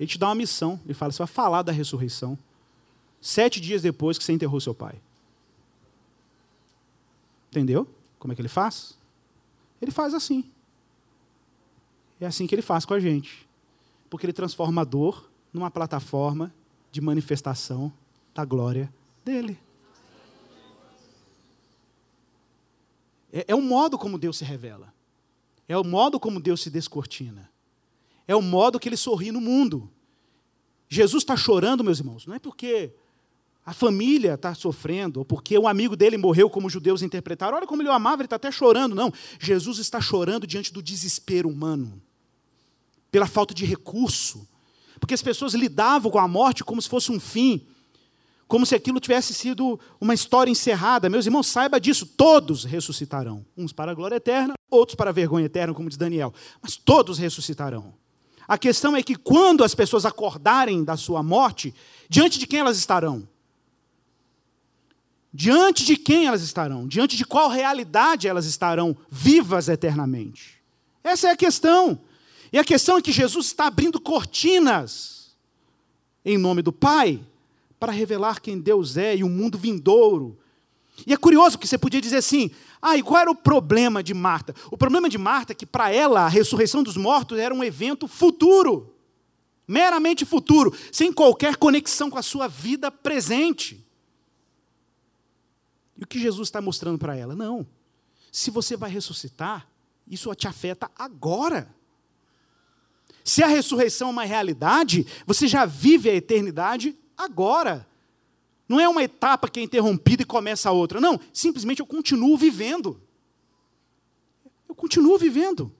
Ele 0.00 0.08
te 0.08 0.18
dá 0.18 0.28
uma 0.28 0.34
missão. 0.34 0.80
Ele 0.86 0.94
fala: 0.94 1.12
você 1.12 1.18
vai 1.18 1.26
falar 1.26 1.60
da 1.60 1.70
ressurreição. 1.70 2.38
Sete 3.24 3.58
dias 3.58 3.80
depois 3.80 4.18
que 4.18 4.22
você 4.22 4.34
enterrou 4.34 4.60
seu 4.60 4.74
pai. 4.74 5.00
Entendeu? 7.50 7.88
Como 8.18 8.30
é 8.30 8.36
que 8.36 8.42
ele 8.42 8.50
faz? 8.50 8.98
Ele 9.80 9.90
faz 9.90 10.12
assim. 10.12 10.44
É 12.20 12.26
assim 12.26 12.46
que 12.46 12.54
ele 12.54 12.60
faz 12.60 12.84
com 12.84 12.92
a 12.92 13.00
gente. 13.00 13.48
Porque 14.10 14.26
ele 14.26 14.32
transforma 14.34 14.82
a 14.82 14.84
dor 14.84 15.30
numa 15.54 15.70
plataforma 15.70 16.52
de 16.92 17.00
manifestação 17.00 17.90
da 18.34 18.44
glória 18.44 18.92
dele. 19.24 19.58
É, 23.32 23.46
é 23.48 23.54
o 23.54 23.62
modo 23.62 23.96
como 23.96 24.18
Deus 24.18 24.36
se 24.36 24.44
revela. 24.44 24.92
É 25.66 25.78
o 25.78 25.82
modo 25.82 26.20
como 26.20 26.38
Deus 26.38 26.60
se 26.60 26.68
descortina. 26.68 27.50
É 28.28 28.36
o 28.36 28.42
modo 28.42 28.78
que 28.78 28.86
ele 28.86 28.98
sorri 28.98 29.32
no 29.32 29.40
mundo. 29.40 29.90
Jesus 30.90 31.22
está 31.22 31.38
chorando, 31.38 31.82
meus 31.82 32.00
irmãos, 32.00 32.26
não 32.26 32.34
é 32.34 32.38
porque 32.38 32.92
a 33.66 33.72
família 33.72 34.34
está 34.34 34.54
sofrendo, 34.54 35.20
ou 35.20 35.24
porque 35.24 35.58
um 35.58 35.66
amigo 35.66 35.96
dele 35.96 36.18
morreu, 36.18 36.50
como 36.50 36.66
os 36.66 36.72
judeus 36.72 37.00
interpretaram. 37.00 37.56
Olha 37.56 37.66
como 37.66 37.80
ele 37.80 37.88
o 37.88 37.92
amava, 37.92 38.20
ele 38.20 38.26
está 38.26 38.36
até 38.36 38.50
chorando. 38.52 38.94
Não, 38.94 39.10
Jesus 39.40 39.78
está 39.78 40.00
chorando 40.00 40.46
diante 40.46 40.70
do 40.70 40.82
desespero 40.82 41.48
humano, 41.48 42.02
pela 43.10 43.26
falta 43.26 43.54
de 43.54 43.64
recurso. 43.64 44.46
Porque 45.00 45.14
as 45.14 45.22
pessoas 45.22 45.54
lidavam 45.54 46.10
com 46.10 46.18
a 46.18 46.28
morte 46.28 46.62
como 46.62 46.80
se 46.80 46.88
fosse 46.88 47.10
um 47.10 47.18
fim, 47.18 47.66
como 48.46 48.66
se 48.66 48.74
aquilo 48.74 49.00
tivesse 49.00 49.32
sido 49.32 49.80
uma 49.98 50.12
história 50.12 50.50
encerrada. 50.50 51.08
Meus 51.08 51.24
irmãos, 51.24 51.46
saiba 51.46 51.80
disso, 51.80 52.04
todos 52.04 52.64
ressuscitarão. 52.64 53.46
Uns 53.56 53.72
para 53.72 53.92
a 53.92 53.94
glória 53.94 54.16
eterna, 54.16 54.52
outros 54.70 54.94
para 54.94 55.08
a 55.08 55.12
vergonha 55.12 55.46
eterna, 55.46 55.72
como 55.72 55.88
diz 55.88 55.96
Daniel. 55.96 56.34
Mas 56.60 56.76
todos 56.76 57.18
ressuscitarão. 57.18 57.94
A 58.46 58.58
questão 58.58 58.94
é 58.94 59.02
que 59.02 59.16
quando 59.16 59.64
as 59.64 59.74
pessoas 59.74 60.04
acordarem 60.04 60.84
da 60.84 60.98
sua 60.98 61.22
morte, 61.22 61.74
diante 62.10 62.38
de 62.38 62.46
quem 62.46 62.60
elas 62.60 62.76
estarão? 62.76 63.26
Diante 65.36 65.84
de 65.84 65.96
quem 65.96 66.28
elas 66.28 66.42
estarão? 66.42 66.86
Diante 66.86 67.16
de 67.16 67.24
qual 67.24 67.48
realidade 67.48 68.28
elas 68.28 68.46
estarão 68.46 68.96
vivas 69.10 69.68
eternamente? 69.68 70.62
Essa 71.02 71.26
é 71.26 71.30
a 71.32 71.36
questão. 71.36 71.98
E 72.52 72.58
a 72.58 72.62
questão 72.62 72.98
é 72.98 73.02
que 73.02 73.10
Jesus 73.10 73.46
está 73.46 73.66
abrindo 73.66 74.00
cortinas 74.00 75.34
em 76.24 76.38
nome 76.38 76.62
do 76.62 76.72
Pai 76.72 77.20
para 77.80 77.90
revelar 77.90 78.40
quem 78.40 78.60
Deus 78.60 78.96
é 78.96 79.16
e 79.16 79.24
o 79.24 79.28
mundo 79.28 79.58
vindouro. 79.58 80.38
E 81.04 81.12
é 81.12 81.16
curioso 81.16 81.58
que 81.58 81.66
você 81.66 81.76
podia 81.76 82.00
dizer 82.00 82.18
assim: 82.18 82.52
ah, 82.80 82.96
e 82.96 83.02
qual 83.02 83.20
era 83.20 83.30
o 83.30 83.34
problema 83.34 84.04
de 84.04 84.14
Marta? 84.14 84.54
O 84.70 84.78
problema 84.78 85.08
de 85.08 85.18
Marta 85.18 85.52
é 85.52 85.56
que 85.56 85.66
para 85.66 85.90
ela 85.90 86.20
a 86.20 86.28
ressurreição 86.28 86.80
dos 86.80 86.96
mortos 86.96 87.40
era 87.40 87.52
um 87.52 87.64
evento 87.64 88.06
futuro, 88.06 88.94
meramente 89.66 90.24
futuro, 90.24 90.72
sem 90.92 91.12
qualquer 91.12 91.56
conexão 91.56 92.08
com 92.08 92.18
a 92.18 92.22
sua 92.22 92.46
vida 92.46 92.88
presente. 92.88 93.83
O 96.04 96.06
que 96.06 96.20
Jesus 96.20 96.48
está 96.48 96.60
mostrando 96.60 96.98
para 96.98 97.16
ela? 97.16 97.34
Não. 97.34 97.66
Se 98.30 98.50
você 98.50 98.76
vai 98.76 98.90
ressuscitar, 98.90 99.66
isso 100.06 100.32
te 100.34 100.46
afeta 100.46 100.90
agora. 100.94 101.74
Se 103.24 103.42
a 103.42 103.46
ressurreição 103.46 104.08
é 104.08 104.10
uma 104.10 104.24
realidade, 104.24 105.06
você 105.26 105.48
já 105.48 105.64
vive 105.64 106.10
a 106.10 106.14
eternidade 106.14 106.94
agora. 107.16 107.88
Não 108.68 108.78
é 108.78 108.86
uma 108.86 109.02
etapa 109.02 109.48
que 109.48 109.58
é 109.58 109.62
interrompida 109.62 110.22
e 110.22 110.26
começa 110.26 110.68
a 110.68 110.72
outra. 110.72 111.00
Não, 111.00 111.18
simplesmente 111.32 111.80
eu 111.80 111.86
continuo 111.86 112.36
vivendo. 112.36 113.00
Eu 114.68 114.74
continuo 114.74 115.16
vivendo. 115.16 115.74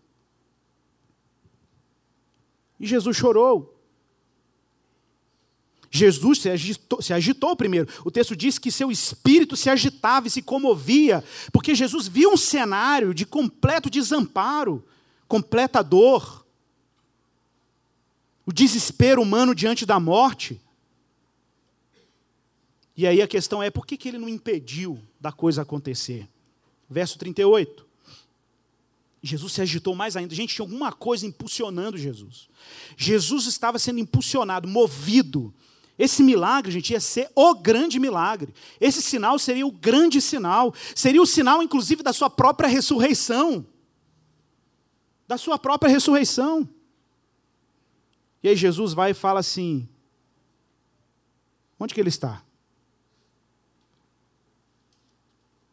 E 2.81 2.87
Jesus 2.87 3.15
chorou. 3.15 3.74
Jesus 5.97 6.41
se 6.41 6.51
agitou, 6.51 7.01
se 7.01 7.13
agitou, 7.13 7.55
primeiro. 7.55 7.89
O 8.05 8.11
texto 8.11 8.35
diz 8.35 8.59
que 8.59 8.73
seu 8.73 8.91
espírito 8.91 9.57
se 9.57 9.71
agitava 9.71 10.27
e 10.27 10.31
se 10.31 10.43
comovia, 10.43 11.23
porque 11.53 11.73
Jesus 11.73 12.09
viu 12.09 12.33
um 12.33 12.37
cenário 12.37 13.15
de 13.15 13.25
completo 13.25 13.89
desamparo, 13.89 14.85
completa 15.29 15.83
dor, 15.83 16.45
o 18.45 18.53
desespero 18.53 19.23
humano 19.23 19.55
diante 19.55 19.87
da 19.87 20.01
morte. 20.01 20.61
E 22.97 23.07
aí 23.07 23.23
a 23.23 23.29
questão 23.29 23.63
é: 23.63 23.71
por 23.71 23.87
que, 23.87 23.97
que 23.97 24.09
ele 24.09 24.19
não 24.19 24.29
impediu 24.29 25.01
da 25.21 25.31
coisa 25.31 25.63
acontecer? 25.63 26.29
Verso 26.91 27.17
38. 27.21 27.87
Jesus 29.23 29.53
se 29.53 29.63
agitou 29.63 29.95
mais 29.95 30.17
ainda. 30.17 30.35
Gente, 30.35 30.57
tinha 30.57 30.65
alguma 30.65 30.93
coisa 30.93 31.25
impulsionando 31.25 31.97
Jesus. 31.97 32.49
Jesus 32.97 33.47
estava 33.47 33.79
sendo 33.79 34.01
impulsionado, 34.01 34.67
movido 34.67 35.55
esse 35.99 36.23
milagre, 36.23 36.73
gente, 36.73 36.93
ia 36.93 37.01
ser 37.01 37.31
o 37.35 37.55
grande 37.55 38.01
milagre. 38.01 38.53
Esse 38.81 39.01
sinal 39.01 39.39
seria 39.39 39.67
o 39.67 39.71
grande 39.71 40.21
sinal. 40.21 40.75
Seria 40.95 41.23
o 41.23 41.27
sinal, 41.27 41.63
inclusive, 41.63 42.03
da 42.03 42.13
sua 42.13 42.29
própria 42.29 42.69
ressurreição. 42.69 43.65
Da 45.29 45.39
sua 45.39 45.57
própria 45.57 45.91
ressurreição. 45.91 46.69
E 48.43 48.49
aí 48.49 48.57
Jesus 48.57 48.93
vai 48.93 49.13
e 49.13 49.15
fala 49.15 49.39
assim: 49.41 49.89
onde 51.79 51.95
que 51.95 52.01
ele 52.01 52.09
está? 52.09 52.43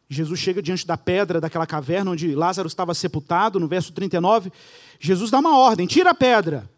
Jesus 0.08 0.38
chega 0.38 0.62
diante 0.62 0.86
da 0.86 0.96
pedra 0.96 1.40
daquela 1.40 1.66
caverna 1.66 2.10
onde 2.12 2.34
Lázaro 2.34 2.68
estava 2.68 2.94
sepultado, 2.94 3.58
no 3.58 3.66
verso 3.66 3.92
39. 3.92 4.52
Jesus 5.00 5.32
dá 5.32 5.40
uma 5.40 5.58
ordem: 5.58 5.86
tira 5.86 6.10
a 6.10 6.14
pedra. 6.14 6.70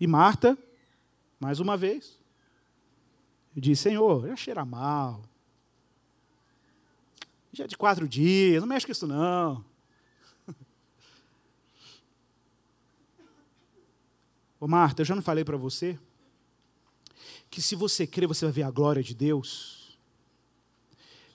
E 0.00 0.06
Marta 0.06 0.56
mais 1.38 1.60
uma 1.60 1.76
vez. 1.76 2.18
Eu 3.54 3.62
disse, 3.62 3.84
Senhor, 3.84 4.26
já 4.26 4.36
cheira 4.36 4.64
mal. 4.64 5.22
Já 7.52 7.64
é 7.64 7.66
de 7.66 7.76
quatro 7.76 8.08
dias, 8.08 8.60
não 8.60 8.68
mexe 8.68 8.84
com 8.84 8.92
isso 8.92 9.06
não. 9.06 9.64
Ô 14.60 14.68
Marta, 14.68 15.00
eu 15.00 15.06
já 15.06 15.14
não 15.14 15.22
falei 15.22 15.44
para 15.44 15.56
você 15.56 15.98
que 17.50 17.62
se 17.62 17.74
você 17.74 18.06
crer, 18.06 18.28
você 18.28 18.44
vai 18.44 18.52
ver 18.52 18.64
a 18.64 18.70
glória 18.70 19.02
de 19.02 19.14
Deus? 19.14 19.98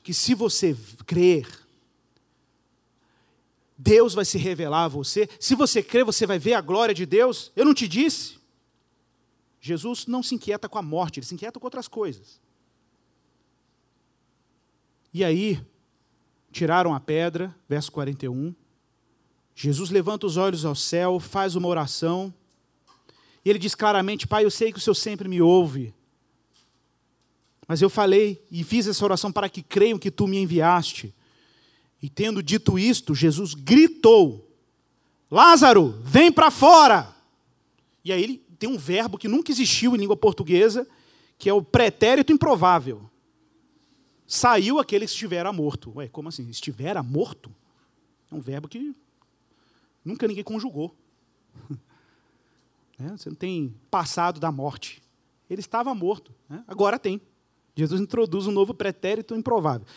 Que 0.03 0.13
se 0.13 0.35
você 0.35 0.77
crer, 1.07 1.47
Deus 3.75 4.13
vai 4.13 4.25
se 4.25 4.37
revelar 4.37 4.83
a 4.83 4.87
você? 4.87 5.27
Se 5.39 5.55
você 5.55 5.81
crer, 5.81 6.05
você 6.05 6.27
vai 6.27 6.37
ver 6.37 6.53
a 6.53 6.61
glória 6.61 6.93
de 6.93 7.07
Deus? 7.07 7.51
Eu 7.55 7.65
não 7.65 7.73
te 7.73 7.87
disse? 7.87 8.40
Jesus 9.61 10.07
não 10.07 10.23
se 10.23 10.33
inquieta 10.33 10.67
com 10.67 10.79
a 10.79 10.81
morte, 10.81 11.19
ele 11.19 11.25
se 11.27 11.35
inquieta 11.35 11.59
com 11.59 11.65
outras 11.67 11.87
coisas. 11.87 12.41
E 15.13 15.23
aí, 15.23 15.63
tiraram 16.51 16.95
a 16.95 16.99
pedra, 16.99 17.55
verso 17.69 17.91
41. 17.91 18.55
Jesus 19.53 19.91
levanta 19.91 20.25
os 20.25 20.35
olhos 20.35 20.65
ao 20.65 20.73
céu, 20.73 21.19
faz 21.19 21.55
uma 21.55 21.67
oração, 21.67 22.33
e 23.45 23.49
ele 23.49 23.59
diz 23.59 23.75
claramente: 23.75 24.27
Pai, 24.27 24.43
eu 24.43 24.51
sei 24.51 24.71
que 24.71 24.79
o 24.79 24.81
Senhor 24.81 24.95
sempre 24.95 25.27
me 25.27 25.41
ouve, 25.41 25.93
mas 27.67 27.81
eu 27.81 27.89
falei 27.89 28.43
e 28.49 28.63
fiz 28.63 28.87
essa 28.87 29.03
oração 29.03 29.31
para 29.31 29.49
que 29.49 29.61
creiam 29.61 29.99
que 29.99 30.09
tu 30.09 30.27
me 30.27 30.37
enviaste. 30.37 31.13
E 32.01 32.09
tendo 32.09 32.41
dito 32.41 32.79
isto, 32.79 33.13
Jesus 33.13 33.53
gritou: 33.53 34.49
Lázaro, 35.29 35.99
vem 36.03 36.31
para 36.31 36.49
fora! 36.49 37.15
E 38.03 38.11
aí 38.11 38.23
ele 38.23 38.50
tem 38.61 38.69
um 38.69 38.77
verbo 38.77 39.17
que 39.17 39.27
nunca 39.27 39.51
existiu 39.51 39.95
em 39.95 39.97
língua 39.97 40.15
portuguesa, 40.15 40.87
que 41.35 41.49
é 41.49 41.53
o 41.53 41.63
pretérito 41.63 42.31
improvável. 42.31 43.09
Saiu 44.27 44.77
aquele 44.77 45.03
que 45.03 45.11
estivera 45.11 45.51
morto. 45.51 45.91
Ué, 45.95 46.07
como 46.07 46.29
assim? 46.29 46.47
Estivera 46.47 47.01
morto? 47.01 47.51
É 48.31 48.35
um 48.35 48.39
verbo 48.39 48.67
que 48.67 48.95
nunca 50.05 50.27
ninguém 50.27 50.43
conjugou. 50.43 50.95
É, 52.99 53.17
você 53.17 53.29
não 53.29 53.35
tem 53.35 53.73
passado 53.89 54.39
da 54.39 54.51
morte. 54.51 55.01
Ele 55.49 55.59
estava 55.59 55.91
morto. 55.95 56.31
Né? 56.47 56.63
Agora 56.67 56.99
tem. 56.99 57.19
Jesus 57.75 57.99
introduz 57.99 58.45
um 58.45 58.51
novo 58.51 58.75
pretérito 58.75 59.33
improvável. 59.33 59.87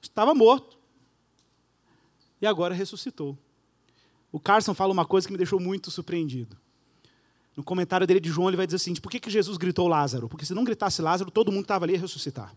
Estava 0.00 0.32
morto. 0.36 0.78
E 2.40 2.46
agora 2.46 2.72
ressuscitou. 2.72 3.36
O 4.30 4.38
Carson 4.38 4.72
fala 4.72 4.92
uma 4.92 5.04
coisa 5.04 5.26
que 5.26 5.32
me 5.32 5.36
deixou 5.36 5.58
muito 5.58 5.90
surpreendido. 5.90 6.56
No 7.56 7.62
comentário 7.62 8.06
dele 8.06 8.20
de 8.20 8.30
João, 8.30 8.48
ele 8.48 8.56
vai 8.56 8.66
dizer 8.66 8.76
assim: 8.76 8.94
por 8.94 9.10
que, 9.10 9.20
que 9.20 9.30
Jesus 9.30 9.56
gritou 9.56 9.86
Lázaro? 9.86 10.28
Porque 10.28 10.44
se 10.44 10.54
não 10.54 10.64
gritasse 10.64 11.00
Lázaro, 11.00 11.30
todo 11.30 11.52
mundo 11.52 11.62
estava 11.62 11.84
ali 11.84 11.94
a 11.94 11.98
ressuscitar. 11.98 12.54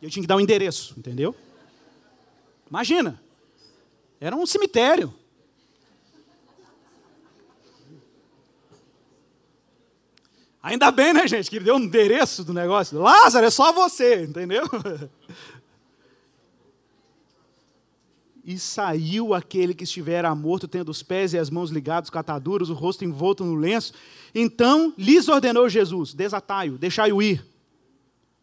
Eu 0.00 0.10
tinha 0.10 0.22
que 0.22 0.26
dar 0.26 0.34
o 0.34 0.38
um 0.38 0.40
endereço, 0.40 0.94
entendeu? 0.98 1.34
Imagina. 2.68 3.20
Era 4.20 4.36
um 4.36 4.46
cemitério. 4.46 5.14
Ainda 10.62 10.90
bem, 10.90 11.12
né, 11.12 11.28
gente, 11.28 11.50
que 11.50 11.56
ele 11.56 11.66
deu 11.66 11.74
um 11.74 11.80
endereço 11.80 12.42
do 12.42 12.54
negócio. 12.54 12.98
Lázaro, 12.98 13.44
é 13.44 13.50
só 13.50 13.70
você, 13.70 14.24
entendeu? 14.24 14.64
E 18.46 18.58
saiu 18.58 19.32
aquele 19.32 19.72
que 19.72 19.84
estivera 19.84 20.34
morto, 20.34 20.68
tendo 20.68 20.90
os 20.90 21.02
pés 21.02 21.32
e 21.32 21.38
as 21.38 21.48
mãos 21.48 21.70
ligados 21.70 22.10
com 22.10 22.18
ataduras, 22.18 22.68
o 22.68 22.74
rosto 22.74 23.02
envolto 23.02 23.42
no 23.42 23.54
lenço. 23.54 23.94
Então 24.34 24.92
lhes 24.98 25.28
ordenou 25.28 25.66
Jesus: 25.66 26.12
desatai-o, 26.12 26.76
deixai-o 26.76 27.22
ir. 27.22 27.44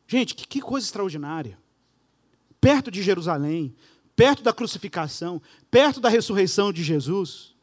Gente, 0.07 0.33
que, 0.33 0.47
que 0.47 0.59
coisa 0.59 0.87
extraordinária. 0.87 1.55
Perto 2.59 2.89
de 2.89 3.03
Jerusalém, 3.03 3.75
perto 4.15 4.41
da 4.41 4.51
crucificação, 4.51 5.39
perto 5.69 5.99
da 5.99 6.09
ressurreição 6.09 6.73
de 6.73 6.83
Jesus. 6.83 7.53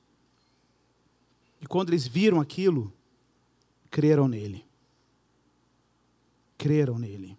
E 1.61 1.66
quando 1.66 1.91
eles 1.91 2.07
viram 2.07 2.41
aquilo, 2.41 2.93
creram 3.91 4.28
nele. 4.28 4.64
Creram 6.57 7.01
nele. 7.01 7.36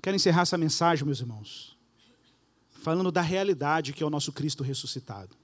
Quero 0.00 0.14
encerrar 0.14 0.42
essa 0.42 0.56
mensagem, 0.56 1.04
meus 1.04 1.18
irmãos 1.18 1.77
falando 2.82 3.10
da 3.10 3.20
realidade 3.20 3.92
que 3.92 4.02
é 4.02 4.06
o 4.06 4.10
nosso 4.10 4.32
Cristo 4.32 4.62
ressuscitado. 4.62 5.36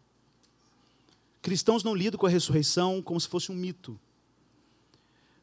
Cristãos 1.43 1.85
não 1.85 1.95
lidam 1.95 2.19
com 2.19 2.27
a 2.27 2.31
ressurreição 2.31 3.03
como 3.03 3.21
se 3.21 3.29
fosse 3.29 3.53
um 3.53 3.55
mito. 3.55 4.01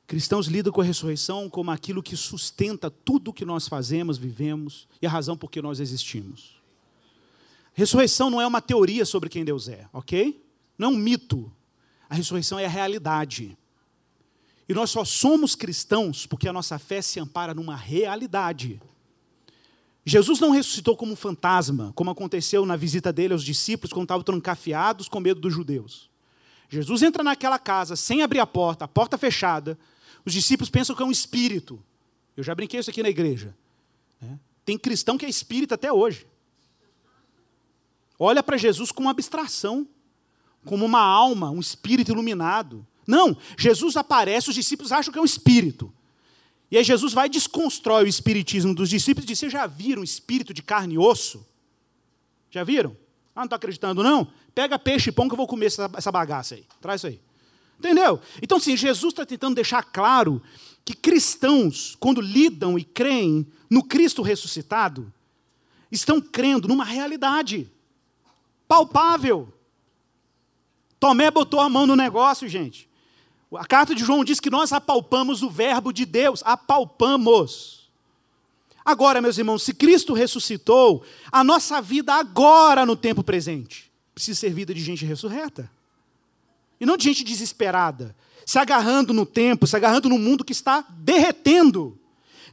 Cristãos 0.08 0.48
lidam 0.48 0.74
com 0.74 0.82
a 0.82 0.84
ressurreição 0.84 1.50
como 1.50 1.72
aquilo 1.72 2.02
que 2.02 2.18
sustenta 2.18 2.90
tudo 2.90 3.30
o 3.30 3.34
que 3.34 3.46
nós 3.46 3.68
fazemos, 3.68 4.18
vivemos 4.18 4.88
e 5.02 5.08
a 5.08 5.10
razão 5.10 5.38
por 5.38 5.52
que 5.52 5.62
nós 5.62 5.80
existimos. 5.80 6.60
Ressurreição 7.74 8.30
não 8.30 8.42
é 8.42 8.48
uma 8.48 8.62
teoria 8.62 9.06
sobre 9.06 9.30
quem 9.30 9.46
Deus 9.46 9.68
é, 9.68 9.88
ok? 9.94 10.44
Não 10.78 10.90
é 10.90 10.92
um 10.92 10.98
mito. 10.98 11.52
A 12.10 12.16
ressurreição 12.16 12.60
é 12.60 12.66
a 12.66 12.70
realidade. 12.70 13.58
E 14.68 14.74
nós 14.74 14.90
só 14.90 15.06
somos 15.06 15.56
cristãos 15.56 16.26
porque 16.26 16.48
a 16.48 16.54
nossa 16.54 16.80
fé 16.80 17.02
se 17.02 17.20
ampara 17.20 17.54
numa 17.54 17.76
realidade. 17.76 18.82
Jesus 20.06 20.40
não 20.40 20.50
ressuscitou 20.50 20.98
como 20.98 21.14
um 21.14 21.16
fantasma, 21.16 21.92
como 21.94 22.10
aconteceu 22.10 22.66
na 22.66 22.76
visita 22.76 23.14
dele 23.14 23.34
aos 23.34 23.44
discípulos 23.44 23.94
quando 23.94 24.06
estavam 24.06 24.24
trancafiados 24.24 25.08
com 25.08 25.20
medo 25.20 25.40
dos 25.40 25.54
judeus. 25.54 26.10
Jesus 26.70 27.04
entra 27.04 27.24
naquela 27.24 27.60
casa 27.60 27.96
sem 27.96 28.24
abrir 28.24 28.40
a 28.40 28.48
porta, 28.48 28.86
a 28.86 28.88
porta 28.88 29.18
fechada. 29.18 29.78
Os 30.26 30.34
discípulos 30.34 30.70
pensam 30.70 30.96
que 30.96 31.04
é 31.04 31.06
um 31.06 31.12
espírito. 31.12 31.84
Eu 32.36 32.44
já 32.44 32.56
brinquei 32.56 32.80
isso 32.80 32.90
aqui 32.90 33.04
na 33.04 33.10
igreja. 33.10 33.56
Né? 34.20 34.40
Tem 34.66 34.78
cristão 34.78 35.18
que 35.18 35.26
é 35.26 35.30
espírita 35.30 35.76
até 35.76 35.92
hoje. 35.92 36.26
Olha 38.18 38.42
para 38.42 38.58
Jesus 38.58 38.92
como 38.92 39.08
uma 39.08 39.12
abstração, 39.12 39.88
como 40.66 40.86
uma 40.86 41.02
alma, 41.02 41.52
um 41.52 41.60
espírito 41.60 42.12
iluminado. 42.12 42.86
Não, 43.06 43.36
Jesus 43.58 43.98
aparece, 43.98 44.50
os 44.50 44.56
discípulos 44.56 44.92
acham 44.92 45.12
que 45.12 45.20
é 45.20 45.22
um 45.22 45.26
espírito. 45.26 45.94
E 46.72 46.78
aí 46.78 46.84
Jesus 46.84 47.12
vai 47.12 47.28
e 47.28 47.30
desconstrói 47.30 48.06
o 48.06 48.08
espiritismo 48.08 48.74
dos 48.74 48.90
discípulos 48.90 49.26
e 49.26 49.28
diz: 49.28 49.40
Vocês 49.40 49.52
já 49.52 49.68
viram 49.68 50.02
espírito 50.02 50.54
de 50.54 50.64
carne 50.64 50.96
e 50.96 50.98
osso? 50.98 51.46
Já 52.50 52.64
viram? 52.64 52.96
Ah, 53.36 53.42
não 53.42 53.46
está 53.46 53.58
acreditando, 53.58 54.02
não? 54.02 54.32
Pega 54.56 54.80
peixe 54.80 55.10
e 55.10 55.14
pão 55.14 55.28
que 55.28 55.34
eu 55.34 55.38
vou 55.38 55.48
comer 55.48 55.68
essa, 55.68 55.92
essa 55.96 56.12
bagaça 56.12 56.56
aí. 56.56 56.66
Traz 56.80 57.02
isso 57.02 57.08
aí. 57.08 57.20
Entendeu? 57.78 58.22
Então, 58.42 58.60
sim, 58.60 58.78
Jesus 58.78 59.12
está 59.12 59.26
tentando 59.26 59.56
deixar 59.56 59.84
claro 59.84 60.42
que 60.86 60.94
cristãos, 60.94 61.96
quando 62.00 62.22
lidam 62.22 62.78
e 62.78 62.84
creem 62.84 63.48
no 63.70 63.84
Cristo 63.84 64.22
ressuscitado, 64.22 65.12
estão 65.92 66.22
crendo 66.22 66.68
numa 66.68 66.86
realidade 66.86 67.70
palpável. 68.68 69.54
Tomé 71.00 71.32
botou 71.32 71.60
a 71.60 71.68
mão 71.68 71.88
no 71.88 71.96
negócio, 71.96 72.48
gente. 72.48 72.88
A 73.58 73.66
carta 73.66 73.94
de 73.94 74.04
João 74.04 74.24
diz 74.24 74.40
que 74.40 74.50
nós 74.50 74.72
apalpamos 74.72 75.44
o 75.44 75.50
verbo 75.50 75.92
de 75.92 76.06
Deus, 76.06 76.42
apalpamos. 76.46 77.90
Agora, 78.84 79.22
meus 79.22 79.38
irmãos, 79.38 79.64
se 79.64 79.74
Cristo 79.74 80.14
ressuscitou, 80.14 81.04
a 81.32 81.44
nossa 81.44 81.82
vida 81.82 82.14
agora 82.14 82.86
no 82.86 82.96
tempo 82.96 83.24
presente 83.24 83.92
precisa 84.14 84.40
ser 84.40 84.54
vida 84.54 84.74
de 84.74 84.82
gente 84.82 85.06
ressurreta. 85.06 85.72
E 86.80 86.86
não 86.86 86.98
de 86.98 87.04
gente 87.04 87.24
desesperada, 87.24 88.16
se 88.46 88.58
agarrando 88.58 89.14
no 89.14 89.26
tempo, 89.26 89.68
se 89.68 89.76
agarrando 89.76 90.10
no 90.10 90.18
mundo 90.18 90.44
que 90.44 90.52
está 90.52 90.86
derretendo. 90.90 91.98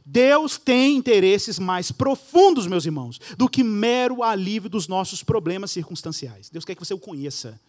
Deus 0.05 0.57
tem 0.57 0.95
interesses 0.95 1.59
mais 1.59 1.91
profundos, 1.91 2.67
meus 2.67 2.85
irmãos, 2.85 3.19
do 3.37 3.49
que 3.49 3.63
mero 3.63 4.23
alívio 4.23 4.69
dos 4.69 4.87
nossos 4.87 5.23
problemas 5.23 5.71
circunstanciais. 5.71 6.49
Deus 6.49 6.65
quer 6.65 6.75
que 6.75 6.83
você 6.83 6.93
o 6.93 6.99
conheça. 6.99 7.59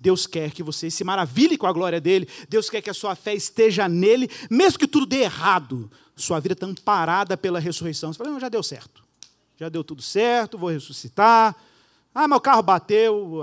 Deus 0.00 0.26
quer 0.26 0.50
que 0.50 0.62
você 0.62 0.90
se 0.90 1.02
maravilhe 1.04 1.58
com 1.58 1.66
a 1.66 1.72
glória 1.72 2.00
dele. 2.00 2.28
Deus 2.48 2.70
quer 2.70 2.80
que 2.80 2.90
a 2.90 2.94
sua 2.94 3.14
fé 3.14 3.34
esteja 3.34 3.88
nele, 3.88 4.28
mesmo 4.50 4.78
que 4.78 4.86
tudo 4.86 5.06
dê 5.06 5.22
errado. 5.22 5.90
Sua 6.14 6.40
vida 6.40 6.52
está 6.52 6.66
amparada 6.66 7.36
pela 7.36 7.58
ressurreição. 7.58 8.12
Você 8.12 8.18
fala, 8.18 8.30
não, 8.30 8.40
já 8.40 8.48
deu 8.48 8.62
certo. 8.62 9.04
Já 9.56 9.68
deu 9.68 9.82
tudo 9.82 10.02
certo, 10.02 10.56
vou 10.56 10.70
ressuscitar. 10.70 11.56
Ah, 12.14 12.26
meu 12.26 12.40
carro 12.40 12.62
bateu, 12.62 13.40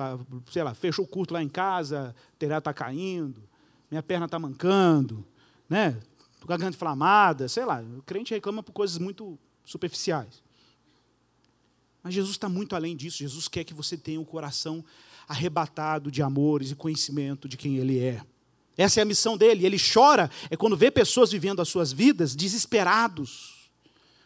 sei 0.51 0.63
lá, 0.63 0.73
fechou 0.73 1.05
o 1.05 1.07
curto 1.07 1.33
lá 1.33 1.41
em 1.41 1.49
casa, 1.49 2.15
o 2.33 2.37
telhado 2.37 2.59
está 2.59 2.73
caindo, 2.73 3.41
minha 3.89 4.03
perna 4.03 4.25
está 4.25 4.39
mancando, 4.39 5.25
né? 5.69 5.97
Estou 6.33 6.47
garganta 6.47 6.75
inflamada, 6.75 7.47
sei 7.47 7.65
lá. 7.65 7.81
O 7.97 8.01
crente 8.01 8.33
reclama 8.33 8.61
por 8.61 8.71
coisas 8.71 8.97
muito 8.97 9.37
superficiais. 9.63 10.43
Mas 12.03 12.13
Jesus 12.13 12.35
está 12.35 12.47
muito 12.47 12.75
além 12.75 12.95
disso. 12.95 13.17
Jesus 13.17 13.47
quer 13.47 13.63
que 13.63 13.73
você 13.73 13.97
tenha 13.97 14.21
o 14.21 14.25
coração 14.25 14.83
arrebatado 15.28 16.11
de 16.11 16.21
amores 16.21 16.71
e 16.71 16.76
conhecimento 16.76 17.47
de 17.47 17.57
quem 17.57 17.78
Ele 17.78 17.99
é. 17.99 18.21
Essa 18.78 18.99
é 18.99 19.03
a 19.03 19.05
missão 19.05 19.38
dele. 19.38 19.65
Ele 19.65 19.78
chora 19.78 20.30
é 20.49 20.57
quando 20.57 20.76
vê 20.76 20.91
pessoas 20.91 21.32
vivendo 21.32 21.61
as 21.61 21.69
suas 21.69 21.91
vidas 21.91 22.36
desesperados. 22.36 23.55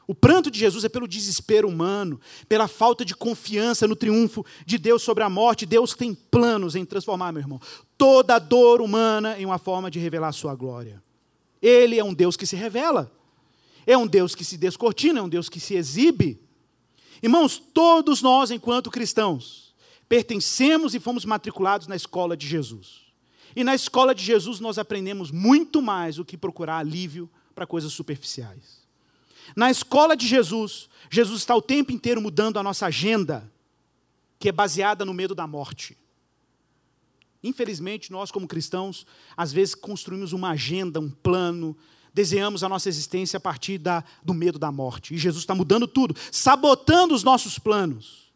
O 0.07 0.15
pranto 0.15 0.49
de 0.49 0.57
Jesus 0.57 0.83
é 0.83 0.89
pelo 0.89 1.07
desespero 1.07 1.67
humano, 1.67 2.19
pela 2.47 2.67
falta 2.67 3.05
de 3.05 3.15
confiança 3.15 3.87
no 3.87 3.95
triunfo 3.95 4.43
de 4.65 4.79
Deus 4.79 5.03
sobre 5.03 5.23
a 5.23 5.29
morte. 5.29 5.67
Deus 5.67 5.93
tem 5.93 6.15
planos 6.15 6.75
em 6.75 6.83
transformar, 6.83 7.31
meu 7.31 7.43
irmão, 7.43 7.61
toda 7.95 8.39
dor 8.39 8.81
humana 8.81 9.39
em 9.39 9.45
uma 9.45 9.59
forma 9.59 9.91
de 9.91 9.99
revelar 9.99 10.29
a 10.29 10.31
sua 10.31 10.55
glória. 10.55 10.99
Ele 11.61 11.99
é 11.99 12.03
um 12.03 12.13
Deus 12.13 12.35
que 12.35 12.47
se 12.47 12.55
revela, 12.55 13.11
é 13.85 13.95
um 13.95 14.07
Deus 14.07 14.33
que 14.33 14.43
se 14.43 14.57
descortina, 14.57 15.19
é 15.19 15.21
um 15.21 15.29
Deus 15.29 15.47
que 15.47 15.59
se 15.59 15.75
exibe. 15.75 16.41
Irmãos, 17.21 17.59
todos 17.59 18.23
nós, 18.23 18.49
enquanto 18.49 18.89
cristãos, 18.89 19.68
pertencemos 20.09 20.95
e 20.95 20.99
fomos 20.99 21.23
matriculados 21.23 21.85
na 21.85 21.95
escola 21.95 22.35
de 22.35 22.47
Jesus. 22.47 23.07
E 23.55 23.63
na 23.63 23.75
escola 23.75 24.15
de 24.15 24.23
Jesus 24.23 24.59
nós 24.59 24.79
aprendemos 24.79 25.29
muito 25.29 25.81
mais 25.81 26.15
do 26.15 26.25
que 26.25 26.35
procurar 26.35 26.79
alívio 26.79 27.29
para 27.53 27.67
coisas 27.67 27.93
superficiais. 27.93 28.79
Na 29.55 29.69
escola 29.69 30.17
de 30.17 30.27
Jesus, 30.27 30.89
Jesus 31.09 31.41
está 31.41 31.55
o 31.55 31.61
tempo 31.61 31.91
inteiro 31.91 32.21
mudando 32.21 32.57
a 32.57 32.63
nossa 32.63 32.87
agenda, 32.87 33.49
que 34.39 34.49
é 34.49 34.51
baseada 34.51 35.05
no 35.05 35.13
medo 35.13 35.35
da 35.35 35.45
morte. 35.45 35.95
Infelizmente, 37.43 38.11
nós, 38.11 38.31
como 38.31 38.47
cristãos, 38.47 39.05
às 39.37 39.51
vezes 39.51 39.75
construímos 39.75 40.33
uma 40.33 40.51
agenda, 40.51 40.99
um 40.99 41.09
plano, 41.09 41.77
desenhamos 42.13 42.63
a 42.63 42.69
nossa 42.69 42.89
existência 42.89 43.37
a 43.37 43.39
partir 43.39 43.77
da, 43.77 44.03
do 44.23 44.33
medo 44.33 44.59
da 44.59 44.71
morte. 44.71 45.13
E 45.13 45.17
Jesus 45.17 45.43
está 45.43 45.55
mudando 45.55 45.87
tudo, 45.87 46.15
sabotando 46.31 47.13
os 47.13 47.23
nossos 47.23 47.57
planos 47.57 48.28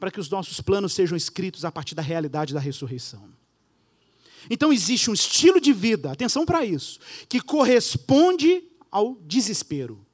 para 0.00 0.10
que 0.10 0.18
os 0.18 0.30
nossos 0.30 0.60
planos 0.60 0.94
sejam 0.94 1.16
escritos 1.16 1.64
a 1.64 1.70
partir 1.70 1.94
da 1.94 2.02
realidade 2.02 2.54
da 2.54 2.58
ressurreição. 2.58 3.28
Então 4.48 4.72
existe 4.72 5.10
um 5.10 5.14
estilo 5.14 5.60
de 5.60 5.72
vida, 5.72 6.10
atenção 6.10 6.46
para 6.46 6.64
isso, 6.64 6.98
que 7.28 7.40
corresponde 7.40 8.64
ao 8.90 9.14
desespero. 9.16 10.04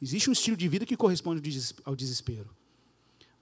Existe 0.00 0.30
um 0.30 0.32
estilo 0.32 0.56
de 0.56 0.66
vida 0.66 0.86
que 0.86 0.96
corresponde 0.96 1.42
ao 1.84 1.94
desespero. 1.94 2.50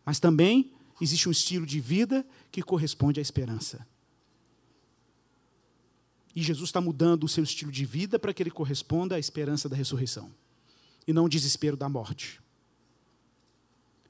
Mas 0.04 0.18
também 0.18 0.72
existe 1.00 1.28
um 1.28 1.32
estilo 1.32 1.64
de 1.64 1.80
vida 1.80 2.26
que 2.50 2.62
corresponde 2.62 3.20
à 3.20 3.22
esperança. 3.22 3.86
E 6.34 6.42
Jesus 6.42 6.68
está 6.68 6.80
mudando 6.80 7.24
o 7.24 7.28
seu 7.28 7.44
estilo 7.44 7.70
de 7.70 7.84
vida 7.84 8.18
para 8.18 8.34
que 8.34 8.42
ele 8.42 8.50
corresponda 8.50 9.14
à 9.14 9.18
esperança 9.18 9.68
da 9.68 9.76
ressurreição 9.76 10.34
e 11.06 11.12
não 11.12 11.26
o 11.26 11.28
desespero 11.28 11.76
da 11.76 11.88
morte. 11.88 12.40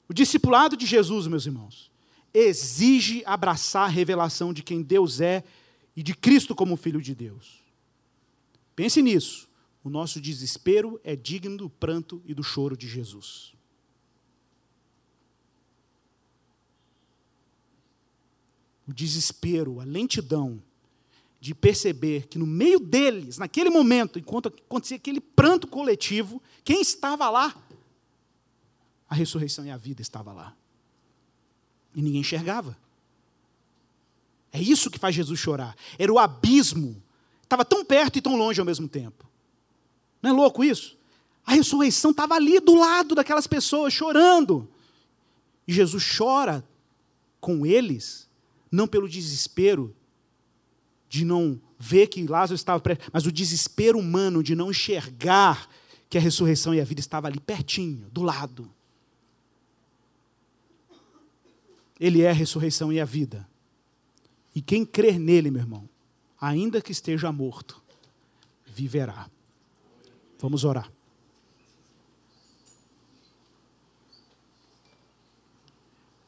O 0.07 0.13
discipulado 0.13 0.77
de 0.77 0.85
Jesus, 0.85 1.27
meus 1.27 1.45
irmãos, 1.45 1.91
exige 2.33 3.23
abraçar 3.25 3.85
a 3.85 3.91
revelação 3.91 4.53
de 4.53 4.61
quem 4.61 4.81
Deus 4.81 5.21
é 5.21 5.43
e 5.95 6.03
de 6.03 6.13
Cristo 6.13 6.53
como 6.53 6.75
Filho 6.75 7.01
de 7.01 7.15
Deus. 7.15 7.63
Pense 8.75 9.01
nisso. 9.01 9.47
O 9.83 9.89
nosso 9.89 10.19
desespero 10.19 10.99
é 11.03 11.15
digno 11.15 11.57
do 11.57 11.69
pranto 11.69 12.21
e 12.25 12.33
do 12.33 12.43
choro 12.43 12.75
de 12.75 12.87
Jesus. 12.87 13.53
O 18.87 18.93
desespero, 18.93 19.79
a 19.79 19.83
lentidão 19.83 20.61
de 21.39 21.53
perceber 21.53 22.27
que 22.27 22.39
no 22.39 22.47
meio 22.47 22.79
deles, 22.79 23.37
naquele 23.37 23.69
momento, 23.69 24.17
enquanto 24.17 24.47
acontecia 24.47 24.97
aquele 24.97 25.21
pranto 25.21 25.67
coletivo, 25.67 26.41
quem 26.63 26.81
estava 26.81 27.29
lá? 27.29 27.55
A 29.09 29.15
ressurreição 29.15 29.65
e 29.65 29.71
a 29.71 29.77
vida 29.77 30.01
estava 30.01 30.33
lá. 30.33 30.55
E 31.93 32.01
ninguém 32.01 32.21
enxergava. 32.21 32.77
É 34.51 34.61
isso 34.61 34.89
que 34.89 34.99
faz 34.99 35.13
Jesus 35.13 35.39
chorar. 35.39 35.75
Era 35.97 36.11
o 36.11 36.19
abismo. 36.19 37.01
Estava 37.43 37.63
tão 37.63 37.85
perto 37.85 38.17
e 38.17 38.21
tão 38.21 38.35
longe 38.35 38.59
ao 38.59 38.65
mesmo 38.65 38.87
tempo. 38.87 39.25
Não 40.21 40.31
é 40.31 40.33
louco 40.33 40.63
isso? 40.63 40.97
A 41.45 41.53
ressurreição 41.53 42.11
estava 42.11 42.35
ali 42.35 42.59
do 42.59 42.75
lado 42.75 43.13
daquelas 43.13 43.47
pessoas 43.47 43.93
chorando. 43.93 44.67
E 45.67 45.73
Jesus 45.73 46.03
chora 46.17 46.67
com 47.39 47.65
eles, 47.65 48.27
não 48.71 48.87
pelo 48.87 49.07
desespero 49.07 49.95
de 51.07 51.23
não 51.23 51.61
ver 51.77 52.07
que 52.07 52.25
Lázaro 52.25 52.55
estava 52.55 52.79
perto, 52.79 53.09
mas 53.13 53.25
o 53.25 53.31
desespero 53.31 53.99
humano 53.99 54.41
de 54.41 54.55
não 54.55 54.71
enxergar 54.71 55.69
que 56.09 56.17
a 56.17 56.21
ressurreição 56.21 56.73
e 56.73 56.81
a 56.81 56.85
vida 56.85 56.99
estavam 56.99 57.29
ali 57.29 57.39
pertinho, 57.39 58.09
do 58.11 58.23
lado. 58.23 58.71
Ele 61.99 62.21
é 62.21 62.29
a 62.29 62.33
ressurreição 62.33 62.91
e 62.91 62.99
a 62.99 63.05
vida. 63.05 63.47
E 64.53 64.61
quem 64.61 64.85
crer 64.85 65.19
nele, 65.19 65.49
meu 65.49 65.61
irmão, 65.61 65.89
ainda 66.39 66.81
que 66.81 66.91
esteja 66.91 67.31
morto, 67.31 67.81
viverá. 68.65 69.29
Vamos 70.39 70.63
orar. 70.63 70.91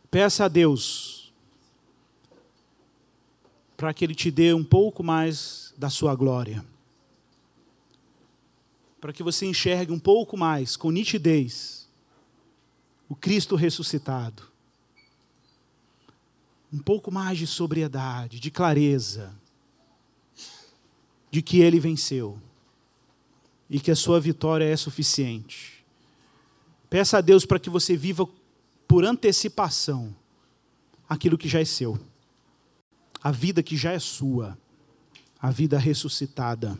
Peça 0.09 0.45
a 0.45 0.47
Deus 0.47 1.34
para 3.76 3.93
que 3.93 4.03
Ele 4.03 4.15
te 4.15 4.32
dê 4.32 4.53
um 4.53 4.63
pouco 4.63 5.03
mais 5.03 5.74
da 5.78 5.89
sua 5.89 6.15
glória. 6.15 6.65
Para 8.99 9.13
que 9.13 9.22
você 9.22 9.45
enxergue 9.45 9.91
um 9.91 9.99
pouco 9.99 10.36
mais, 10.36 10.76
com 10.76 10.89
nitidez, 10.89 11.88
o 13.07 13.15
Cristo 13.15 13.55
ressuscitado 13.55 14.57
um 16.72 16.80
pouco 16.80 17.11
mais 17.11 17.38
de 17.38 17.47
sobriedade, 17.47 18.39
de 18.39 18.51
clareza, 18.51 19.34
de 21.32 21.41
que 21.41 21.59
ele 21.59 21.80
venceu 21.80 22.41
e 23.70 23.80
que 23.80 23.91
a 23.91 23.95
sua 23.95 24.20
vitória 24.20 24.65
é 24.65 24.76
suficiente 24.76 25.78
Peça 26.89 27.18
a 27.18 27.22
Deus 27.22 27.45
para 27.45 27.59
que 27.59 27.70
você 27.70 27.97
viva 27.97 28.28
por 28.88 29.03
antecipação 29.03 30.15
aquilo 31.07 31.38
que 31.38 31.47
já 31.47 31.59
é 31.59 31.65
seu, 31.65 31.99
a 33.22 33.32
vida 33.32 33.61
que 33.61 33.76
já 33.76 33.91
é 33.91 33.99
sua, 33.99 34.57
a 35.39 35.51
vida 35.51 35.78
ressuscitada. 35.78 36.78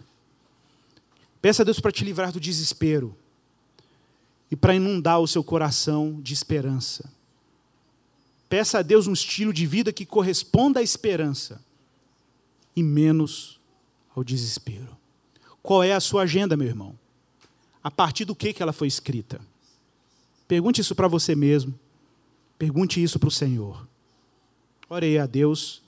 Peça 1.41 1.61
a 1.61 1.65
Deus 1.65 1.79
para 1.79 1.91
te 1.91 2.03
livrar 2.05 2.31
do 2.31 2.39
desespero 2.39 3.15
e 4.49 4.55
para 4.55 4.75
inundar 4.75 5.19
o 5.19 5.27
seu 5.27 5.43
coração 5.43 6.21
de 6.21 6.33
esperança. 6.33 7.11
Peça 8.49 8.79
a 8.79 8.81
Deus 8.81 9.07
um 9.07 9.13
estilo 9.13 9.51
de 9.51 9.65
vida 9.65 9.91
que 9.91 10.05
corresponda 10.05 10.79
à 10.79 10.83
esperança 10.83 11.63
e 12.75 12.81
menos 12.81 13.59
ao 14.15 14.23
desespero. 14.23 14.97
Qual 15.61 15.83
é 15.83 15.93
a 15.93 15.99
sua 15.99 16.23
agenda, 16.23 16.55
meu 16.55 16.67
irmão? 16.67 16.97
A 17.83 17.91
partir 17.91 18.25
do 18.25 18.35
que, 18.35 18.53
que 18.53 18.63
ela 18.63 18.71
foi 18.71 18.87
escrita? 18.87 19.41
Pergunte 20.47 20.81
isso 20.81 20.95
para 20.95 21.07
você 21.07 21.35
mesmo. 21.35 21.77
Pergunte 22.57 23.03
isso 23.03 23.19
para 23.19 23.27
o 23.27 23.31
Senhor. 23.31 23.87
Orei 24.89 25.17
a 25.17 25.25
Deus 25.25 25.83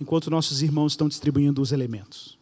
enquanto 0.00 0.30
nossos 0.30 0.62
irmãos 0.62 0.92
estão 0.92 1.08
distribuindo 1.08 1.60
os 1.60 1.72
elementos. 1.72 2.38